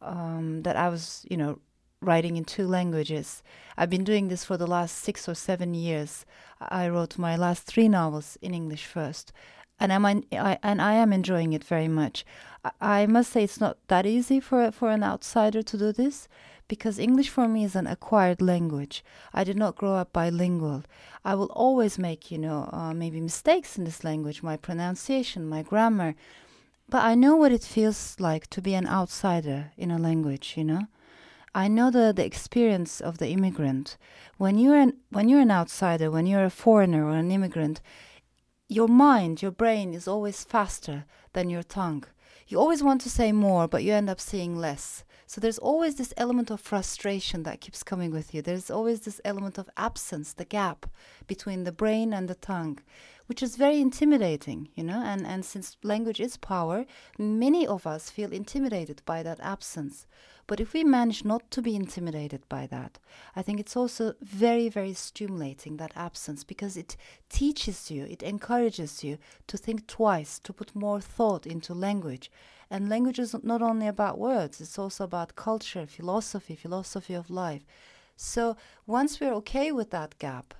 um, 0.00 0.62
that 0.62 0.76
I 0.76 0.88
was, 0.88 1.26
you 1.28 1.36
know, 1.36 1.58
writing 2.00 2.36
in 2.36 2.44
two 2.44 2.66
languages. 2.66 3.42
I've 3.76 3.90
been 3.90 4.04
doing 4.04 4.28
this 4.28 4.44
for 4.44 4.56
the 4.56 4.66
last 4.66 4.96
six 4.98 5.28
or 5.28 5.34
seven 5.34 5.74
years. 5.74 6.24
I 6.60 6.88
wrote 6.88 7.18
my 7.18 7.36
last 7.36 7.64
three 7.64 7.88
novels 7.88 8.38
in 8.40 8.54
English 8.54 8.86
first, 8.86 9.32
and 9.80 9.92
I'm 9.92 10.04
I, 10.06 10.58
and 10.62 10.80
I 10.80 10.94
am 10.94 11.12
enjoying 11.12 11.52
it 11.52 11.64
very 11.64 11.88
much. 11.88 12.24
I, 12.64 12.70
I 12.80 13.06
must 13.06 13.32
say 13.32 13.44
it's 13.44 13.60
not 13.60 13.78
that 13.88 14.06
easy 14.06 14.40
for 14.40 14.70
for 14.70 14.90
an 14.90 15.02
outsider 15.02 15.62
to 15.62 15.78
do 15.78 15.92
this 15.92 16.28
because 16.68 16.98
English 16.98 17.30
for 17.30 17.48
me 17.48 17.64
is 17.64 17.74
an 17.74 17.86
acquired 17.86 18.42
language. 18.42 19.02
I 19.32 19.42
did 19.42 19.56
not 19.56 19.76
grow 19.76 19.94
up 19.94 20.12
bilingual. 20.12 20.84
I 21.24 21.34
will 21.34 21.50
always 21.52 21.98
make, 21.98 22.30
you 22.30 22.38
know, 22.38 22.68
uh, 22.72 22.92
maybe 22.92 23.20
mistakes 23.20 23.78
in 23.78 23.84
this 23.84 24.04
language, 24.04 24.42
my 24.42 24.56
pronunciation, 24.56 25.48
my 25.48 25.62
grammar. 25.62 26.14
But 26.90 27.04
I 27.04 27.14
know 27.14 27.36
what 27.36 27.52
it 27.52 27.64
feels 27.64 28.16
like 28.18 28.48
to 28.48 28.62
be 28.62 28.74
an 28.74 28.86
outsider 28.86 29.72
in 29.76 29.90
a 29.90 29.98
language, 29.98 30.54
you 30.56 30.64
know. 30.64 30.86
I 31.54 31.68
know 31.68 31.90
the, 31.90 32.12
the 32.14 32.24
experience 32.24 33.00
of 33.00 33.18
the 33.18 33.28
immigrant. 33.28 33.96
When 34.36 34.58
you're 34.58 34.76
an 34.76 34.98
when 35.10 35.28
you're 35.28 35.40
an 35.40 35.50
outsider, 35.50 36.10
when 36.10 36.26
you're 36.26 36.44
a 36.44 36.50
foreigner 36.50 37.04
or 37.06 37.16
an 37.16 37.30
immigrant, 37.30 37.80
your 38.68 38.88
mind, 38.88 39.40
your 39.40 39.50
brain 39.50 39.94
is 39.94 40.06
always 40.06 40.44
faster 40.44 41.06
than 41.32 41.50
your 41.50 41.62
tongue. 41.62 42.04
You 42.46 42.58
always 42.58 42.82
want 42.82 43.00
to 43.02 43.10
say 43.10 43.32
more, 43.32 43.68
but 43.68 43.82
you 43.82 43.92
end 43.92 44.10
up 44.10 44.20
saying 44.20 44.56
less. 44.56 45.04
So 45.26 45.40
there's 45.40 45.58
always 45.58 45.96
this 45.96 46.14
element 46.16 46.50
of 46.50 46.60
frustration 46.60 47.42
that 47.42 47.60
keeps 47.60 47.82
coming 47.82 48.10
with 48.10 48.32
you. 48.32 48.40
There's 48.40 48.70
always 48.70 49.00
this 49.00 49.20
element 49.24 49.58
of 49.58 49.68
absence, 49.76 50.32
the 50.32 50.46
gap 50.46 50.86
between 51.26 51.64
the 51.64 51.72
brain 51.72 52.14
and 52.14 52.28
the 52.28 52.34
tongue, 52.34 52.78
which 53.28 53.42
is 53.42 53.56
very 53.56 53.80
intimidating, 53.80 54.68
you 54.74 54.82
know. 54.82 55.00
And, 55.04 55.26
and 55.26 55.44
since 55.44 55.76
language 55.82 56.18
is 56.18 56.36
power, 56.36 56.86
many 57.18 57.66
of 57.66 57.86
us 57.86 58.10
feel 58.10 58.32
intimidated 58.32 59.02
by 59.04 59.22
that 59.22 59.38
absence. 59.40 60.06
But 60.46 60.60
if 60.60 60.72
we 60.72 60.82
manage 60.82 61.26
not 61.26 61.50
to 61.50 61.60
be 61.60 61.76
intimidated 61.76 62.48
by 62.48 62.66
that, 62.68 62.98
I 63.36 63.42
think 63.42 63.60
it's 63.60 63.76
also 63.76 64.14
very, 64.22 64.70
very 64.70 64.94
stimulating, 64.94 65.76
that 65.76 65.92
absence, 65.94 66.42
because 66.42 66.74
it 66.78 66.96
teaches 67.28 67.90
you, 67.90 68.04
it 68.04 68.22
encourages 68.22 69.04
you 69.04 69.18
to 69.46 69.58
think 69.58 69.86
twice, 69.86 70.38
to 70.40 70.54
put 70.54 70.74
more 70.74 71.02
thought 71.02 71.46
into 71.46 71.74
language. 71.74 72.30
And 72.70 72.88
language 72.88 73.18
is 73.18 73.36
not 73.42 73.60
only 73.60 73.86
about 73.86 74.18
words, 74.18 74.58
it's 74.62 74.78
also 74.78 75.04
about 75.04 75.36
culture, 75.36 75.86
philosophy, 75.86 76.56
philosophy 76.56 77.12
of 77.12 77.28
life. 77.28 77.66
So 78.16 78.56
once 78.86 79.20
we're 79.20 79.34
okay 79.34 79.70
with 79.70 79.90
that 79.90 80.18
gap 80.18 80.54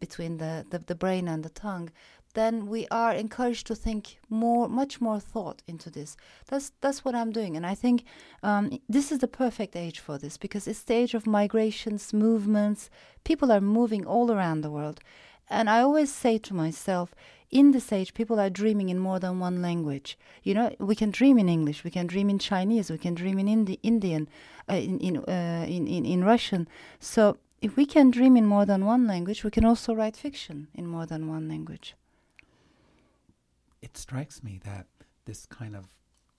between 0.00 0.38
the, 0.38 0.64
the, 0.70 0.78
the 0.78 0.94
brain 0.94 1.28
and 1.28 1.44
the 1.44 1.50
tongue, 1.50 1.90
then 2.34 2.66
we 2.66 2.86
are 2.90 3.12
encouraged 3.12 3.66
to 3.66 3.74
think 3.74 4.18
more, 4.28 4.68
much 4.68 5.00
more 5.00 5.18
thought 5.18 5.62
into 5.66 5.90
this. 5.90 6.16
That's 6.46 6.72
that's 6.80 7.04
what 7.04 7.14
I'm 7.14 7.32
doing, 7.32 7.56
and 7.56 7.66
I 7.66 7.74
think 7.74 8.04
um, 8.42 8.78
this 8.88 9.10
is 9.10 9.18
the 9.18 9.28
perfect 9.28 9.74
age 9.74 9.98
for 9.98 10.18
this 10.18 10.36
because 10.36 10.68
it's 10.68 10.82
the 10.82 10.94
age 10.94 11.14
of 11.14 11.26
migrations, 11.26 12.12
movements. 12.12 12.90
People 13.24 13.50
are 13.50 13.60
moving 13.60 14.06
all 14.06 14.30
around 14.30 14.60
the 14.60 14.70
world, 14.70 15.00
and 15.48 15.68
I 15.70 15.80
always 15.80 16.12
say 16.12 16.38
to 16.38 16.54
myself, 16.54 17.14
in 17.50 17.72
this 17.72 17.92
age, 17.92 18.12
people 18.12 18.38
are 18.38 18.50
dreaming 18.50 18.90
in 18.90 18.98
more 18.98 19.18
than 19.18 19.40
one 19.40 19.62
language. 19.62 20.18
You 20.42 20.54
know, 20.54 20.76
we 20.78 20.94
can 20.94 21.10
dream 21.10 21.38
in 21.38 21.48
English, 21.48 21.82
we 21.82 21.90
can 21.90 22.06
dream 22.06 22.28
in 22.28 22.38
Chinese, 22.38 22.90
we 22.90 22.98
can 22.98 23.14
dream 23.14 23.38
in 23.38 23.48
Indi- 23.48 23.80
Indian, 23.82 24.28
uh, 24.70 24.74
in 24.74 25.00
in, 25.00 25.16
uh, 25.16 25.64
in 25.66 25.86
in 25.86 26.04
in 26.04 26.24
Russian. 26.24 26.68
So 27.00 27.38
if 27.60 27.76
we 27.76 27.86
can 27.86 28.10
dream 28.10 28.36
in 28.36 28.46
more 28.46 28.64
than 28.64 28.84
one 28.84 29.06
language, 29.06 29.44
we 29.44 29.50
can 29.50 29.64
also 29.64 29.94
write 29.94 30.16
fiction 30.16 30.68
in 30.74 30.86
more 30.86 31.06
than 31.06 31.28
one 31.28 31.48
language 31.48 31.94
it 33.82 33.96
strikes 33.96 34.42
me 34.42 34.60
that 34.64 34.86
this 35.24 35.46
kind 35.46 35.76
of 35.76 35.88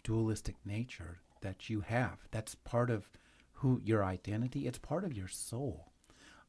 dualistic 0.03 0.55
nature 0.65 1.19
that 1.41 1.69
you 1.69 1.81
have, 1.81 2.27
that's 2.31 2.55
part 2.55 2.89
of 2.89 3.09
who 3.53 3.79
your 3.83 4.03
identity, 4.03 4.67
it's 4.67 4.77
part 4.77 5.03
of 5.03 5.13
your 5.13 5.27
soul. 5.27 5.91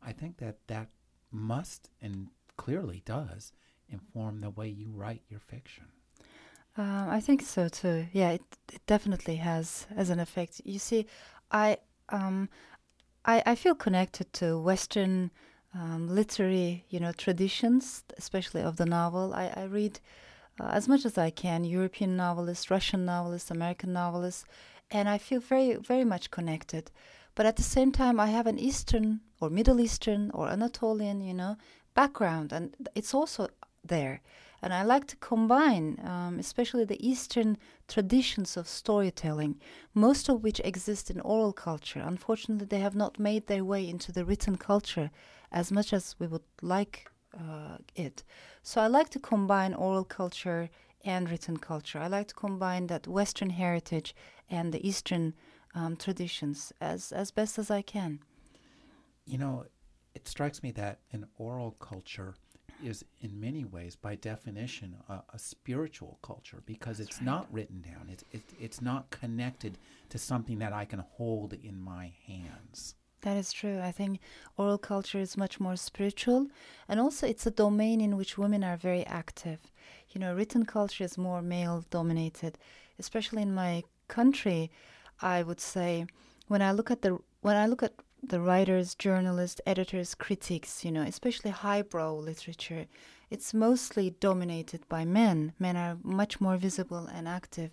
I 0.02 0.12
think 0.12 0.38
that 0.38 0.56
that 0.66 0.88
must 1.30 1.90
and 2.00 2.28
clearly 2.56 3.02
does 3.04 3.52
inform 3.88 4.40
the 4.40 4.50
way 4.50 4.68
you 4.68 4.90
write 4.92 5.22
your 5.28 5.40
fiction. 5.40 5.84
Uh, 6.78 7.06
I 7.08 7.20
think 7.20 7.42
so 7.42 7.68
too. 7.68 8.06
Yeah, 8.12 8.30
it, 8.30 8.42
it 8.72 8.86
definitely 8.86 9.36
has 9.36 9.86
has 9.96 10.08
an 10.08 10.20
effect. 10.20 10.60
You 10.64 10.78
see, 10.78 11.06
I 11.50 11.78
um, 12.08 12.48
I, 13.24 13.42
I 13.46 13.54
feel 13.54 13.74
connected 13.74 14.32
to 14.34 14.58
Western 14.58 15.30
um, 15.74 16.08
literary, 16.08 16.84
you 16.88 17.00
know, 17.00 17.12
traditions, 17.12 18.04
especially 18.18 18.62
of 18.62 18.76
the 18.76 18.86
novel. 18.86 19.32
I, 19.34 19.52
I 19.54 19.64
read 19.64 20.00
uh, 20.60 20.70
as 20.72 20.88
much 20.88 21.04
as 21.04 21.16
I 21.16 21.30
can 21.30 21.64
European 21.64 22.16
novelists, 22.16 22.70
Russian 22.70 23.04
novelists, 23.04 23.50
American 23.50 23.92
novelists, 23.92 24.44
and 24.90 25.08
I 25.08 25.18
feel 25.18 25.40
very, 25.40 25.74
very 25.76 26.04
much 26.04 26.30
connected. 26.30 26.90
But 27.34 27.46
at 27.46 27.56
the 27.56 27.62
same 27.62 27.92
time, 27.92 28.18
I 28.18 28.26
have 28.26 28.46
an 28.46 28.58
Eastern 28.58 29.20
or 29.40 29.50
Middle 29.50 29.80
Eastern 29.80 30.30
or 30.32 30.48
Anatolian, 30.48 31.20
you 31.20 31.34
know, 31.34 31.56
background, 31.94 32.52
and 32.52 32.74
it's 32.94 33.14
also 33.14 33.48
there. 33.84 34.20
And 34.62 34.74
I 34.74 34.82
like 34.82 35.06
to 35.06 35.16
combine, 35.16 35.98
um, 36.04 36.38
especially 36.38 36.84
the 36.84 37.06
Eastern 37.06 37.56
traditions 37.88 38.56
of 38.56 38.68
storytelling, 38.68 39.58
most 39.94 40.28
of 40.28 40.42
which 40.42 40.60
exist 40.60 41.10
in 41.10 41.20
oral 41.20 41.52
culture. 41.52 42.00
Unfortunately, 42.00 42.66
they 42.66 42.80
have 42.80 42.94
not 42.94 43.18
made 43.18 43.46
their 43.46 43.64
way 43.64 43.88
into 43.88 44.12
the 44.12 44.24
written 44.24 44.56
culture 44.56 45.10
as 45.50 45.72
much 45.72 45.92
as 45.92 46.14
we 46.18 46.26
would 46.26 46.44
like 46.60 47.08
uh, 47.34 47.78
it. 47.94 48.22
So 48.62 48.80
I 48.80 48.86
like 48.86 49.08
to 49.10 49.18
combine 49.18 49.72
oral 49.74 50.04
culture 50.04 50.68
and 51.04 51.30
written 51.30 51.56
culture. 51.56 51.98
I 51.98 52.08
like 52.08 52.28
to 52.28 52.34
combine 52.34 52.86
that 52.88 53.08
Western 53.08 53.50
heritage 53.50 54.14
and 54.50 54.72
the 54.72 54.86
Eastern 54.86 55.34
um, 55.74 55.96
traditions 55.96 56.72
as, 56.80 57.12
as 57.12 57.30
best 57.30 57.58
as 57.58 57.70
I 57.70 57.82
can. 57.82 58.20
You 59.24 59.38
know, 59.38 59.64
it 60.14 60.28
strikes 60.28 60.62
me 60.62 60.72
that 60.72 61.00
in 61.10 61.26
oral 61.38 61.72
culture 61.72 62.34
is 62.84 63.04
in 63.20 63.40
many 63.40 63.64
ways, 63.64 63.96
by 63.96 64.14
definition, 64.16 64.96
a, 65.08 65.22
a 65.32 65.38
spiritual 65.38 66.18
culture 66.22 66.62
because 66.66 66.98
That's 66.98 67.10
it's 67.10 67.18
right. 67.18 67.26
not 67.26 67.52
written 67.52 67.80
down. 67.82 68.08
It's 68.10 68.24
it, 68.32 68.42
it's 68.60 68.80
not 68.80 69.10
connected 69.10 69.78
to 70.10 70.18
something 70.18 70.58
that 70.58 70.72
I 70.72 70.84
can 70.84 71.00
hold 71.16 71.52
in 71.52 71.80
my 71.80 72.12
hands. 72.26 72.94
That 73.22 73.36
is 73.36 73.52
true. 73.52 73.80
I 73.80 73.92
think 73.92 74.20
oral 74.56 74.78
culture 74.78 75.18
is 75.18 75.36
much 75.36 75.60
more 75.60 75.76
spiritual, 75.76 76.46
and 76.88 76.98
also 76.98 77.26
it's 77.26 77.46
a 77.46 77.50
domain 77.50 78.00
in 78.00 78.16
which 78.16 78.38
women 78.38 78.64
are 78.64 78.76
very 78.78 79.04
active. 79.06 79.60
You 80.10 80.20
know, 80.20 80.34
written 80.34 80.64
culture 80.64 81.04
is 81.04 81.18
more 81.18 81.42
male 81.42 81.84
dominated, 81.90 82.56
especially 82.98 83.42
in 83.42 83.54
my 83.54 83.84
country. 84.08 84.70
I 85.20 85.42
would 85.42 85.60
say 85.60 86.06
when 86.48 86.62
I 86.62 86.72
look 86.72 86.90
at 86.90 87.02
the 87.02 87.18
when 87.42 87.56
I 87.56 87.66
look 87.66 87.82
at 87.82 87.92
the 88.22 88.40
writers, 88.40 88.94
journalists, 88.94 89.60
editors, 89.66 90.14
critics, 90.14 90.84
you 90.84 90.92
know, 90.92 91.02
especially 91.02 91.50
highbrow 91.50 92.14
literature, 92.14 92.86
it's 93.30 93.54
mostly 93.54 94.10
dominated 94.10 94.88
by 94.88 95.04
men. 95.04 95.52
Men 95.58 95.76
are 95.76 95.98
much 96.02 96.40
more 96.40 96.56
visible 96.56 97.06
and 97.06 97.28
active. 97.28 97.70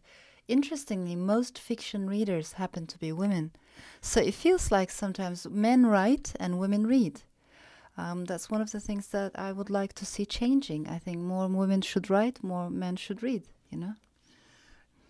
Interestingly, 0.47 1.15
most 1.15 1.59
fiction 1.59 2.09
readers 2.09 2.53
happen 2.53 2.87
to 2.87 2.97
be 2.97 3.11
women. 3.11 3.51
So 4.01 4.21
it 4.21 4.33
feels 4.33 4.71
like 4.71 4.91
sometimes 4.91 5.47
men 5.49 5.85
write 5.85 6.33
and 6.39 6.59
women 6.59 6.87
read. 6.87 7.21
Um, 7.97 8.25
that's 8.25 8.49
one 8.49 8.61
of 8.61 8.71
the 8.71 8.79
things 8.79 9.07
that 9.07 9.31
I 9.35 9.51
would 9.51 9.69
like 9.69 9.93
to 9.93 10.05
see 10.05 10.25
changing. 10.25 10.87
I 10.87 10.99
think 10.99 11.17
more 11.17 11.47
women 11.47 11.81
should 11.81 12.09
write, 12.09 12.43
more 12.43 12.69
men 12.69 12.95
should 12.95 13.23
read, 13.23 13.43
you 13.71 13.77
know? 13.79 13.95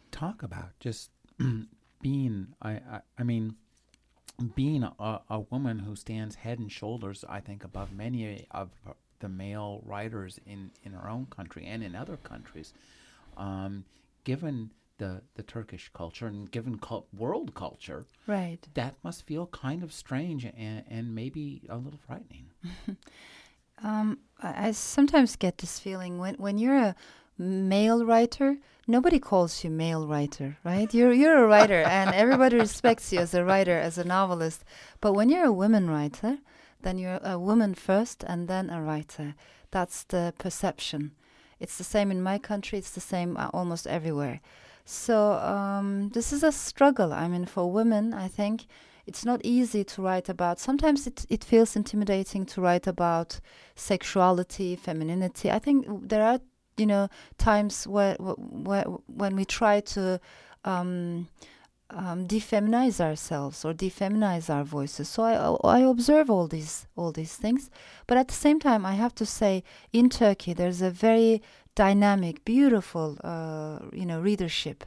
Talk 0.09 0.41
about 0.41 0.79
just 0.79 1.11
being, 2.01 2.47
I, 2.61 2.71
I, 2.71 3.01
I 3.19 3.23
mean, 3.23 3.55
being 4.55 4.83
a, 4.83 5.21
a 5.29 5.39
woman 5.39 5.79
who 5.79 5.95
stands 5.95 6.35
head 6.35 6.59
and 6.59 6.71
shoulders, 6.71 7.25
I 7.27 7.39
think, 7.39 7.63
above 7.63 7.91
many 7.91 8.45
of 8.51 8.69
the 9.19 9.29
male 9.29 9.81
writers 9.85 10.39
in, 10.45 10.71
in 10.83 10.93
our 10.93 11.09
own 11.09 11.25
country 11.27 11.65
and 11.65 11.83
in 11.83 11.95
other 11.95 12.17
countries, 12.17 12.73
um, 13.35 13.83
given 14.23 14.71
the, 14.97 15.21
the 15.35 15.43
Turkish 15.43 15.89
culture 15.93 16.27
and 16.27 16.51
given 16.51 16.77
cult, 16.77 17.07
world 17.15 17.53
culture, 17.53 18.05
right? 18.25 18.59
That 18.73 18.95
must 19.03 19.25
feel 19.25 19.47
kind 19.47 19.83
of 19.83 19.93
strange 19.93 20.45
and, 20.45 20.83
and 20.87 21.15
maybe 21.15 21.61
a 21.69 21.77
little 21.77 21.99
frightening. 22.05 22.47
um, 23.83 24.19
I, 24.41 24.67
I 24.67 24.71
sometimes 24.71 25.35
get 25.35 25.59
this 25.59 25.79
feeling 25.79 26.17
when 26.17 26.35
when 26.35 26.57
you're 26.57 26.77
a 26.77 26.95
male 27.37 28.05
writer, 28.05 28.57
nobody 28.87 29.19
calls 29.19 29.63
you 29.63 29.69
male 29.69 30.07
writer, 30.07 30.57
right? 30.63 30.93
You're 30.93 31.13
you're 31.13 31.43
a 31.43 31.47
writer, 31.47 31.83
and 31.83 32.13
everybody 32.15 32.57
respects 32.57 33.11
you 33.11 33.19
as 33.19 33.33
a 33.33 33.43
writer, 33.43 33.77
as 33.77 33.97
a 33.97 34.03
novelist. 34.03 34.63
But 35.01 35.13
when 35.13 35.29
you're 35.29 35.45
a 35.45 35.51
woman 35.51 35.89
writer, 35.89 36.39
then 36.81 36.97
you're 36.97 37.19
a 37.23 37.37
woman 37.37 37.75
first, 37.75 38.23
and 38.23 38.47
then 38.47 38.69
a 38.69 38.81
writer. 38.81 39.35
That's 39.71 40.03
the 40.03 40.33
perception. 40.37 41.11
It's 41.59 41.77
the 41.77 41.83
same 41.83 42.11
in 42.11 42.21
my 42.21 42.37
country. 42.37 42.79
It's 42.79 42.91
the 42.91 43.01
same 43.01 43.35
uh, 43.37 43.49
almost 43.53 43.87
everywhere. 43.87 44.39
So 44.85 45.33
um, 45.33 46.09
this 46.09 46.31
is 46.31 46.43
a 46.43 46.51
struggle. 46.51 47.11
I 47.11 47.27
mean, 47.27 47.45
for 47.45 47.69
women, 47.71 48.13
I 48.13 48.27
think 48.29 48.67
it's 49.05 49.25
not 49.25 49.41
easy 49.43 49.83
to 49.83 50.01
write 50.01 50.29
about. 50.29 50.59
Sometimes 50.59 51.07
it 51.07 51.25
it 51.29 51.43
feels 51.43 51.75
intimidating 51.75 52.45
to 52.47 52.61
write 52.61 52.87
about 52.87 53.39
sexuality, 53.75 54.75
femininity. 54.75 55.51
I 55.51 55.59
think 55.59 55.85
there 56.07 56.23
are 56.23 56.39
you 56.77 56.85
know 56.85 57.09
times 57.37 57.85
where, 57.87 58.15
where 58.15 58.83
when 59.07 59.35
we 59.35 59.45
try 59.45 59.79
to 59.81 60.19
um, 60.65 61.27
um, 61.89 62.27
defeminize 62.27 62.99
ourselves 62.99 63.63
or 63.63 63.73
defeminize 63.73 64.53
our 64.53 64.63
voices. 64.63 65.07
So 65.07 65.23
I, 65.23 65.77
I 65.77 65.79
observe 65.79 66.29
all 66.29 66.47
these 66.47 66.87
all 66.95 67.11
these 67.11 67.35
things, 67.35 67.69
but 68.07 68.17
at 68.17 68.27
the 68.27 68.33
same 68.33 68.59
time, 68.59 68.85
I 68.85 68.93
have 68.93 69.15
to 69.15 69.25
say, 69.25 69.63
in 69.93 70.09
Turkey, 70.09 70.53
there's 70.53 70.81
a 70.81 70.91
very 70.91 71.41
dynamic, 71.75 72.43
beautiful, 72.43 73.17
uh, 73.23 73.79
you 73.93 74.05
know, 74.05 74.19
readership 74.19 74.83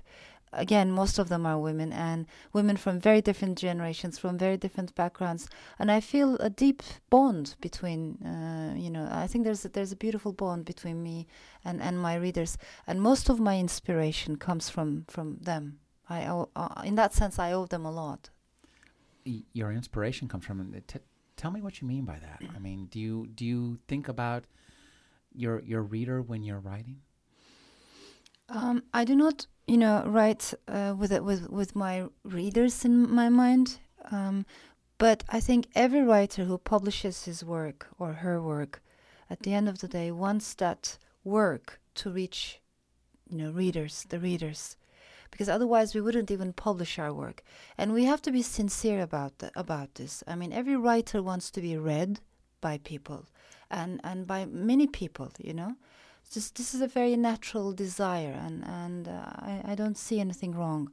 again, 0.53 0.91
most 0.91 1.19
of 1.19 1.29
them 1.29 1.47
are 1.47 1.59
women 1.59 1.93
and 1.93 2.27
women 2.53 2.77
from 2.77 3.01
very 3.01 3.21
different 3.21 3.59
generations, 3.59 4.19
from 4.19 4.39
very 4.39 4.57
different 4.57 4.95
backgrounds. 4.95 5.49
And 5.79 5.91
I 5.91 6.01
feel 6.01 6.37
a 6.37 6.51
deep 6.51 6.83
bond 7.09 7.57
between, 7.61 8.17
uh, 8.25 8.75
you 8.77 8.91
know, 8.91 9.09
I 9.11 9.27
think 9.27 9.45
there's 9.45 9.65
a, 9.65 9.69
there's 9.69 9.93
a 9.93 9.97
beautiful 9.97 10.33
bond 10.33 10.65
between 10.65 11.03
me 11.03 11.27
and, 11.65 11.81
and 11.81 11.99
my 11.99 12.17
readers. 12.17 12.59
And 12.87 13.01
most 13.01 13.29
of 13.29 13.41
my 13.41 13.59
inspiration 13.59 14.37
comes 14.37 14.69
from, 14.69 15.05
from 15.09 15.39
them. 15.41 15.79
I 16.09 16.27
owe, 16.27 16.49
uh, 16.57 16.83
in 16.85 16.97
that 16.97 17.15
sense, 17.15 17.39
I 17.39 17.53
owe 17.53 17.67
them 17.67 17.85
a 17.85 17.93
lot. 17.93 18.31
Your 19.25 19.71
inspiration 19.71 20.29
comes 20.29 20.45
from. 20.45 20.75
T- 20.87 20.99
tell 21.37 21.51
me 21.51 21.61
what 21.61 21.81
you 21.81 21.87
mean 21.87 22.05
by 22.05 22.19
that. 22.19 22.43
I 22.55 22.59
mean, 22.59 22.87
do 22.91 22.99
you 22.99 23.27
do 23.35 23.45
you 23.45 23.79
think 23.87 24.09
about 24.09 24.45
your 25.35 25.61
your 25.61 25.83
reader 25.83 26.23
when 26.23 26.43
you're 26.43 26.59
writing? 26.59 27.03
Um, 28.49 28.83
I 28.93 29.05
do 29.05 29.15
not 29.15 29.47
you 29.71 29.79
know, 29.79 30.03
write 30.05 30.53
uh, 30.67 30.97
with 30.99 31.13
with 31.21 31.49
with 31.49 31.77
my 31.77 32.07
readers 32.25 32.85
in 32.85 33.09
my 33.09 33.29
mind. 33.29 33.79
Um, 34.11 34.45
but 34.99 35.23
I 35.29 35.39
think 35.39 35.69
every 35.77 36.03
writer 36.03 36.45
who 36.45 36.59
publishes 36.59 37.25
his 37.25 37.45
work 37.45 37.87
or 37.97 38.13
her 38.15 38.43
work, 38.43 38.83
at 39.31 39.45
the 39.45 39.55
end 39.55 39.69
of 39.69 39.79
the 39.79 39.87
day, 39.87 40.11
wants 40.11 40.55
that 40.55 40.99
work 41.23 41.79
to 41.95 42.11
reach, 42.11 42.61
you 43.31 43.39
know, 43.39 43.53
readers, 43.53 44.07
the 44.09 44.19
readers, 44.19 44.77
because 45.31 45.49
otherwise 45.49 45.95
we 45.95 46.01
wouldn't 46.01 46.33
even 46.33 46.53
publish 46.53 46.99
our 46.99 47.15
work. 47.15 47.45
And 47.79 47.93
we 47.93 48.07
have 48.07 48.23
to 48.23 48.33
be 48.33 48.43
sincere 48.43 49.01
about 49.01 49.39
the, 49.39 49.53
about 49.55 49.95
this. 49.95 50.25
I 50.27 50.35
mean, 50.35 50.53
every 50.53 50.77
writer 50.77 51.23
wants 51.23 51.49
to 51.53 51.61
be 51.61 51.77
read 51.77 52.19
by 52.61 52.79
people, 52.79 53.27
and 53.71 54.01
and 54.03 54.27
by 54.27 54.47
many 54.47 54.89
people, 54.89 55.31
you 55.39 55.55
know 55.55 55.77
just 56.31 56.55
this 56.55 56.75
is 56.75 56.81
a 56.81 56.87
very 56.87 57.17
natural 57.17 57.73
desire, 57.73 58.33
and 58.33 58.65
and 58.65 59.09
uh, 59.09 59.33
I, 59.37 59.63
I 59.73 59.75
don't 59.75 59.99
see 59.99 60.21
anything 60.21 60.55
wrong 60.55 60.91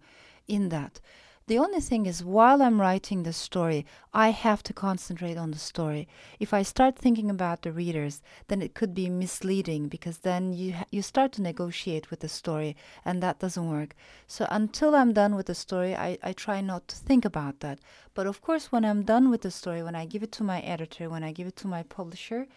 in 0.47 0.69
that. 0.69 0.99
The 1.47 1.59
only 1.59 1.79
thing 1.79 2.07
is, 2.07 2.25
while 2.25 2.61
I'm 2.61 2.81
writing 2.81 3.23
the 3.23 3.31
story, 3.31 3.85
I 4.13 4.31
have 4.31 4.63
to 4.63 4.73
concentrate 4.73 5.37
on 5.37 5.51
the 5.51 5.57
story. 5.57 6.05
If 6.41 6.53
I 6.53 6.61
start 6.61 6.97
thinking 6.97 7.29
about 7.29 7.61
the 7.61 7.71
readers, 7.71 8.21
then 8.49 8.61
it 8.61 8.73
could 8.73 8.93
be 8.93 9.09
misleading 9.09 9.87
because 9.87 10.17
then 10.17 10.51
you 10.51 10.73
you 10.91 11.01
start 11.01 11.31
to 11.33 11.41
negotiate 11.41 12.09
with 12.09 12.19
the 12.19 12.29
story, 12.29 12.75
and 13.05 13.23
that 13.23 13.39
doesn't 13.39 13.69
work. 13.69 13.95
So 14.27 14.45
until 14.49 14.93
I'm 14.93 15.13
done 15.13 15.35
with 15.35 15.45
the 15.45 15.55
story, 15.55 15.95
I, 15.95 16.17
I 16.21 16.33
try 16.33 16.59
not 16.59 16.87
to 16.89 16.95
think 16.97 17.23
about 17.23 17.61
that. 17.61 17.79
But 18.13 18.27
of 18.27 18.41
course, 18.41 18.71
when 18.71 18.83
I'm 18.83 19.03
done 19.03 19.29
with 19.29 19.41
the 19.43 19.51
story, 19.51 19.81
when 19.83 19.95
I 19.95 20.05
give 20.05 20.23
it 20.23 20.33
to 20.33 20.43
my 20.43 20.59
editor, 20.61 21.09
when 21.09 21.23
I 21.23 21.31
give 21.31 21.47
it 21.47 21.55
to 21.57 21.67
my 21.67 21.83
publisher, 21.83 22.47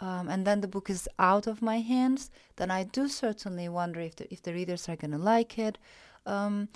um, 0.00 0.28
and 0.28 0.46
then 0.46 0.60
the 0.60 0.68
book 0.68 0.88
is 0.88 1.08
out 1.18 1.46
of 1.46 1.60
my 1.60 1.80
hands, 1.80 2.30
then 2.56 2.70
I 2.70 2.84
do 2.84 3.08
certainly 3.08 3.68
wonder 3.68 4.00
if 4.00 4.16
the, 4.16 4.32
if 4.32 4.42
the 4.42 4.54
readers 4.54 4.88
are 4.88 4.96
going 4.96 5.10
to 5.12 5.18
like 5.18 5.58
it. 5.58 5.78
Um, 6.26 6.68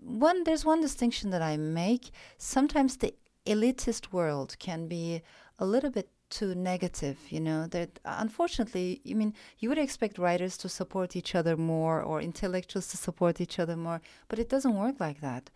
one 0.00 0.44
there's 0.44 0.64
one 0.64 0.80
distinction 0.80 1.30
that 1.30 1.42
I 1.42 1.56
make. 1.56 2.10
Sometimes 2.38 2.96
the 2.96 3.14
elitist 3.46 4.12
world 4.12 4.56
can 4.58 4.86
be 4.86 5.22
a 5.58 5.66
little 5.66 5.90
bit 5.90 6.08
too 6.30 6.54
negative, 6.54 7.18
you 7.28 7.40
know. 7.40 7.66
That 7.66 7.98
unfortunately, 8.04 9.00
I 9.08 9.14
mean, 9.14 9.34
you 9.58 9.68
would 9.68 9.78
expect 9.78 10.16
writers 10.16 10.56
to 10.58 10.68
support 10.68 11.16
each 11.16 11.34
other 11.34 11.56
more 11.56 12.00
or 12.00 12.20
intellectuals 12.20 12.88
to 12.88 12.96
support 12.96 13.40
each 13.40 13.58
other 13.58 13.76
more, 13.76 14.00
but 14.28 14.38
it 14.38 14.48
doesn't 14.48 14.76
work 14.76 15.00
like 15.00 15.20
that 15.20 15.50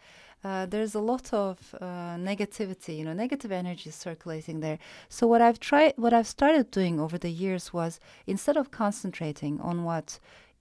uh, 0.45 0.67
there's 0.67 0.95
a 0.95 1.01
lot 1.01 1.33
of 1.33 1.75
uh, 1.81 2.17
negativity, 2.17 2.99
you 2.99 3.05
know, 3.05 3.15
negative 3.15 3.51
energy 3.51 3.91
circulating 3.91 4.61
there. 4.61 4.79
So 5.09 5.27
what 5.27 5.41
I've 5.41 5.59
tried, 5.59 5.95
what 5.97 6.13
I've 6.13 6.27
started 6.27 6.71
doing 6.71 7.01
over 7.01 7.17
the 7.17 7.31
years 7.31 7.73
was 7.73 7.99
instead 8.27 8.57
of 8.57 8.71
concentrating 8.71 9.61
on 9.61 9.85
what, 9.85 10.19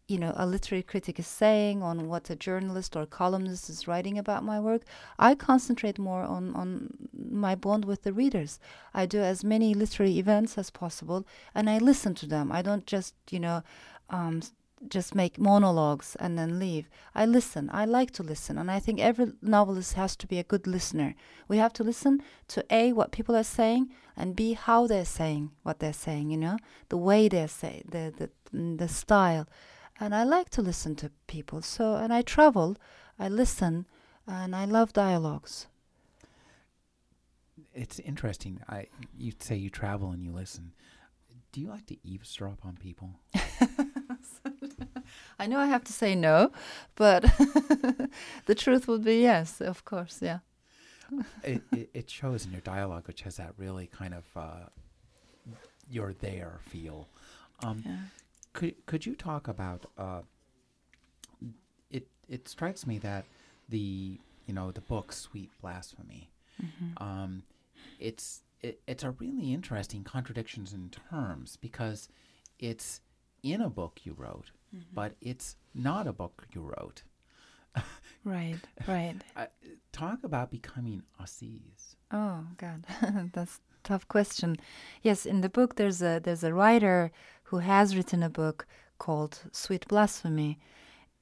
you 0.08 0.18
know, 0.18 0.34
a 0.38 0.46
literary 0.46 0.84
critic 0.84 1.20
is 1.20 1.28
saying, 1.28 1.84
on 1.84 2.08
what 2.08 2.30
a 2.30 2.36
journalist 2.36 2.96
or 2.96 3.06
columnist 3.06 3.70
is 3.70 3.88
writing 3.88 4.18
about 4.18 4.44
my 4.44 4.60
work, 4.60 4.84
I 5.20 5.36
concentrate 5.36 6.00
more 6.00 6.24
on 6.24 6.56
on 6.56 7.10
my 7.14 7.56
bond 7.56 7.84
with 7.86 8.04
the 8.04 8.14
readers. 8.14 8.60
I 8.94 9.06
do 9.06 9.20
as 9.20 9.44
many 9.44 9.74
literary 9.74 10.18
events 10.18 10.58
as 10.58 10.70
possible, 10.70 11.26
and 11.54 11.70
I 11.70 11.78
listen 11.78 12.16
to 12.16 12.26
them. 12.26 12.52
I 12.52 12.62
don't 12.62 12.86
just, 12.86 13.16
you 13.30 13.40
know. 13.40 13.64
Um, 14.10 14.42
just 14.90 15.16
make 15.16 15.40
monologues 15.40 16.16
and 16.20 16.38
then 16.38 16.60
leave. 16.60 16.90
I 17.16 17.26
listen. 17.26 17.70
I 17.74 17.86
like 17.86 18.12
to 18.12 18.24
listen, 18.24 18.58
and 18.58 18.70
I 18.70 18.80
think 18.80 19.00
every 19.00 19.34
novelist 19.42 19.94
has 19.94 20.16
to 20.18 20.28
be 20.28 20.40
a 20.40 20.44
good 20.44 20.68
listener. 20.68 21.16
We 21.48 21.58
have 21.58 21.74
to 21.74 21.84
listen 21.84 22.22
to 22.50 22.66
a 22.70 22.94
what 22.94 23.12
people 23.12 23.36
are 23.36 23.44
saying, 23.44 23.90
and 24.16 24.36
b 24.36 24.54
how 24.54 24.88
they're 24.88 25.06
saying 25.06 25.52
what 25.64 25.80
they're 25.80 25.94
saying. 25.94 26.32
You 26.32 26.38
know, 26.38 26.58
the 26.90 26.98
way 26.98 27.28
they 27.28 27.48
say 27.48 27.84
the 27.88 28.14
the 28.18 28.30
the 28.78 28.88
style, 28.88 29.48
and 30.00 30.14
I 30.14 30.24
like 30.24 30.50
to 30.52 30.62
listen 30.62 30.96
to 30.98 31.12
people. 31.28 31.62
So, 31.62 31.96
and 31.96 32.14
I 32.14 32.22
travel, 32.22 32.78
I 33.20 33.30
listen, 33.30 33.86
and 34.28 34.56
I 34.56 34.66
love 34.66 34.94
dialogues. 34.94 35.68
It's 37.74 38.00
interesting. 38.00 38.62
I 38.70 38.88
you 39.18 39.34
say 39.40 39.56
you 39.56 39.70
travel 39.70 40.12
and 40.12 40.24
you 40.24 40.32
listen. 40.32 40.74
Do 41.52 41.62
you 41.62 41.68
like 41.68 41.86
to 41.86 41.98
eavesdrop 42.04 42.66
on 42.66 42.78
people? 42.78 43.12
I 45.40 45.48
know 45.48 45.60
I 45.60 45.68
have 45.68 45.84
to 45.86 45.94
say 45.94 46.16
no, 46.16 46.52
but 46.96 47.24
the 48.46 48.56
truth 48.56 48.88
would 48.88 49.04
be 49.04 49.22
yes, 49.22 49.62
of 49.62 49.84
course, 49.86 50.20
yeah. 50.22 50.40
it, 51.44 51.62
it, 51.72 51.90
it 51.94 52.10
shows 52.10 52.46
in 52.46 52.52
your 52.52 52.62
dialogue, 52.62 53.08
which 53.08 53.22
has 53.22 53.38
that 53.38 53.54
really 53.58 53.88
kind 53.88 54.14
of 54.14 54.26
uh, 54.36 54.66
you're 55.90 56.14
there 56.14 56.60
feel. 56.66 57.08
Um, 57.64 57.84
yeah. 57.86 57.98
Could 58.54 58.86
could 58.86 59.06
you 59.06 59.16
talk 59.16 59.48
about? 59.48 59.86
Uh, 59.98 60.22
it 61.90 62.08
it 62.30 62.48
strikes 62.48 62.86
me 62.86 63.00
that 63.00 63.26
the 63.70 64.20
you 64.46 64.54
know 64.54 64.72
the 64.72 64.82
book 64.82 65.12
Sweet 65.12 65.50
Blasphemy, 65.62 66.30
mm-hmm. 66.62 67.04
um, 67.04 67.44
it's 68.00 68.42
it, 68.62 68.80
it's 68.88 69.04
a 69.04 69.12
really 69.12 69.54
interesting 69.54 70.04
contradictions 70.04 70.74
in 70.74 70.90
terms 71.10 71.58
because 71.60 72.10
it's 72.60 73.02
in 73.42 73.62
a 73.62 73.70
book 73.70 74.02
you 74.04 74.14
wrote, 74.18 74.52
mm-hmm. 74.74 74.84
but 74.94 75.16
it's 75.22 75.56
not 75.74 76.08
a 76.08 76.14
book 76.14 76.48
you 76.54 76.62
wrote. 76.62 77.04
right, 78.24 78.60
right. 78.88 79.16
Uh, 79.36 79.46
talk 79.92 80.24
about 80.24 80.52
becoming 80.52 81.04
Aziz. 81.20 81.96
Oh 82.12 82.46
God, 82.58 82.86
that's 83.34 83.60
tough 83.84 84.08
question. 84.08 84.58
Yes, 85.02 85.26
in 85.26 85.42
the 85.42 85.50
book 85.50 85.76
there's 85.76 86.02
a 86.02 86.20
there's 86.24 86.44
a 86.44 86.54
writer 86.54 87.12
who 87.44 87.60
has 87.60 87.96
written 87.96 88.24
a 88.24 88.30
book 88.30 88.66
called 88.98 89.40
Sweet 89.52 89.88
Blasphemy, 89.88 90.60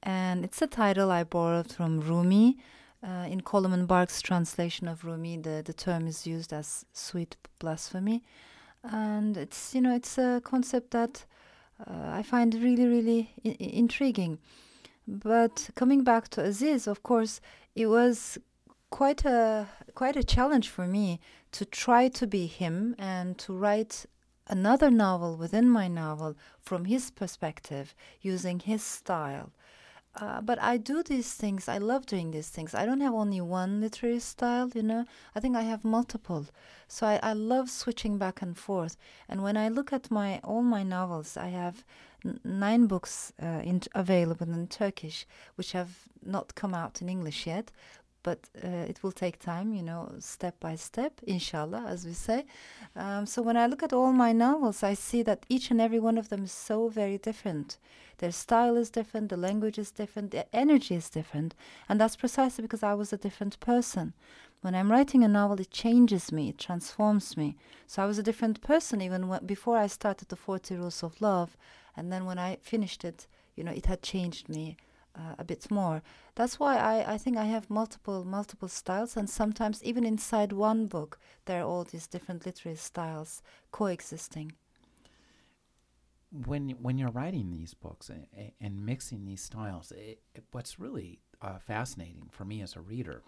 and 0.02 0.44
it's 0.44 0.62
a 0.62 0.66
title 0.66 1.10
I 1.10 1.24
borrowed 1.24 1.72
from 1.72 2.00
Rumi. 2.00 2.58
Uh, 3.04 3.26
in 3.28 3.40
Coleman 3.40 3.86
Barks' 3.86 4.22
translation 4.22 4.86
of 4.86 5.04
Rumi, 5.04 5.36
the, 5.36 5.60
the 5.64 5.72
term 5.72 6.06
is 6.06 6.24
used 6.24 6.52
as 6.52 6.84
sweet 6.92 7.36
blasphemy, 7.58 8.22
and 8.84 9.36
it's 9.36 9.74
you 9.74 9.80
know 9.80 9.92
it's 9.92 10.18
a 10.18 10.40
concept 10.44 10.92
that 10.92 11.24
Uh, 11.80 12.10
I 12.18 12.22
find 12.22 12.54
it 12.54 12.62
really, 12.62 12.86
really 12.86 13.30
I- 13.44 13.56
intriguing. 13.58 14.38
But 15.06 15.70
coming 15.74 16.04
back 16.04 16.28
to 16.28 16.42
Aziz, 16.42 16.86
of 16.86 17.02
course, 17.02 17.40
it 17.74 17.86
was 17.86 18.38
quite 18.90 19.24
a 19.24 19.66
quite 19.94 20.16
a 20.16 20.22
challenge 20.22 20.68
for 20.68 20.86
me 20.86 21.18
to 21.52 21.64
try 21.64 22.08
to 22.08 22.26
be 22.26 22.46
him 22.46 22.94
and 22.98 23.38
to 23.38 23.52
write 23.52 24.06
another 24.48 24.90
novel 24.90 25.36
within 25.36 25.68
my 25.68 25.88
novel 25.88 26.36
from 26.60 26.84
his 26.84 27.10
perspective, 27.10 27.94
using 28.20 28.60
his 28.60 28.82
style. 28.82 29.50
Uh, 30.14 30.42
but 30.42 30.60
I 30.60 30.76
do 30.76 31.02
these 31.02 31.32
things. 31.32 31.68
I 31.68 31.78
love 31.78 32.04
doing 32.04 32.32
these 32.32 32.50
things. 32.50 32.74
I 32.74 32.84
don't 32.84 33.00
have 33.00 33.14
only 33.14 33.40
one 33.40 33.80
literary 33.80 34.20
style, 34.20 34.70
you 34.74 34.82
know. 34.82 35.06
I 35.34 35.40
think 35.40 35.56
I 35.56 35.62
have 35.62 35.84
multiple. 35.84 36.46
So 36.86 37.06
I, 37.06 37.18
I 37.22 37.32
love 37.32 37.70
switching 37.70 38.18
back 38.18 38.42
and 38.42 38.56
forth. 38.56 38.98
And 39.28 39.42
when 39.42 39.56
I 39.56 39.68
look 39.68 39.90
at 39.92 40.10
my 40.10 40.38
all 40.44 40.62
my 40.62 40.82
novels, 40.82 41.38
I 41.38 41.48
have 41.48 41.82
n- 42.26 42.40
nine 42.44 42.86
books 42.86 43.32
uh, 43.42 43.62
in, 43.64 43.80
available 43.94 44.50
in 44.52 44.66
Turkish, 44.66 45.26
which 45.54 45.72
have 45.72 46.06
not 46.22 46.54
come 46.54 46.74
out 46.74 47.00
in 47.00 47.08
English 47.08 47.46
yet 47.46 47.72
but 48.22 48.48
uh, 48.62 48.68
it 48.68 49.02
will 49.02 49.12
take 49.12 49.38
time, 49.38 49.74
you 49.74 49.82
know, 49.82 50.12
step 50.18 50.58
by 50.60 50.76
step, 50.76 51.20
inshallah, 51.26 51.84
as 51.88 52.04
we 52.04 52.12
say. 52.12 52.44
Um, 52.94 53.26
so 53.26 53.42
when 53.42 53.56
I 53.56 53.66
look 53.66 53.82
at 53.82 53.92
all 53.92 54.12
my 54.12 54.32
novels, 54.32 54.82
I 54.82 54.94
see 54.94 55.22
that 55.22 55.46
each 55.48 55.70
and 55.70 55.80
every 55.80 55.98
one 55.98 56.18
of 56.18 56.28
them 56.28 56.44
is 56.44 56.52
so 56.52 56.88
very 56.88 57.18
different. 57.18 57.78
Their 58.18 58.32
style 58.32 58.76
is 58.76 58.90
different, 58.90 59.30
the 59.30 59.36
language 59.36 59.78
is 59.78 59.90
different, 59.90 60.30
the 60.30 60.46
energy 60.54 60.94
is 60.94 61.10
different, 61.10 61.54
and 61.88 62.00
that's 62.00 62.16
precisely 62.16 62.62
because 62.62 62.82
I 62.82 62.94
was 62.94 63.12
a 63.12 63.16
different 63.16 63.58
person. 63.58 64.12
When 64.60 64.76
I'm 64.76 64.92
writing 64.92 65.24
a 65.24 65.28
novel, 65.28 65.60
it 65.60 65.72
changes 65.72 66.30
me, 66.30 66.50
it 66.50 66.58
transforms 66.58 67.36
me. 67.36 67.56
So 67.88 68.00
I 68.00 68.06
was 68.06 68.18
a 68.18 68.22
different 68.22 68.60
person 68.60 69.00
even 69.00 69.38
before 69.44 69.76
I 69.76 69.88
started 69.88 70.28
the 70.28 70.36
40 70.36 70.76
Rules 70.76 71.02
of 71.02 71.20
Love, 71.20 71.56
and 71.96 72.12
then 72.12 72.24
when 72.24 72.38
I 72.38 72.58
finished 72.62 73.04
it, 73.04 73.26
you 73.56 73.64
know, 73.64 73.72
it 73.72 73.86
had 73.86 74.02
changed 74.02 74.48
me 74.48 74.76
uh, 75.14 75.34
a 75.38 75.44
bit 75.44 75.70
more. 75.70 76.02
That's 76.34 76.58
why 76.58 76.76
I, 76.76 77.14
I 77.14 77.18
think 77.18 77.36
I 77.36 77.44
have 77.44 77.70
multiple 77.70 78.24
multiple 78.24 78.68
styles, 78.68 79.16
and 79.16 79.28
sometimes 79.28 79.82
even 79.82 80.04
inside 80.04 80.52
one 80.52 80.86
book, 80.86 81.18
there 81.44 81.62
are 81.62 81.66
all 81.66 81.84
these 81.84 82.06
different 82.06 82.46
literary 82.46 82.76
styles 82.76 83.42
coexisting. 83.70 84.52
When 86.46 86.70
when 86.80 86.98
you're 86.98 87.10
writing 87.10 87.50
these 87.50 87.74
books 87.74 88.08
and, 88.08 88.26
and 88.60 88.86
mixing 88.86 89.26
these 89.26 89.42
styles, 89.42 89.92
it, 89.92 90.20
it, 90.34 90.44
what's 90.52 90.78
really 90.78 91.20
uh, 91.42 91.58
fascinating 91.58 92.28
for 92.30 92.44
me 92.44 92.62
as 92.62 92.76
a 92.76 92.80
reader 92.80 93.22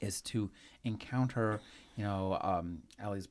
is 0.00 0.22
to 0.22 0.50
encounter, 0.84 1.60
you 1.96 2.04
know, 2.04 2.38
um, 2.40 2.82
Ellie's 2.98 3.28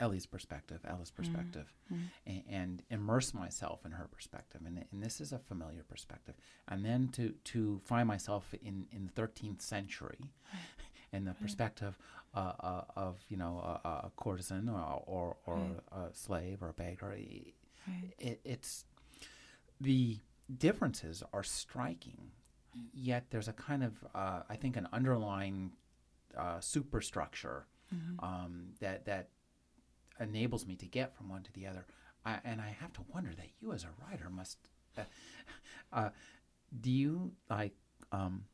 Ellie's 0.00 0.26
perspective, 0.26 0.80
Ella's 0.86 1.10
mm-hmm. 1.10 1.22
perspective, 1.22 1.72
mm-hmm. 1.92 2.02
and, 2.26 2.42
and, 2.48 2.82
immerse 2.90 3.34
myself 3.34 3.84
in 3.84 3.92
her 3.92 4.08
perspective. 4.10 4.60
And, 4.64 4.84
and 4.92 5.02
this 5.02 5.20
is 5.20 5.32
a 5.32 5.38
familiar 5.38 5.82
perspective. 5.82 6.34
And 6.68 6.84
then 6.84 7.08
to, 7.12 7.34
to 7.44 7.80
find 7.84 8.06
myself 8.06 8.54
in, 8.62 8.86
in 8.92 9.10
the 9.12 9.20
13th 9.20 9.60
century 9.60 10.18
in 11.12 11.24
the 11.24 11.32
perspective 11.32 11.98
uh, 12.34 12.52
uh, 12.60 12.82
of, 12.96 13.24
you 13.28 13.36
know, 13.36 13.58
a, 13.84 13.88
a 13.88 14.12
courtesan 14.16 14.68
or, 14.68 15.02
or, 15.06 15.36
or 15.46 15.56
right. 15.56 16.10
a 16.10 16.14
slave 16.14 16.62
or 16.62 16.68
a 16.68 16.74
beggar. 16.74 17.08
Right. 17.08 17.54
It, 18.18 18.40
it's 18.44 18.84
the 19.80 20.18
differences 20.58 21.22
are 21.32 21.42
striking, 21.42 22.30
yet 22.92 23.26
there's 23.30 23.48
a 23.48 23.52
kind 23.52 23.82
of, 23.82 23.92
uh, 24.14 24.42
I 24.48 24.56
think, 24.56 24.76
an 24.76 24.88
underlying 24.92 25.72
uh, 26.36 26.60
superstructure 26.60 27.66
mm-hmm. 27.94 28.24
um, 28.24 28.68
that, 28.80 29.06
that 29.06 29.30
enables 30.20 30.66
me 30.66 30.76
to 30.76 30.86
get 30.86 31.16
from 31.16 31.28
one 31.28 31.42
to 31.42 31.52
the 31.52 31.66
other. 31.66 31.86
I, 32.24 32.38
and 32.44 32.60
I 32.60 32.76
have 32.80 32.92
to 32.94 33.00
wonder 33.12 33.30
that 33.34 33.46
you, 33.60 33.72
as 33.72 33.84
a 33.84 33.88
writer, 34.02 34.28
must. 34.30 34.58
Uh, 34.96 35.02
uh, 35.92 36.08
do 36.80 36.90
you 36.90 37.32
like? 37.48 37.74
Um, 38.12 38.44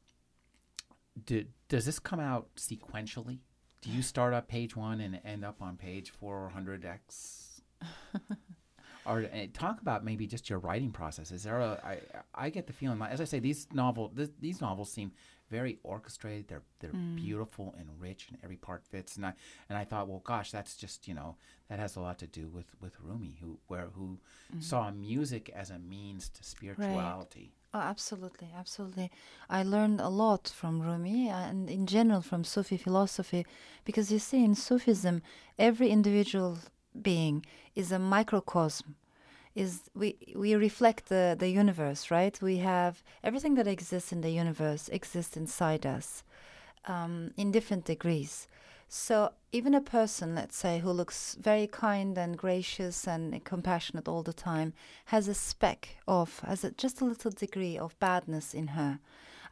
do, 1.26 1.44
does 1.68 1.86
this 1.86 1.98
come 1.98 2.20
out 2.20 2.48
sequentially? 2.56 3.38
Do 3.82 3.90
you 3.90 4.02
start 4.02 4.34
at 4.34 4.48
page 4.48 4.74
one 4.76 5.00
and 5.00 5.20
end 5.24 5.44
up 5.44 5.60
on 5.60 5.76
page 5.76 6.12
400x? 6.22 7.60
or 9.06 9.24
uh, 9.24 9.26
talk 9.52 9.80
about 9.80 10.04
maybe 10.04 10.26
just 10.26 10.48
your 10.48 10.58
writing 10.58 10.90
process. 10.90 11.30
Is 11.30 11.42
there 11.42 11.58
a? 11.58 11.80
I 11.84 11.98
I 12.34 12.50
get 12.50 12.66
the 12.66 12.72
feeling, 12.72 13.00
as 13.02 13.20
I 13.20 13.24
say, 13.24 13.38
these 13.38 13.66
novel 13.72 14.08
th- 14.08 14.30
these 14.40 14.60
novels 14.60 14.90
seem 14.92 15.12
very 15.58 15.78
orchestrated. 15.82 16.48
They're 16.48 16.66
they're 16.80 17.00
mm. 17.00 17.16
beautiful 17.16 17.74
and 17.78 17.88
rich, 18.06 18.22
and 18.28 18.38
every 18.44 18.60
part 18.68 18.82
fits. 18.92 19.16
And 19.16 19.24
I 19.26 19.32
and 19.68 19.76
I 19.82 19.84
thought, 19.84 20.08
well, 20.08 20.22
gosh, 20.32 20.50
that's 20.50 20.74
just 20.84 20.98
you 21.08 21.14
know 21.18 21.30
that 21.68 21.78
has 21.84 21.96
a 21.96 22.00
lot 22.06 22.18
to 22.18 22.28
do 22.40 22.44
with 22.56 22.70
with 22.82 22.94
Rumi, 23.06 23.34
who 23.40 23.50
where 23.70 23.88
who 23.98 24.08
mm. 24.54 24.62
saw 24.70 24.90
music 24.90 25.44
as 25.54 25.70
a 25.70 25.78
means 25.78 26.28
to 26.36 26.42
spirituality. 26.54 27.48
Right. 27.52 27.60
Oh, 27.76 27.84
absolutely, 27.94 28.50
absolutely. 28.56 29.08
I 29.58 29.60
learned 29.64 30.00
a 30.00 30.08
lot 30.24 30.44
from 30.60 30.80
Rumi 30.88 31.28
and 31.28 31.68
in 31.68 31.86
general 31.86 32.22
from 32.30 32.44
Sufi 32.44 32.76
philosophy, 32.76 33.42
because 33.84 34.12
you 34.12 34.20
see, 34.20 34.44
in 34.44 34.54
Sufism, 34.54 35.22
every 35.58 35.88
individual 35.98 36.58
being 37.10 37.44
is 37.74 37.90
a 37.90 37.98
microcosm 37.98 38.94
is 39.54 39.82
we 39.94 40.16
we 40.34 40.54
reflect 40.54 41.08
the 41.08 41.36
the 41.38 41.48
universe, 41.48 42.10
right? 42.10 42.40
We 42.42 42.58
have 42.58 43.02
everything 43.22 43.54
that 43.54 43.66
exists 43.68 44.12
in 44.12 44.20
the 44.20 44.30
universe 44.30 44.88
exists 44.88 45.36
inside 45.36 45.86
us, 45.86 46.24
um, 46.86 47.32
in 47.36 47.52
different 47.52 47.84
degrees. 47.84 48.48
So 48.88 49.32
even 49.50 49.74
a 49.74 49.80
person, 49.80 50.34
let's 50.34 50.56
say, 50.56 50.78
who 50.78 50.90
looks 50.90 51.36
very 51.40 51.66
kind 51.66 52.16
and 52.18 52.36
gracious 52.36 53.08
and 53.08 53.42
compassionate 53.44 54.06
all 54.06 54.22
the 54.22 54.32
time, 54.32 54.72
has 55.06 55.26
a 55.26 55.34
speck 55.34 55.96
of, 56.06 56.38
has 56.40 56.64
a, 56.64 56.70
just 56.70 57.00
a 57.00 57.04
little 57.04 57.30
degree 57.30 57.76
of 57.78 57.98
badness 57.98 58.54
in 58.54 58.68
her. 58.68 59.00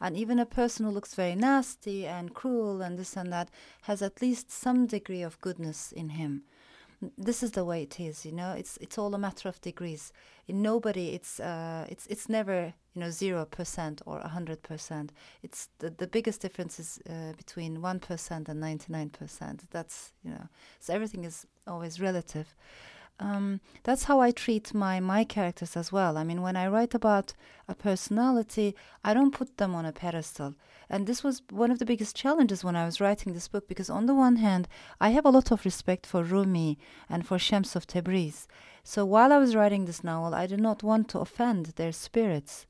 And 0.00 0.16
even 0.16 0.38
a 0.38 0.46
person 0.46 0.84
who 0.84 0.92
looks 0.92 1.14
very 1.14 1.34
nasty 1.34 2.06
and 2.06 2.34
cruel 2.34 2.82
and 2.82 2.98
this 2.98 3.16
and 3.16 3.32
that 3.32 3.50
has 3.82 4.02
at 4.02 4.20
least 4.22 4.50
some 4.50 4.86
degree 4.86 5.22
of 5.22 5.40
goodness 5.40 5.92
in 5.92 6.10
him 6.10 6.44
this 7.18 7.42
is 7.42 7.52
the 7.52 7.64
way 7.64 7.82
it 7.82 7.98
is 8.00 8.24
you 8.24 8.32
know? 8.32 8.52
It's 8.52 8.76
it's 8.78 8.98
all 8.98 9.14
a 9.14 9.18
matter 9.18 9.48
of 9.48 9.60
degrees. 9.60 10.12
In 10.48 10.62
nobody 10.62 11.10
it's 11.10 11.40
uh 11.40 11.86
it's 11.88 12.06
it's 12.06 12.28
never 12.28 12.74
you 12.94 13.00
know 13.00 13.08
0% 13.08 14.02
or 14.06 14.20
100% 14.20 15.10
it's 15.42 15.68
the, 15.78 15.90
the 15.90 16.06
biggest 16.06 16.42
difference 16.42 16.78
is 16.78 17.00
uh, 17.08 17.32
between 17.36 17.78
1% 17.78 18.48
and 18.48 18.62
99% 18.62 19.60
that's 19.70 20.12
you 20.22 20.30
know 20.30 20.48
so 20.78 20.92
everything 20.92 21.24
is 21.24 21.46
always 21.66 22.00
relative 22.00 22.54
um, 23.22 23.60
that's 23.84 24.04
how 24.04 24.20
I 24.20 24.32
treat 24.32 24.74
my 24.74 24.98
my 24.98 25.22
characters 25.22 25.76
as 25.76 25.92
well. 25.92 26.18
I 26.18 26.24
mean, 26.24 26.42
when 26.42 26.56
I 26.56 26.66
write 26.66 26.92
about 26.92 27.34
a 27.68 27.74
personality, 27.74 28.74
I 29.04 29.14
don't 29.14 29.34
put 29.34 29.58
them 29.58 29.74
on 29.76 29.86
a 29.86 29.92
pedestal. 29.92 30.54
And 30.90 31.06
this 31.06 31.22
was 31.22 31.40
one 31.48 31.70
of 31.70 31.78
the 31.78 31.86
biggest 31.86 32.16
challenges 32.16 32.64
when 32.64 32.74
I 32.74 32.84
was 32.84 33.00
writing 33.00 33.32
this 33.32 33.48
book 33.48 33.68
because 33.68 33.88
on 33.88 34.06
the 34.06 34.14
one 34.14 34.36
hand, 34.36 34.66
I 35.00 35.10
have 35.10 35.24
a 35.24 35.30
lot 35.30 35.52
of 35.52 35.64
respect 35.64 36.04
for 36.04 36.24
Rumi 36.24 36.78
and 37.08 37.24
for 37.24 37.38
Shams 37.38 37.76
of 37.76 37.86
Tabriz. 37.86 38.46
So 38.82 39.04
while 39.04 39.32
I 39.32 39.38
was 39.38 39.54
writing 39.54 39.84
this 39.84 40.02
novel, 40.02 40.34
I 40.34 40.46
did 40.46 40.60
not 40.60 40.82
want 40.82 41.08
to 41.10 41.20
offend 41.20 41.66
their 41.76 41.92
spirits. 41.92 42.66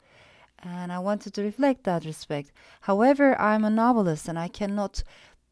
And 0.62 0.92
I 0.92 0.98
wanted 0.98 1.32
to 1.34 1.42
reflect 1.42 1.82
that 1.84 2.04
respect. 2.04 2.52
However, 2.82 3.40
I'm 3.40 3.64
a 3.64 3.70
novelist 3.70 4.28
and 4.28 4.38
I 4.38 4.48
cannot 4.48 5.02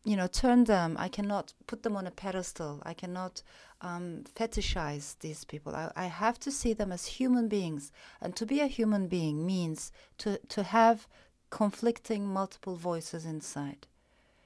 you 0.05 0.17
know 0.17 0.27
turn 0.27 0.65
them 0.65 0.97
i 0.99 1.09
cannot 1.09 1.53
put 1.67 1.83
them 1.83 1.95
on 1.95 2.07
a 2.07 2.11
pedestal 2.11 2.83
i 2.85 2.95
cannot 2.95 3.43
um, 3.83 4.25
fetishize 4.35 5.19
these 5.21 5.45
people. 5.45 5.75
I, 5.75 5.91
I 5.97 6.07
have 6.07 6.39
to 6.41 6.51
see 6.51 6.73
them 6.73 6.93
as 6.93 7.07
human 7.07 7.49
beings. 7.49 7.93
And 8.21 8.37
to 8.37 8.47
be 8.47 8.61
a 8.61 8.67
human 8.67 9.09
being 9.09 9.47
means 9.47 9.93
to 10.19 10.39
to 10.49 10.63
have 10.63 11.07
conflicting 11.51 12.27
multiple 12.27 12.77
voices 12.77 13.25
inside. 13.25 13.87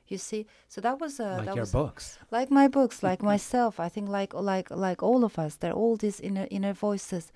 You 0.06 0.18
see? 0.18 0.46
So 0.68 0.80
that 0.80 1.00
was 1.00 1.18
a 1.18 1.36
like 1.38 1.46
that 1.46 1.56
your 1.56 1.62
was 1.62 1.72
books. 1.72 2.18
Like 2.30 2.50
my 2.50 2.68
books 2.68 3.02
like 3.08 3.22
myself. 3.22 3.80
I 3.80 3.88
think 3.88 4.08
like 4.08 4.34
like 4.34 4.70
like 4.70 5.02
all 5.02 5.24
of 5.24 5.38
us 5.38 5.56
there 5.56 5.72
are 5.72 5.76
all 5.76 5.96
these 5.96 6.20
inner 6.20 6.46
inner 6.50 6.72
voices. 6.72 7.32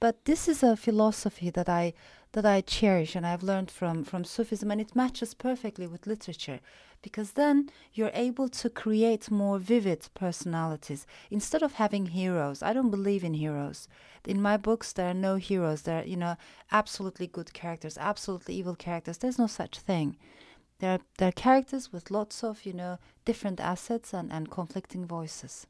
But 0.00 0.24
this 0.24 0.48
is 0.48 0.64
a 0.64 0.76
philosophy 0.76 1.50
that 1.50 1.68
i 1.68 1.92
that 2.32 2.46
i 2.46 2.60
cherish 2.60 3.14
and 3.14 3.26
i've 3.26 3.42
learned 3.42 3.70
from 3.70 4.04
from 4.04 4.24
sufism 4.24 4.70
and 4.70 4.80
it 4.80 4.96
matches 4.96 5.34
perfectly 5.34 5.86
with 5.86 6.06
literature 6.06 6.60
because 7.02 7.32
then 7.32 7.68
you're 7.92 8.12
able 8.14 8.48
to 8.48 8.70
create 8.70 9.30
more 9.30 9.58
vivid 9.58 10.08
personalities. 10.14 11.06
Instead 11.30 11.62
of 11.62 11.74
having 11.74 12.06
heroes 12.06 12.62
i 12.62 12.72
don't 12.72 12.90
believe 12.90 13.24
in 13.24 13.34
heroes. 13.34 13.88
In 14.24 14.40
my 14.40 14.56
books 14.56 14.92
there 14.92 15.10
are 15.10 15.14
no 15.14 15.34
heroes. 15.36 15.82
There 15.82 16.02
are 16.02 16.06
you 16.06 16.16
know 16.16 16.36
absolutely 16.70 17.26
good 17.26 17.52
characters 17.52 17.98
absolutely 17.98 18.54
evil 18.54 18.76
characters. 18.76 19.18
There's 19.18 19.38
no 19.38 19.48
such 19.48 19.78
thing. 19.78 20.16
There 20.78 20.92
are, 20.92 21.00
there 21.18 21.28
are 21.28 21.32
characters 21.32 21.92
with 21.92 22.10
lots 22.10 22.42
of 22.44 22.64
you 22.64 22.72
know 22.72 22.98
different 23.24 23.60
assets 23.60 24.14
and, 24.14 24.32
and 24.32 24.50
conflicting 24.50 25.06
voices. 25.06 25.66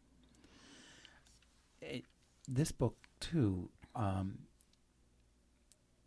It, 1.80 2.04
this 2.46 2.72
book 2.72 2.96
too 3.20 3.70
um, 3.96 4.38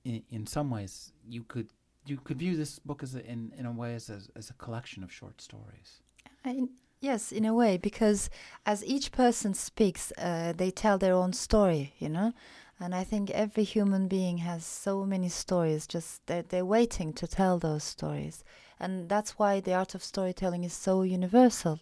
in, 0.06 0.47
some 0.47 0.70
ways 0.70 1.12
you 1.28 1.43
could 1.43 1.70
you 2.06 2.18
could 2.18 2.38
view 2.38 2.56
this 2.56 2.80
book 2.80 3.03
as 3.03 3.16
a, 3.16 3.26
in 3.26 3.51
in 3.58 3.66
a 3.66 3.72
way 3.72 3.95
as 3.95 4.10
a, 4.10 4.20
as 4.36 4.49
a 4.49 4.53
collection 4.53 5.03
of 5.03 5.12
short 5.12 5.41
stories. 5.41 6.01
I, 6.43 6.68
yes, 7.01 7.32
in 7.32 7.45
a 7.45 7.53
way, 7.53 7.78
because 7.78 8.30
as 8.66 8.86
each 8.86 9.12
person 9.12 9.53
speaks, 9.53 10.14
uh, 10.18 10.53
they 10.56 10.72
tell 10.72 10.97
their 10.97 11.14
own 11.14 11.34
story, 11.34 11.93
you 11.97 12.10
know. 12.10 12.34
And 12.80 12.93
I 12.93 13.06
think 13.06 13.32
every 13.32 13.64
human 13.64 14.08
being 14.08 14.39
has 14.39 14.66
so 14.66 15.06
many 15.06 15.30
stories. 15.30 15.88
Just 15.88 16.26
they're, 16.28 16.43
they're 16.43 16.66
waiting 16.66 17.14
to 17.14 17.28
tell 17.28 17.58
those 17.58 17.84
stories, 17.84 18.43
and 18.80 19.10
that's 19.10 19.39
why 19.39 19.60
the 19.60 19.74
art 19.74 19.95
of 19.95 20.03
storytelling 20.03 20.64
is 20.64 20.74
so 20.74 21.01
universal. 21.01 21.80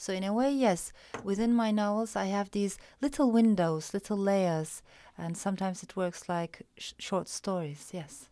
So 0.00 0.14
in 0.14 0.24
a 0.24 0.32
way, 0.32 0.50
yes, 0.50 0.94
within 1.22 1.52
my 1.52 1.70
novels, 1.70 2.16
I 2.16 2.24
have 2.24 2.50
these 2.50 2.78
little 3.02 3.30
windows, 3.30 3.92
little 3.92 4.16
layers, 4.16 4.82
and 5.20 5.36
sometimes 5.36 5.82
it 5.82 5.96
works 5.96 6.28
like 6.28 6.62
sh- 6.76 6.92
short 6.98 7.28
stories. 7.28 7.90
Yes. 7.92 8.28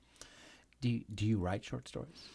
Do 0.81 0.89
you, 0.89 1.05
do 1.15 1.27
you 1.27 1.39
write 1.39 1.65
short 1.65 1.89
stories? 1.89 2.29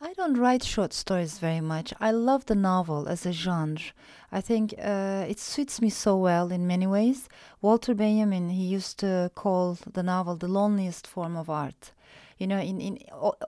I 0.00 0.12
don't 0.14 0.36
write 0.36 0.64
short 0.64 0.92
stories 0.92 1.38
very 1.38 1.60
much. 1.60 1.94
I 2.00 2.10
love 2.10 2.46
the 2.46 2.54
novel 2.54 3.08
as 3.08 3.24
a 3.24 3.32
genre. 3.32 3.92
I 4.30 4.40
think 4.40 4.74
uh, 4.78 5.24
it 5.28 5.38
suits 5.38 5.80
me 5.80 5.88
so 5.88 6.16
well 6.16 6.50
in 6.50 6.66
many 6.66 6.86
ways. 6.86 7.28
Walter 7.62 7.94
Benjamin, 7.94 8.50
he 8.50 8.64
used 8.64 8.98
to 8.98 9.30
call 9.34 9.78
the 9.92 10.02
novel 10.02 10.36
the 10.36 10.48
loneliest 10.48 11.06
form 11.06 11.36
of 11.36 11.48
art. 11.48 11.92
You 12.38 12.48
know, 12.48 12.58
in, 12.58 12.80
in 12.80 12.98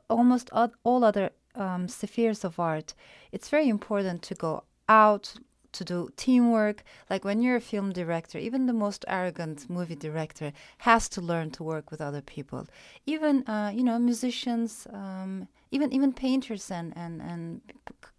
almost 0.09 0.51
all 0.85 1.05
other 1.05 1.31
um, 1.57 1.89
spheres 1.89 2.45
of 2.45 2.61
art, 2.61 2.95
it's 3.33 3.49
very 3.49 3.69
important 3.69 4.23
to 4.23 4.35
go 4.35 4.63
out, 4.89 5.35
to 5.77 5.85
do 5.85 6.09
teamwork. 6.17 6.83
Like 7.11 7.25
when 7.25 7.43
you're 7.43 7.57
a 7.57 7.71
film 7.73 7.93
director, 7.93 8.39
even 8.39 8.67
the 8.67 8.73
most 8.73 9.05
arrogant 9.09 9.69
movie 9.69 9.97
director 9.97 10.53
has 10.79 11.09
to 11.11 11.21
learn 11.21 11.51
to 11.53 11.63
work 11.63 11.91
with 11.91 12.01
other 12.01 12.23
people. 12.23 12.67
Even 13.05 13.47
uh, 13.49 13.71
you 13.75 13.85
know 13.85 13.99
musicians, 13.99 14.87
um, 14.93 15.49
even 15.71 15.93
even 15.93 16.13
painters 16.13 16.71
and 16.71 16.93
and 16.97 17.21
and 17.21 17.61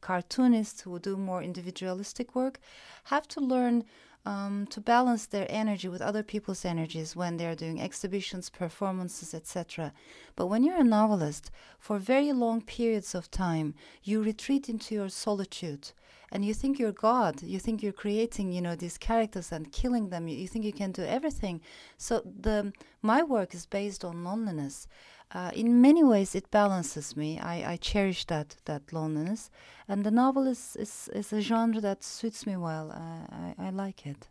cartoonists 0.02 0.82
who 0.82 1.00
do 1.00 1.18
more 1.18 1.42
individualistic 1.42 2.36
work 2.36 2.60
have 3.06 3.28
to 3.28 3.40
learn 3.40 3.84
um, 4.28 4.68
to 4.68 4.82
balance 4.82 5.26
their 5.26 5.48
energy 5.50 5.88
with 5.88 6.02
other 6.02 6.22
people's 6.22 6.66
energies 6.66 7.16
when 7.16 7.38
they're 7.38 7.56
doing 7.56 7.80
exhibitions, 7.82 8.50
performances, 8.50 9.34
etc. 9.34 9.94
But 10.36 10.48
when 10.48 10.64
you're 10.64 10.82
a 10.82 10.84
novelist, 10.84 11.50
for 11.80 11.98
very 11.98 12.34
long 12.34 12.62
periods 12.62 13.16
of 13.16 13.32
time, 13.32 13.74
you 14.04 14.22
retreat 14.22 14.68
into 14.68 14.94
your 14.96 15.08
solitude 15.08 15.92
and 16.32 16.44
you 16.44 16.54
think 16.54 16.78
you're 16.78 16.92
God. 16.92 17.42
You 17.42 17.60
think 17.60 17.82
you're 17.82 17.94
creating, 17.94 18.52
you 18.52 18.62
know, 18.62 18.76
these 18.76 18.98
characters 18.98 19.52
and 19.52 19.72
killing 19.72 20.10
them. 20.10 20.28
You, 20.28 20.38
you 20.38 20.48
think 20.48 20.66
you 20.66 20.74
can 20.74 20.92
do 20.92 21.04
everything. 21.04 21.62
So 21.98 22.22
the 22.26 22.74
my 23.02 23.24
work 23.24 23.54
is 23.54 23.66
based 23.66 24.04
on 24.04 24.24
loneliness. 24.24 24.88
Uh, 25.32 25.52
in 25.54 25.82
many 25.82 26.04
ways, 26.04 26.36
it 26.36 26.50
balances 26.52 27.18
me. 27.18 27.38
I, 27.40 27.74
I 27.74 27.78
cherish 27.78 28.26
that 28.26 28.56
that 28.66 28.94
loneliness, 28.94 29.50
and 29.88 30.06
the 30.06 30.12
novel 30.12 30.48
is 30.48 30.78
is, 30.78 31.10
is 31.14 31.34
a 31.34 31.42
genre 31.42 31.82
that 31.82 32.04
suits 32.04 32.46
me 32.46 32.56
well. 32.56 32.92
I, 32.92 33.68
I, 33.68 33.70
like 33.72 34.06
it. 34.06 34.30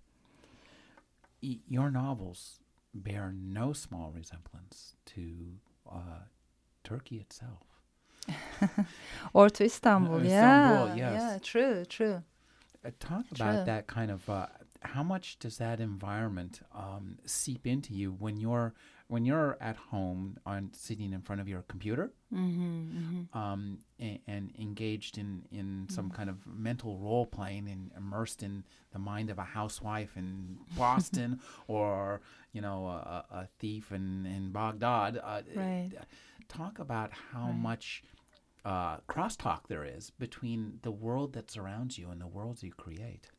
Y- 1.42 1.61
your 1.68 1.90
novels 1.90 2.61
bear 2.94 3.34
no 3.36 3.74
small 3.74 4.11
resemblance 4.11 4.97
to 5.07 5.59
uh, 5.90 6.24
Turkey 6.82 7.16
itself. 7.16 7.75
or 9.32 9.50
to 9.50 9.64
Istanbul, 9.64 10.20
Uh, 10.20 10.22
yeah, 10.22 10.94
yes. 10.96 11.22
yeah, 11.22 11.38
true, 11.42 11.84
true. 11.84 12.22
Uh, 12.84 12.90
talk 13.00 13.24
True. 13.34 13.46
about 13.46 13.66
that 13.66 13.86
kind 13.86 14.10
of. 14.10 14.28
Uh, 14.28 14.46
how 14.82 15.02
much 15.02 15.38
does 15.40 15.58
that 15.58 15.80
environment 15.80 16.60
um, 16.72 17.18
seep 17.24 17.66
into 17.66 17.92
you 17.92 18.12
when 18.12 18.36
you're 18.36 18.72
when 19.08 19.24
you're 19.24 19.56
at 19.60 19.76
home 19.76 20.36
on 20.44 20.70
sitting 20.72 21.12
in 21.12 21.20
front 21.22 21.40
of 21.40 21.48
your 21.48 21.62
computer 21.62 22.12
Mm-hmm, 22.34 22.98
mm-hmm. 22.98 23.38
um, 23.38 23.78
and, 23.98 24.18
and 24.26 24.52
engaged 24.58 25.16
in 25.18 25.42
in 25.50 25.86
some 25.88 26.10
kind 26.10 26.28
of 26.30 26.36
mental 26.46 26.98
role 26.98 27.26
playing 27.26 27.68
and 27.68 27.90
immersed 27.96 28.42
in 28.42 28.64
the 28.92 28.98
mind 28.98 29.30
of 29.30 29.38
a 29.38 29.44
housewife 29.44 30.16
in 30.16 30.58
Boston 30.76 31.40
or 31.68 32.20
you 32.52 32.60
know 32.60 32.86
a, 32.86 33.24
a 33.30 33.48
thief 33.58 33.90
in 33.90 34.26
in 34.26 34.52
Baghdad. 34.52 35.18
Uh, 35.22 35.42
Right. 35.56 35.90
Talk 36.48 36.78
about 36.78 37.10
how 37.32 37.46
Right. 37.46 37.56
much 37.58 38.02
uh, 38.66 38.96
crosstalk 39.08 39.68
there 39.68 39.84
is 39.84 40.10
between 40.10 40.80
the 40.82 40.90
world 40.90 41.32
that 41.34 41.50
surrounds 41.50 41.96
you 41.96 42.10
and 42.10 42.20
the 42.20 42.26
worlds 42.26 42.64
you 42.64 42.72
create. 42.72 43.30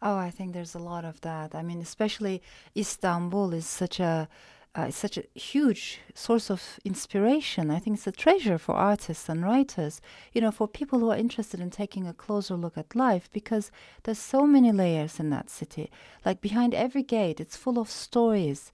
Oh, 0.00 0.16
I 0.16 0.30
think 0.30 0.52
there's 0.52 0.76
a 0.76 0.78
lot 0.92 1.04
of 1.04 1.20
that. 1.22 1.54
I 1.54 1.62
mean, 1.62 1.80
especially 1.80 2.40
Istanbul 2.76 3.52
is 3.52 3.66
such 3.66 3.98
a 3.98 4.28
uh, 4.76 4.90
such 4.90 5.16
a 5.16 5.24
huge 5.34 6.00
source 6.14 6.50
of 6.50 6.78
inspiration. 6.84 7.70
I 7.70 7.78
think 7.78 7.96
it's 7.96 8.06
a 8.06 8.12
treasure 8.12 8.58
for 8.58 8.74
artists 8.74 9.26
and 9.30 9.42
writers, 9.42 10.02
you 10.34 10.42
know, 10.42 10.50
for 10.50 10.68
people 10.68 10.98
who 10.98 11.10
are 11.10 11.16
interested 11.16 11.60
in 11.60 11.70
taking 11.70 12.06
a 12.06 12.12
closer 12.12 12.56
look 12.56 12.76
at 12.76 12.94
life 12.94 13.30
because 13.32 13.70
there's 14.02 14.18
so 14.18 14.46
many 14.46 14.72
layers 14.72 15.18
in 15.18 15.30
that 15.30 15.48
city. 15.48 15.90
Like 16.26 16.42
behind 16.42 16.74
every 16.74 17.02
gate, 17.02 17.40
it's 17.40 17.56
full 17.56 17.78
of 17.78 17.88
stories. 17.90 18.70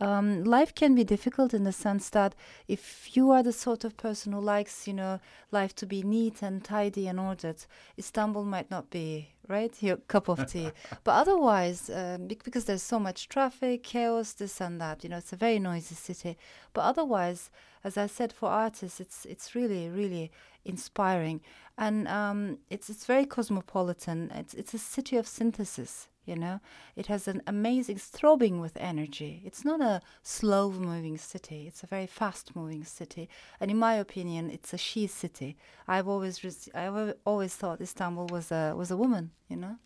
Um, 0.00 0.44
life 0.44 0.74
can 0.74 0.94
be 0.94 1.02
difficult 1.02 1.52
in 1.52 1.64
the 1.64 1.72
sense 1.72 2.08
that 2.10 2.34
if 2.68 3.16
you 3.16 3.30
are 3.30 3.42
the 3.42 3.52
sort 3.52 3.84
of 3.84 3.96
person 3.96 4.32
who 4.32 4.40
likes, 4.40 4.86
you 4.86 4.94
know, 4.94 5.18
life 5.50 5.74
to 5.76 5.86
be 5.86 6.02
neat 6.02 6.40
and 6.40 6.62
tidy 6.62 7.08
and 7.08 7.18
ordered, 7.18 7.64
Istanbul 7.98 8.44
might 8.44 8.70
not 8.70 8.90
be 8.90 9.30
right 9.48 9.74
your 9.82 9.96
cup 10.08 10.28
of 10.28 10.46
tea. 10.46 10.70
but 11.04 11.12
otherwise, 11.12 11.90
um, 11.90 12.28
because 12.28 12.66
there's 12.66 12.82
so 12.82 13.00
much 13.00 13.28
traffic, 13.28 13.82
chaos, 13.82 14.32
this 14.32 14.60
and 14.60 14.80
that, 14.80 15.02
you 15.02 15.10
know, 15.10 15.18
it's 15.18 15.32
a 15.32 15.36
very 15.36 15.58
noisy 15.58 15.96
city. 15.96 16.36
But 16.72 16.82
otherwise, 16.82 17.50
as 17.84 17.96
I 17.96 18.06
said, 18.06 18.32
for 18.32 18.48
artists, 18.48 19.00
it's 19.00 19.24
it's 19.24 19.54
really 19.54 19.88
really 19.88 20.30
inspiring, 20.64 21.40
and 21.76 22.08
um, 22.08 22.58
it's 22.70 22.90
it's 22.90 23.06
very 23.06 23.24
cosmopolitan. 23.24 24.30
It's 24.34 24.54
it's 24.54 24.74
a 24.74 24.78
city 24.78 25.16
of 25.16 25.26
synthesis. 25.26 26.08
You 26.28 26.36
know, 26.36 26.60
it 26.94 27.06
has 27.06 27.26
an 27.26 27.40
amazing 27.46 27.96
throbbing 27.96 28.60
with 28.60 28.76
energy. 28.76 29.40
It's 29.46 29.64
not 29.64 29.80
a 29.80 30.02
slow 30.22 30.70
moving 30.70 31.16
city. 31.16 31.64
It's 31.66 31.82
a 31.82 31.86
very 31.86 32.06
fast 32.06 32.54
moving 32.54 32.84
city, 32.84 33.30
and 33.58 33.70
in 33.70 33.78
my 33.78 33.94
opinion, 33.94 34.50
it's 34.50 34.74
a 34.74 34.78
she 34.78 35.06
city. 35.06 35.56
I've 35.86 36.06
always 36.06 36.44
res- 36.44 36.68
I've 36.74 37.14
always 37.24 37.54
thought 37.56 37.80
Istanbul 37.80 38.26
was 38.26 38.52
a 38.52 38.74
was 38.76 38.90
a 38.90 38.96
woman. 38.96 39.30
You 39.48 39.56
know. 39.56 39.76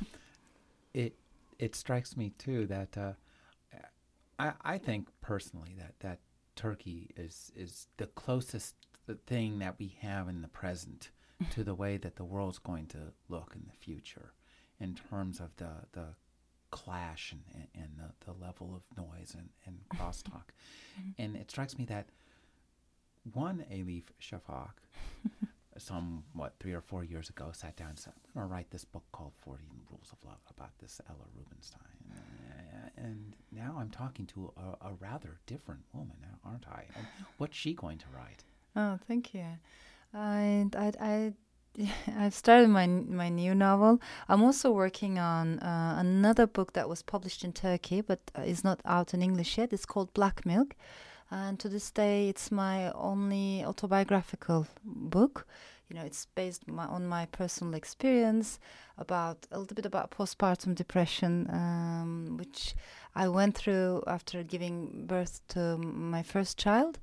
it 0.94 1.14
it 1.58 1.74
strikes 1.74 2.14
me 2.14 2.34
too 2.36 2.66
that 2.66 2.98
uh, 2.98 3.12
I 4.38 4.52
I 4.74 4.76
think 4.76 5.08
personally 5.22 5.74
that 5.78 5.94
that 6.00 6.18
Turkey 6.56 7.10
is 7.16 7.52
is 7.56 7.86
the 7.96 8.06
closest 8.06 8.74
thing 9.26 9.60
that 9.60 9.76
we 9.78 9.96
have 10.02 10.28
in 10.28 10.42
the 10.42 10.48
present 10.48 11.10
to 11.50 11.64
the 11.64 11.74
way 11.74 11.96
that 11.96 12.16
the 12.16 12.24
world's 12.24 12.58
going 12.58 12.86
to 12.86 12.98
look 13.30 13.54
in 13.54 13.62
the 13.66 13.76
future 13.78 14.34
in 14.80 14.94
terms 14.94 15.40
of 15.40 15.54
the 15.56 15.70
the 15.92 16.06
clash 16.70 17.32
and, 17.32 17.42
and, 17.52 17.66
and 17.74 17.90
the, 17.98 18.32
the 18.32 18.44
level 18.44 18.74
of 18.76 18.96
noise 18.96 19.34
and, 19.36 19.48
and 19.66 19.80
crosstalk. 19.98 20.52
Mm-hmm. 20.98 21.10
and 21.22 21.36
it 21.36 21.50
strikes 21.50 21.76
me 21.76 21.84
that 21.86 22.06
one 23.32 23.64
Elif 23.72 24.04
Shafak, 24.20 24.70
somewhat 25.78 26.54
three 26.58 26.72
or 26.72 26.80
four 26.80 27.04
years 27.04 27.28
ago, 27.28 27.50
sat 27.52 27.76
down 27.76 27.90
and 27.90 27.98
said, 27.98 28.12
I'm 28.16 28.40
going 28.40 28.48
to 28.48 28.52
write 28.52 28.70
this 28.70 28.84
book 28.84 29.04
called 29.12 29.32
40 29.38 29.64
Rules 29.90 30.12
of 30.12 30.26
Love 30.26 30.40
about 30.56 30.70
this 30.78 31.00
Ella 31.08 31.26
Rubinstein. 31.36 31.80
And 32.96 33.36
now 33.52 33.76
I'm 33.78 33.90
talking 33.90 34.26
to 34.26 34.52
a, 34.56 34.88
a 34.88 34.94
rather 35.00 35.38
different 35.46 35.82
woman, 35.92 36.16
aren't 36.44 36.66
I? 36.68 36.84
And 36.96 37.06
what's 37.38 37.56
she 37.56 37.74
going 37.74 37.98
to 37.98 38.06
write? 38.14 38.44
Oh, 38.76 38.98
thank 39.06 39.34
you. 39.34 39.44
I, 40.14 40.66
I, 40.76 40.92
I 41.00 41.32
I've 42.18 42.34
started 42.34 42.68
my 42.68 42.86
my 42.86 43.28
new 43.28 43.54
novel. 43.54 44.00
I'm 44.28 44.42
also 44.42 44.70
working 44.70 45.18
on 45.18 45.58
uh, 45.60 45.96
another 45.98 46.46
book 46.46 46.72
that 46.72 46.88
was 46.88 47.02
published 47.02 47.44
in 47.44 47.52
Turkey 47.52 48.00
but 48.00 48.20
uh, 48.38 48.42
is 48.42 48.64
not 48.64 48.80
out 48.84 49.14
in 49.14 49.22
English 49.22 49.58
yet. 49.58 49.72
It's 49.72 49.86
called 49.86 50.12
Black 50.14 50.44
Milk, 50.44 50.74
and 51.30 51.58
to 51.60 51.68
this 51.68 51.90
day, 51.90 52.28
it's 52.28 52.50
my 52.50 52.90
only 52.92 53.64
autobiographical 53.64 54.66
book. 54.84 55.46
You 55.88 55.96
know, 55.96 56.04
it's 56.04 56.26
based 56.36 56.68
my, 56.68 56.86
on 56.86 57.08
my 57.08 57.26
personal 57.26 57.74
experience 57.74 58.60
about 58.96 59.46
a 59.50 59.58
little 59.58 59.74
bit 59.74 59.86
about 59.86 60.12
postpartum 60.12 60.76
depression, 60.76 61.48
um, 61.50 62.36
which 62.38 62.76
I 63.16 63.26
went 63.26 63.56
through 63.56 64.04
after 64.06 64.44
giving 64.44 65.06
birth 65.06 65.40
to 65.48 65.78
my 65.78 66.22
first 66.22 66.58
child. 66.58 67.00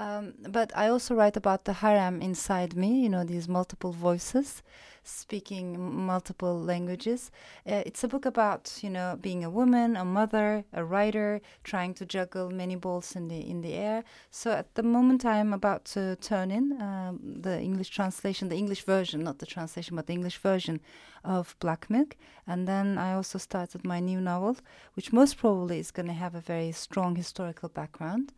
Um, 0.00 0.32
but 0.48 0.72
I 0.74 0.88
also 0.88 1.14
write 1.14 1.36
about 1.36 1.64
the 1.66 1.74
harem 1.74 2.22
inside 2.22 2.74
me, 2.74 3.02
you 3.02 3.10
know, 3.10 3.22
these 3.22 3.48
multiple 3.48 3.92
voices 3.92 4.62
speaking 5.02 6.06
multiple 6.06 6.58
languages. 6.58 7.30
Uh, 7.66 7.82
it's 7.84 8.04
a 8.04 8.08
book 8.08 8.24
about, 8.24 8.78
you 8.82 8.90
know, 8.90 9.18
being 9.20 9.44
a 9.44 9.50
woman, 9.50 9.96
a 9.96 10.04
mother, 10.04 10.64
a 10.72 10.84
writer, 10.84 11.40
trying 11.64 11.92
to 11.94 12.06
juggle 12.06 12.50
many 12.50 12.76
balls 12.76 13.14
in 13.16 13.28
the 13.28 13.40
in 13.40 13.60
the 13.60 13.74
air. 13.74 14.02
So 14.30 14.52
at 14.52 14.74
the 14.74 14.82
moment 14.82 15.24
I'm 15.24 15.52
about 15.52 15.84
to 15.96 16.16
turn 16.16 16.50
in 16.50 16.80
um, 16.80 17.20
the 17.42 17.60
English 17.60 17.90
translation, 17.90 18.48
the 18.48 18.56
English 18.56 18.84
version, 18.84 19.22
not 19.22 19.38
the 19.38 19.46
translation, 19.46 19.96
but 19.96 20.06
the 20.06 20.14
English 20.14 20.38
version 20.38 20.80
of 21.24 21.56
Black 21.60 21.90
Milk. 21.90 22.16
And 22.46 22.66
then 22.66 22.96
I 22.96 23.12
also 23.12 23.38
started 23.38 23.84
my 23.84 24.00
new 24.00 24.20
novel, 24.20 24.56
which 24.94 25.12
most 25.12 25.36
probably 25.36 25.78
is 25.78 25.90
going 25.90 26.08
to 26.08 26.14
have 26.24 26.34
a 26.34 26.40
very 26.40 26.72
strong 26.72 27.16
historical 27.16 27.68
background. 27.68 28.32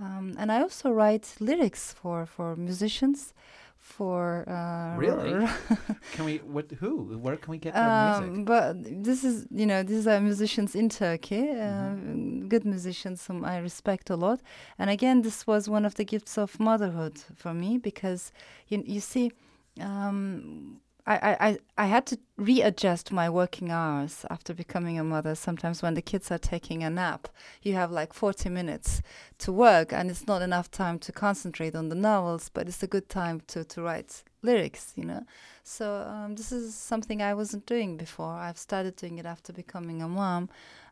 Um, 0.00 0.34
and 0.38 0.50
I 0.50 0.60
also 0.62 0.90
write 0.90 1.34
lyrics 1.40 1.92
for, 1.92 2.26
for 2.26 2.56
musicians. 2.56 3.34
For 3.78 4.44
uh, 4.48 4.98
really, 4.98 5.32
can 6.12 6.24
we? 6.26 6.36
What? 6.38 6.70
Who? 6.80 7.18
Where 7.18 7.36
can 7.38 7.50
we 7.50 7.58
get 7.58 7.72
their 7.72 7.82
um, 7.88 8.20
music? 8.34 8.44
But 8.44 9.04
this 9.04 9.24
is, 9.24 9.46
you 9.50 9.64
know, 9.64 9.82
these 9.82 10.06
are 10.06 10.20
musicians 10.20 10.74
in 10.74 10.90
Turkey, 10.90 11.48
uh, 11.50 11.54
Mm-hmm. 11.54 12.48
good 12.48 12.66
musicians 12.66 13.26
whom 13.26 13.42
I 13.42 13.56
respect 13.58 14.10
a 14.10 14.16
lot. 14.16 14.40
And 14.78 14.90
again, 14.90 15.22
this 15.22 15.46
was 15.46 15.66
one 15.66 15.86
of 15.86 15.94
the 15.94 16.04
gifts 16.04 16.36
of 16.36 16.60
motherhood 16.60 17.18
for 17.36 17.54
me 17.54 17.78
because 17.78 18.32
you, 18.68 18.82
you 18.86 19.00
see, 19.00 19.32
um, 19.80 20.80
I, 21.06 21.36
I, 21.40 21.58
I 21.76 21.86
had 21.86 22.06
to 22.06 22.18
readjust 22.36 23.12
my 23.12 23.28
working 23.28 23.70
hours 23.70 24.24
after 24.30 24.54
becoming 24.54 24.98
a 24.98 25.04
mother. 25.04 25.34
Sometimes 25.34 25.82
when 25.82 25.94
the 25.94 26.02
kids 26.02 26.30
are 26.30 26.38
taking 26.38 26.82
a 26.82 26.90
nap, 26.90 27.28
you 27.62 27.74
have 27.74 27.90
like 27.90 28.12
40 28.12 28.48
minutes 28.48 29.02
to 29.38 29.52
work, 29.52 29.92
and 29.92 30.10
it's 30.10 30.26
not 30.26 30.42
enough 30.42 30.70
time 30.70 30.98
to 31.00 31.12
concentrate 31.12 31.74
on 31.74 31.88
the 31.88 31.94
novels, 31.94 32.50
but 32.52 32.68
it's 32.68 32.82
a 32.82 32.86
good 32.86 33.08
time 33.08 33.40
to, 33.48 33.64
to 33.64 33.82
write 33.82 34.22
lyrics, 34.42 34.92
you 34.96 35.04
know. 35.04 35.24
So 35.62 36.06
um, 36.08 36.34
this 36.36 36.52
is 36.52 36.74
something 36.74 37.22
I 37.22 37.34
wasn't 37.34 37.66
doing 37.66 37.96
before. 37.96 38.32
I've 38.32 38.58
started 38.58 38.96
doing 38.96 39.18
it 39.18 39.26
after 39.26 39.52
becoming 39.52 40.02
a 40.02 40.08
mom, 40.08 40.48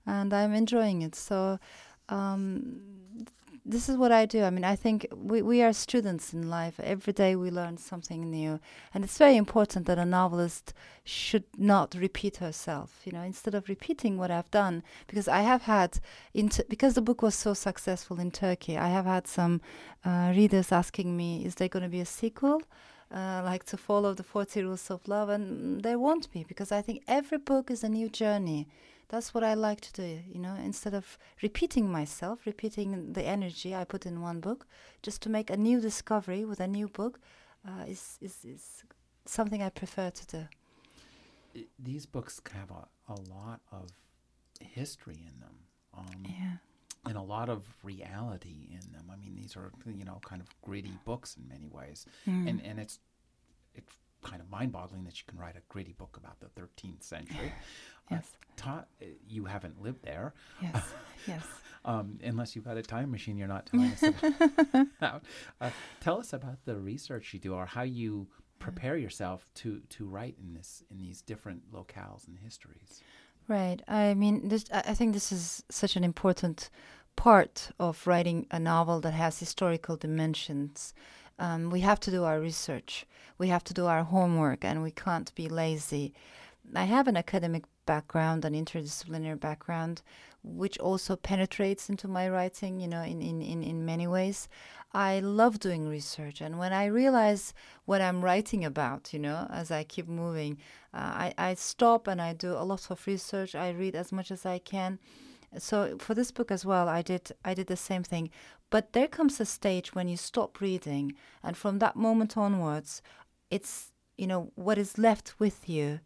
and 0.06 0.32
I'm 0.32 0.54
enjoying 0.54 1.02
it. 1.02 1.14
So 1.14 1.58
um, 2.08 2.80
this 3.68 3.88
is 3.88 3.96
what 3.98 4.10
I 4.10 4.24
do. 4.24 4.44
I 4.44 4.50
mean, 4.50 4.64
I 4.64 4.74
think 4.74 5.06
we, 5.14 5.42
we 5.42 5.62
are 5.62 5.74
students 5.74 6.32
in 6.32 6.48
life. 6.48 6.80
Every 6.80 7.12
day 7.12 7.36
we 7.36 7.50
learn 7.50 7.76
something 7.76 8.30
new. 8.30 8.60
And 8.94 9.04
it's 9.04 9.18
very 9.18 9.36
important 9.36 9.84
that 9.86 9.98
a 9.98 10.06
novelist 10.06 10.72
should 11.04 11.44
not 11.56 11.94
repeat 11.94 12.38
herself, 12.38 13.02
you 13.04 13.12
know, 13.12 13.20
instead 13.20 13.54
of 13.54 13.68
repeating 13.68 14.16
what 14.16 14.30
I've 14.30 14.50
done. 14.50 14.82
Because 15.06 15.28
I 15.28 15.42
have 15.42 15.62
had, 15.62 16.00
int- 16.32 16.68
because 16.68 16.94
the 16.94 17.02
book 17.02 17.20
was 17.20 17.34
so 17.34 17.52
successful 17.52 18.18
in 18.18 18.30
Turkey, 18.30 18.78
I 18.78 18.88
have 18.88 19.04
had 19.04 19.26
some 19.26 19.60
uh, 20.02 20.32
readers 20.34 20.72
asking 20.72 21.14
me, 21.14 21.44
is 21.44 21.56
there 21.56 21.68
going 21.68 21.82
to 21.82 21.90
be 21.90 22.00
a 22.00 22.06
sequel? 22.06 22.62
Uh, 23.14 23.42
like 23.44 23.64
to 23.64 23.76
follow 23.76 24.14
the 24.14 24.22
40 24.22 24.64
rules 24.64 24.90
of 24.90 25.06
love 25.08 25.30
and 25.30 25.80
there 25.82 25.98
won't 25.98 26.30
be 26.30 26.44
because 26.44 26.70
i 26.70 26.82
think 26.82 27.02
every 27.08 27.38
book 27.38 27.70
is 27.70 27.82
a 27.82 27.88
new 27.88 28.06
journey 28.06 28.68
that's 29.08 29.32
what 29.34 29.42
I 29.44 29.54
like 29.54 29.80
to 29.80 29.92
do, 29.92 30.20
you 30.32 30.38
know, 30.40 30.54
instead 30.64 30.94
of 30.94 31.18
repeating 31.42 31.90
myself, 31.90 32.46
repeating 32.46 33.12
the 33.12 33.22
energy 33.24 33.74
I 33.74 33.84
put 33.84 34.06
in 34.06 34.20
one 34.20 34.40
book, 34.40 34.66
just 35.02 35.22
to 35.22 35.30
make 35.30 35.50
a 35.50 35.56
new 35.56 35.80
discovery 35.80 36.44
with 36.44 36.60
a 36.60 36.66
new 36.68 36.88
book 36.88 37.18
uh, 37.66 37.84
is, 37.88 38.18
is, 38.20 38.44
is 38.44 38.84
something 39.24 39.62
I 39.62 39.70
prefer 39.70 40.10
to 40.10 40.26
do. 40.26 40.48
I, 41.56 41.64
these 41.78 42.06
books 42.06 42.40
have 42.54 42.70
a, 42.70 42.86
a 43.12 43.16
lot 43.34 43.60
of 43.72 43.88
history 44.60 45.18
in 45.26 45.40
them. 45.40 45.54
Um, 45.96 46.24
yeah. 46.24 46.56
And 47.06 47.16
a 47.16 47.22
lot 47.22 47.48
of 47.48 47.64
reality 47.82 48.68
in 48.70 48.92
them. 48.92 49.06
I 49.10 49.16
mean, 49.16 49.34
these 49.34 49.56
are 49.56 49.70
you 49.86 50.04
know 50.04 50.20
kind 50.24 50.42
of 50.42 50.48
gritty 50.60 50.92
books 51.04 51.36
in 51.36 51.48
many 51.48 51.66
ways, 51.68 52.04
Mm. 52.26 52.48
and 52.50 52.62
and 52.62 52.78
it's 52.78 52.98
it's 53.74 53.94
kind 54.22 54.40
of 54.40 54.50
mind-boggling 54.50 55.04
that 55.04 55.18
you 55.18 55.24
can 55.26 55.38
write 55.38 55.56
a 55.56 55.62
gritty 55.68 55.92
book 55.92 56.18
about 56.22 56.40
the 56.40 56.60
13th 56.60 57.02
century. 57.02 57.52
Yes. 58.10 58.24
Uh, 58.32 58.52
ta- 58.56 58.84
uh, 59.02 59.06
you 59.28 59.44
haven't 59.44 59.82
lived 59.82 60.02
there. 60.02 60.32
Yes. 60.62 60.82
yes. 61.26 61.42
Um, 61.84 62.18
unless 62.24 62.56
you've 62.56 62.64
got 62.64 62.78
a 62.78 62.82
time 62.82 63.10
machine, 63.10 63.36
you're 63.36 63.46
not 63.46 63.66
telling 63.66 63.90
us 63.90 64.02
about. 64.98 65.24
Uh, 65.60 65.70
tell 66.00 66.18
us 66.18 66.32
about 66.32 66.64
the 66.64 66.76
research 66.76 67.34
you 67.34 67.38
do, 67.38 67.52
or 67.52 67.66
how 67.66 67.82
you 67.82 68.26
prepare 68.60 68.96
yourself 68.96 69.46
to 69.56 69.82
to 69.90 70.06
write 70.06 70.36
in 70.40 70.54
this 70.54 70.82
in 70.90 71.02
these 71.02 71.20
different 71.20 71.70
locales 71.70 72.26
and 72.26 72.38
histories. 72.38 73.02
Right. 73.46 73.82
I 73.88 74.14
mean, 74.14 74.48
this, 74.48 74.64
I 74.72 74.94
think 74.94 75.14
this 75.14 75.32
is 75.32 75.62
such 75.70 75.96
an 75.96 76.04
important 76.04 76.70
part 77.16 77.70
of 77.78 78.06
writing 78.06 78.46
a 78.50 78.58
novel 78.58 79.00
that 79.00 79.12
has 79.12 79.38
historical 79.38 79.96
dimensions. 79.96 80.92
Um, 81.38 81.70
we 81.70 81.80
have 81.80 82.00
to 82.00 82.10
do 82.10 82.24
our 82.24 82.40
research. 82.40 83.06
We 83.38 83.48
have 83.48 83.64
to 83.64 83.74
do 83.74 83.86
our 83.86 84.04
homework, 84.04 84.64
and 84.64 84.82
we 84.82 84.90
can't 84.90 85.32
be 85.34 85.48
lazy. 85.48 86.12
I 86.74 86.84
have 86.84 87.08
an 87.08 87.16
academic 87.16 87.64
background, 87.86 88.44
an 88.44 88.54
interdisciplinary 88.54 89.40
background, 89.40 90.02
which 90.42 90.78
also 90.78 91.16
penetrates 91.16 91.88
into 91.88 92.08
my 92.08 92.28
writing, 92.28 92.80
you 92.80 92.88
know, 92.88 93.02
in, 93.02 93.22
in, 93.22 93.40
in, 93.40 93.62
in 93.62 93.86
many 93.86 94.06
ways. 94.06 94.48
I 94.92 95.20
love 95.20 95.58
doing 95.58 95.88
research. 95.88 96.40
And 96.40 96.58
when 96.58 96.72
I 96.72 96.86
realize 96.86 97.54
what 97.84 98.00
I'm 98.00 98.22
writing 98.22 98.64
about, 98.64 99.12
you 99.12 99.18
know, 99.18 99.46
as 99.50 99.70
I 99.70 99.84
keep 99.84 100.08
moving, 100.08 100.58
uh, 100.92 100.96
I, 101.24 101.34
I 101.38 101.54
stop 101.54 102.06
and 102.06 102.20
I 102.20 102.32
do 102.32 102.52
a 102.52 102.64
lot 102.64 102.90
of 102.90 103.06
research. 103.06 103.54
I 103.54 103.70
read 103.70 103.94
as 103.94 104.12
much 104.12 104.30
as 104.30 104.44
I 104.44 104.58
can. 104.58 104.98
So 105.56 105.96
for 105.98 106.14
this 106.14 106.30
book 106.30 106.50
as 106.50 106.66
well, 106.66 106.88
I 106.88 107.00
did 107.00 107.32
I 107.44 107.54
did 107.54 107.68
the 107.68 107.76
same 107.76 108.02
thing. 108.02 108.30
But 108.70 108.92
there 108.92 109.08
comes 109.08 109.40
a 109.40 109.46
stage 109.46 109.94
when 109.94 110.08
you 110.08 110.16
stop 110.16 110.60
reading, 110.60 111.14
and 111.42 111.56
from 111.56 111.78
that 111.78 111.96
moment 111.96 112.36
onwards, 112.36 113.02
it's 113.50 113.92
you 114.16 114.26
know 114.26 114.52
what 114.56 114.78
is 114.78 114.98
left 114.98 115.38
with 115.38 115.68
you 115.68 116.00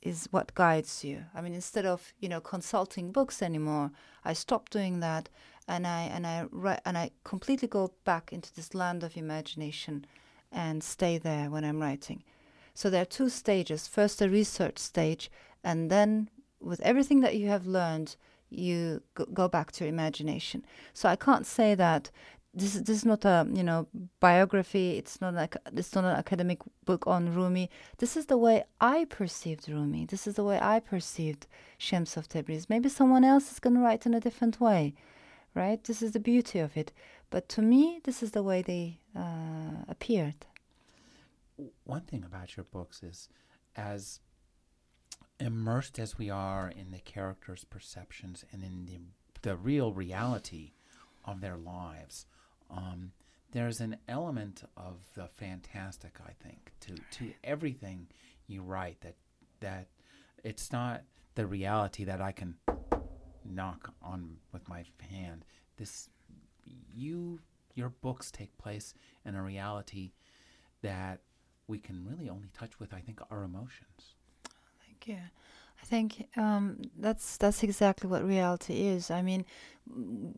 is 0.00 0.28
what 0.30 0.54
guides 0.54 1.02
you. 1.02 1.24
I 1.34 1.40
mean, 1.40 1.54
instead 1.54 1.84
of 1.84 2.12
you 2.20 2.28
know 2.28 2.40
consulting 2.40 3.10
books 3.10 3.42
anymore, 3.42 3.90
I 4.24 4.32
stopped 4.32 4.72
doing 4.72 5.00
that, 5.00 5.28
and 5.66 5.86
I 5.86 6.02
and 6.02 6.26
I 6.26 6.46
ri- 6.50 6.78
and 6.84 6.96
I 6.96 7.10
completely 7.24 7.68
go 7.68 7.92
back 8.04 8.32
into 8.32 8.54
this 8.54 8.74
land 8.74 9.02
of 9.02 9.16
imagination, 9.16 10.06
and 10.52 10.84
stay 10.84 11.18
there 11.18 11.50
when 11.50 11.64
I'm 11.64 11.80
writing. 11.80 12.22
So 12.74 12.90
there 12.90 13.02
are 13.02 13.16
two 13.16 13.28
stages: 13.28 13.88
first, 13.88 14.20
the 14.20 14.30
research 14.30 14.78
stage, 14.78 15.30
and 15.64 15.90
then 15.90 16.30
with 16.60 16.80
everything 16.80 17.20
that 17.20 17.36
you 17.36 17.48
have 17.48 17.66
learned, 17.66 18.16
you 18.50 19.02
go, 19.14 19.48
back 19.48 19.72
to 19.72 19.84
your 19.84 19.92
imagination. 19.92 20.64
So 20.92 21.08
I 21.08 21.16
can't 21.16 21.46
say 21.46 21.74
that 21.74 22.10
this 22.54 22.74
is 22.74 22.82
this 22.84 22.96
is 22.98 23.04
not 23.04 23.24
a 23.24 23.46
you 23.52 23.62
know 23.62 23.86
biography. 24.20 24.96
It's 24.96 25.20
not 25.20 25.34
like 25.34 25.56
it's 25.72 25.94
not 25.94 26.04
an 26.04 26.16
academic 26.16 26.60
book 26.84 27.06
on 27.06 27.34
Rumi. 27.34 27.70
This 27.98 28.16
is 28.16 28.26
the 28.26 28.38
way 28.38 28.64
I 28.80 29.04
perceived 29.04 29.68
Rumi. 29.68 30.06
This 30.06 30.26
is 30.26 30.34
the 30.34 30.44
way 30.44 30.58
I 30.60 30.80
perceived 30.80 31.46
Shams 31.76 32.16
of 32.16 32.28
Tabriz. 32.28 32.68
Maybe 32.68 32.88
someone 32.88 33.24
else 33.24 33.52
is 33.52 33.60
going 33.60 33.76
to 33.76 33.82
write 33.82 34.06
in 34.06 34.14
a 34.14 34.20
different 34.20 34.60
way, 34.60 34.94
right? 35.54 35.82
This 35.84 36.02
is 36.02 36.12
the 36.12 36.20
beauty 36.20 36.58
of 36.58 36.76
it. 36.76 36.92
But 37.30 37.48
to 37.50 37.62
me, 37.62 38.00
this 38.04 38.22
is 38.22 38.30
the 38.30 38.42
way 38.42 38.62
they 38.62 39.00
uh, 39.14 39.84
appeared. 39.86 40.46
One 41.84 42.02
thing 42.02 42.24
about 42.24 42.56
your 42.56 42.64
books 42.64 43.02
is, 43.02 43.28
as 43.76 44.20
immersed 45.40 45.98
as 45.98 46.18
we 46.18 46.30
are 46.30 46.68
in 46.68 46.90
the 46.90 46.98
characters' 46.98 47.64
perceptions 47.64 48.44
and 48.52 48.62
in 48.62 48.86
the 48.86 48.98
the 49.42 49.56
real 49.56 49.92
reality 49.92 50.72
of 51.24 51.40
their 51.40 51.56
lives, 51.56 52.26
um, 52.70 53.12
there's 53.52 53.80
an 53.80 53.96
element 54.08 54.64
of 54.76 54.96
the 55.14 55.28
fantastic, 55.28 56.18
I 56.26 56.32
think, 56.42 56.72
to 56.80 56.94
to 57.18 57.32
everything 57.44 58.08
you 58.46 58.62
write. 58.62 59.00
That 59.00 59.16
that 59.60 59.88
it's 60.44 60.72
not 60.72 61.02
the 61.34 61.46
reality 61.46 62.04
that 62.04 62.20
I 62.20 62.32
can 62.32 62.56
knock 63.44 63.92
on 64.02 64.36
with 64.52 64.68
my 64.68 64.84
hand. 65.10 65.44
This, 65.76 66.10
you, 66.94 67.40
your 67.74 67.90
books 67.90 68.30
take 68.30 68.56
place 68.58 68.94
in 69.24 69.34
a 69.34 69.42
reality 69.42 70.12
that 70.82 71.20
we 71.66 71.78
can 71.78 72.04
really 72.04 72.28
only 72.28 72.48
touch 72.52 72.80
with, 72.80 72.92
I 72.92 73.00
think, 73.00 73.20
our 73.30 73.44
emotions. 73.44 74.14
You. 75.08 75.16
I 75.82 75.86
think 75.86 76.28
um, 76.36 76.82
that's 76.98 77.38
that's 77.38 77.62
exactly 77.62 78.10
what 78.10 78.26
reality 78.26 78.88
is. 78.88 79.10
I 79.10 79.22
mean, 79.22 79.46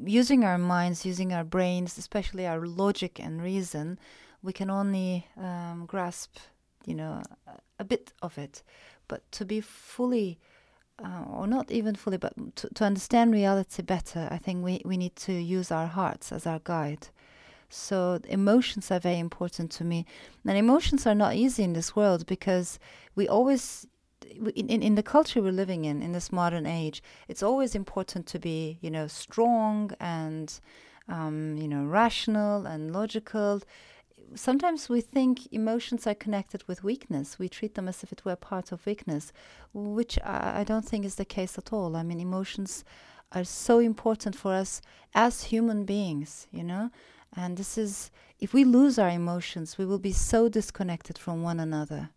using 0.04 0.44
our 0.44 0.58
minds, 0.58 1.04
using 1.04 1.32
our 1.32 1.42
brains, 1.44 1.98
especially 1.98 2.46
our 2.46 2.64
logic 2.66 3.18
and 3.18 3.42
reason, 3.42 3.98
we 4.42 4.52
can 4.52 4.70
only 4.70 5.26
um, 5.36 5.86
grasp, 5.86 6.36
you 6.84 6.94
know, 6.94 7.22
a, 7.48 7.52
a, 7.80 7.84
bit 7.84 8.12
of 8.22 8.38
it. 8.38 8.62
But 9.08 9.30
to 9.32 9.44
be 9.44 9.60
fully, 9.60 10.38
uh, 11.02 11.24
or 11.32 11.48
not 11.48 11.72
even 11.72 11.96
fully, 11.96 12.18
but 12.18 12.34
to, 12.56 12.68
to 12.74 12.84
understand 12.84 13.32
reality 13.32 13.82
better, 13.82 14.28
I 14.30 14.38
think 14.38 14.64
we, 14.64 14.82
we 14.84 14.96
need 14.96 15.16
to 15.16 15.32
use 15.32 15.72
our 15.72 15.88
hearts 15.88 16.30
as 16.30 16.46
our 16.46 16.60
guide. 16.62 17.08
So 17.68 18.20
emotions 18.28 18.90
are 18.90 19.00
very 19.00 19.18
important 19.18 19.70
to 19.72 19.84
me, 19.84 20.04
and 20.46 20.56
emotions 20.56 21.06
are 21.06 21.14
not 21.14 21.34
easy 21.34 21.62
in 21.62 21.72
this 21.72 21.96
world 21.96 22.26
because 22.26 22.78
we 23.14 23.28
always 23.28 23.86
in, 24.54 24.82
in 24.82 24.94
the 24.94 25.02
culture 25.02 25.42
we're 25.42 25.52
living 25.52 25.84
in 25.84 26.02
in 26.02 26.12
this 26.12 26.30
modern 26.30 26.66
age 26.66 27.02
it's 27.28 27.42
always 27.42 27.74
important 27.74 28.26
to 28.26 28.38
be 28.38 28.78
you 28.80 28.90
know 28.90 29.06
strong 29.06 29.90
and 29.98 30.60
um, 31.10 31.56
you 31.58 31.68
know 31.68 31.84
rational 31.84 32.66
and 32.66 32.92
logical. 32.92 33.62
Sometimes 34.34 34.88
we 34.88 35.00
think 35.00 35.52
emotions 35.52 36.06
are 36.06 36.14
connected 36.14 36.62
with 36.68 36.84
weakness. 36.84 37.38
We 37.38 37.48
treat 37.48 37.74
them 37.74 37.88
as 37.88 38.04
if 38.04 38.12
it 38.12 38.24
were 38.24 38.36
part 38.36 38.70
of 38.70 38.86
weakness 38.86 39.32
which 39.72 40.18
I, 40.24 40.60
I 40.60 40.64
don't 40.64 40.84
think 40.84 41.04
is 41.04 41.16
the 41.16 41.24
case 41.24 41.58
at 41.58 41.72
all. 41.72 41.96
I 41.96 42.02
mean 42.02 42.20
emotions 42.20 42.84
are 43.32 43.44
so 43.44 43.78
important 43.78 44.36
for 44.36 44.52
us 44.52 44.80
as 45.14 45.44
human 45.44 45.84
beings 45.84 46.46
you 46.52 46.64
know? 46.64 46.90
And 47.36 47.56
this 47.56 47.76
is 47.76 48.10
if 48.38 48.52
we 48.52 48.64
lose 48.64 48.98
our 48.98 49.10
emotions 49.10 49.78
we 49.78 49.86
will 49.86 49.98
be 49.98 50.12
so 50.12 50.48
disconnected 50.48 51.18
from 51.18 51.42
one 51.42 51.60
another 51.60 52.10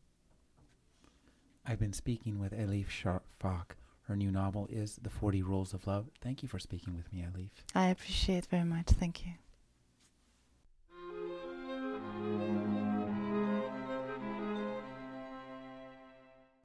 I've 1.66 1.80
been 1.80 1.94
speaking 1.94 2.40
with 2.40 2.52
Elif 2.52 2.88
Shafak. 2.88 3.76
Her 4.08 4.18
new 4.18 4.32
novel 4.32 4.68
is 4.70 5.00
The 5.02 5.10
40 5.10 5.44
Rules 5.44 5.74
of 5.74 5.88
Love. 5.88 6.08
Thank 6.22 6.44
you 6.44 6.50
for 6.50 6.60
speaking 6.60 6.96
with 6.96 7.12
me, 7.14 7.24
Elif. 7.24 7.52
I 7.74 7.88
appreciate 7.88 8.48
very 8.48 8.66
much. 8.66 8.88
Thank 8.88 9.26
you. 9.26 9.34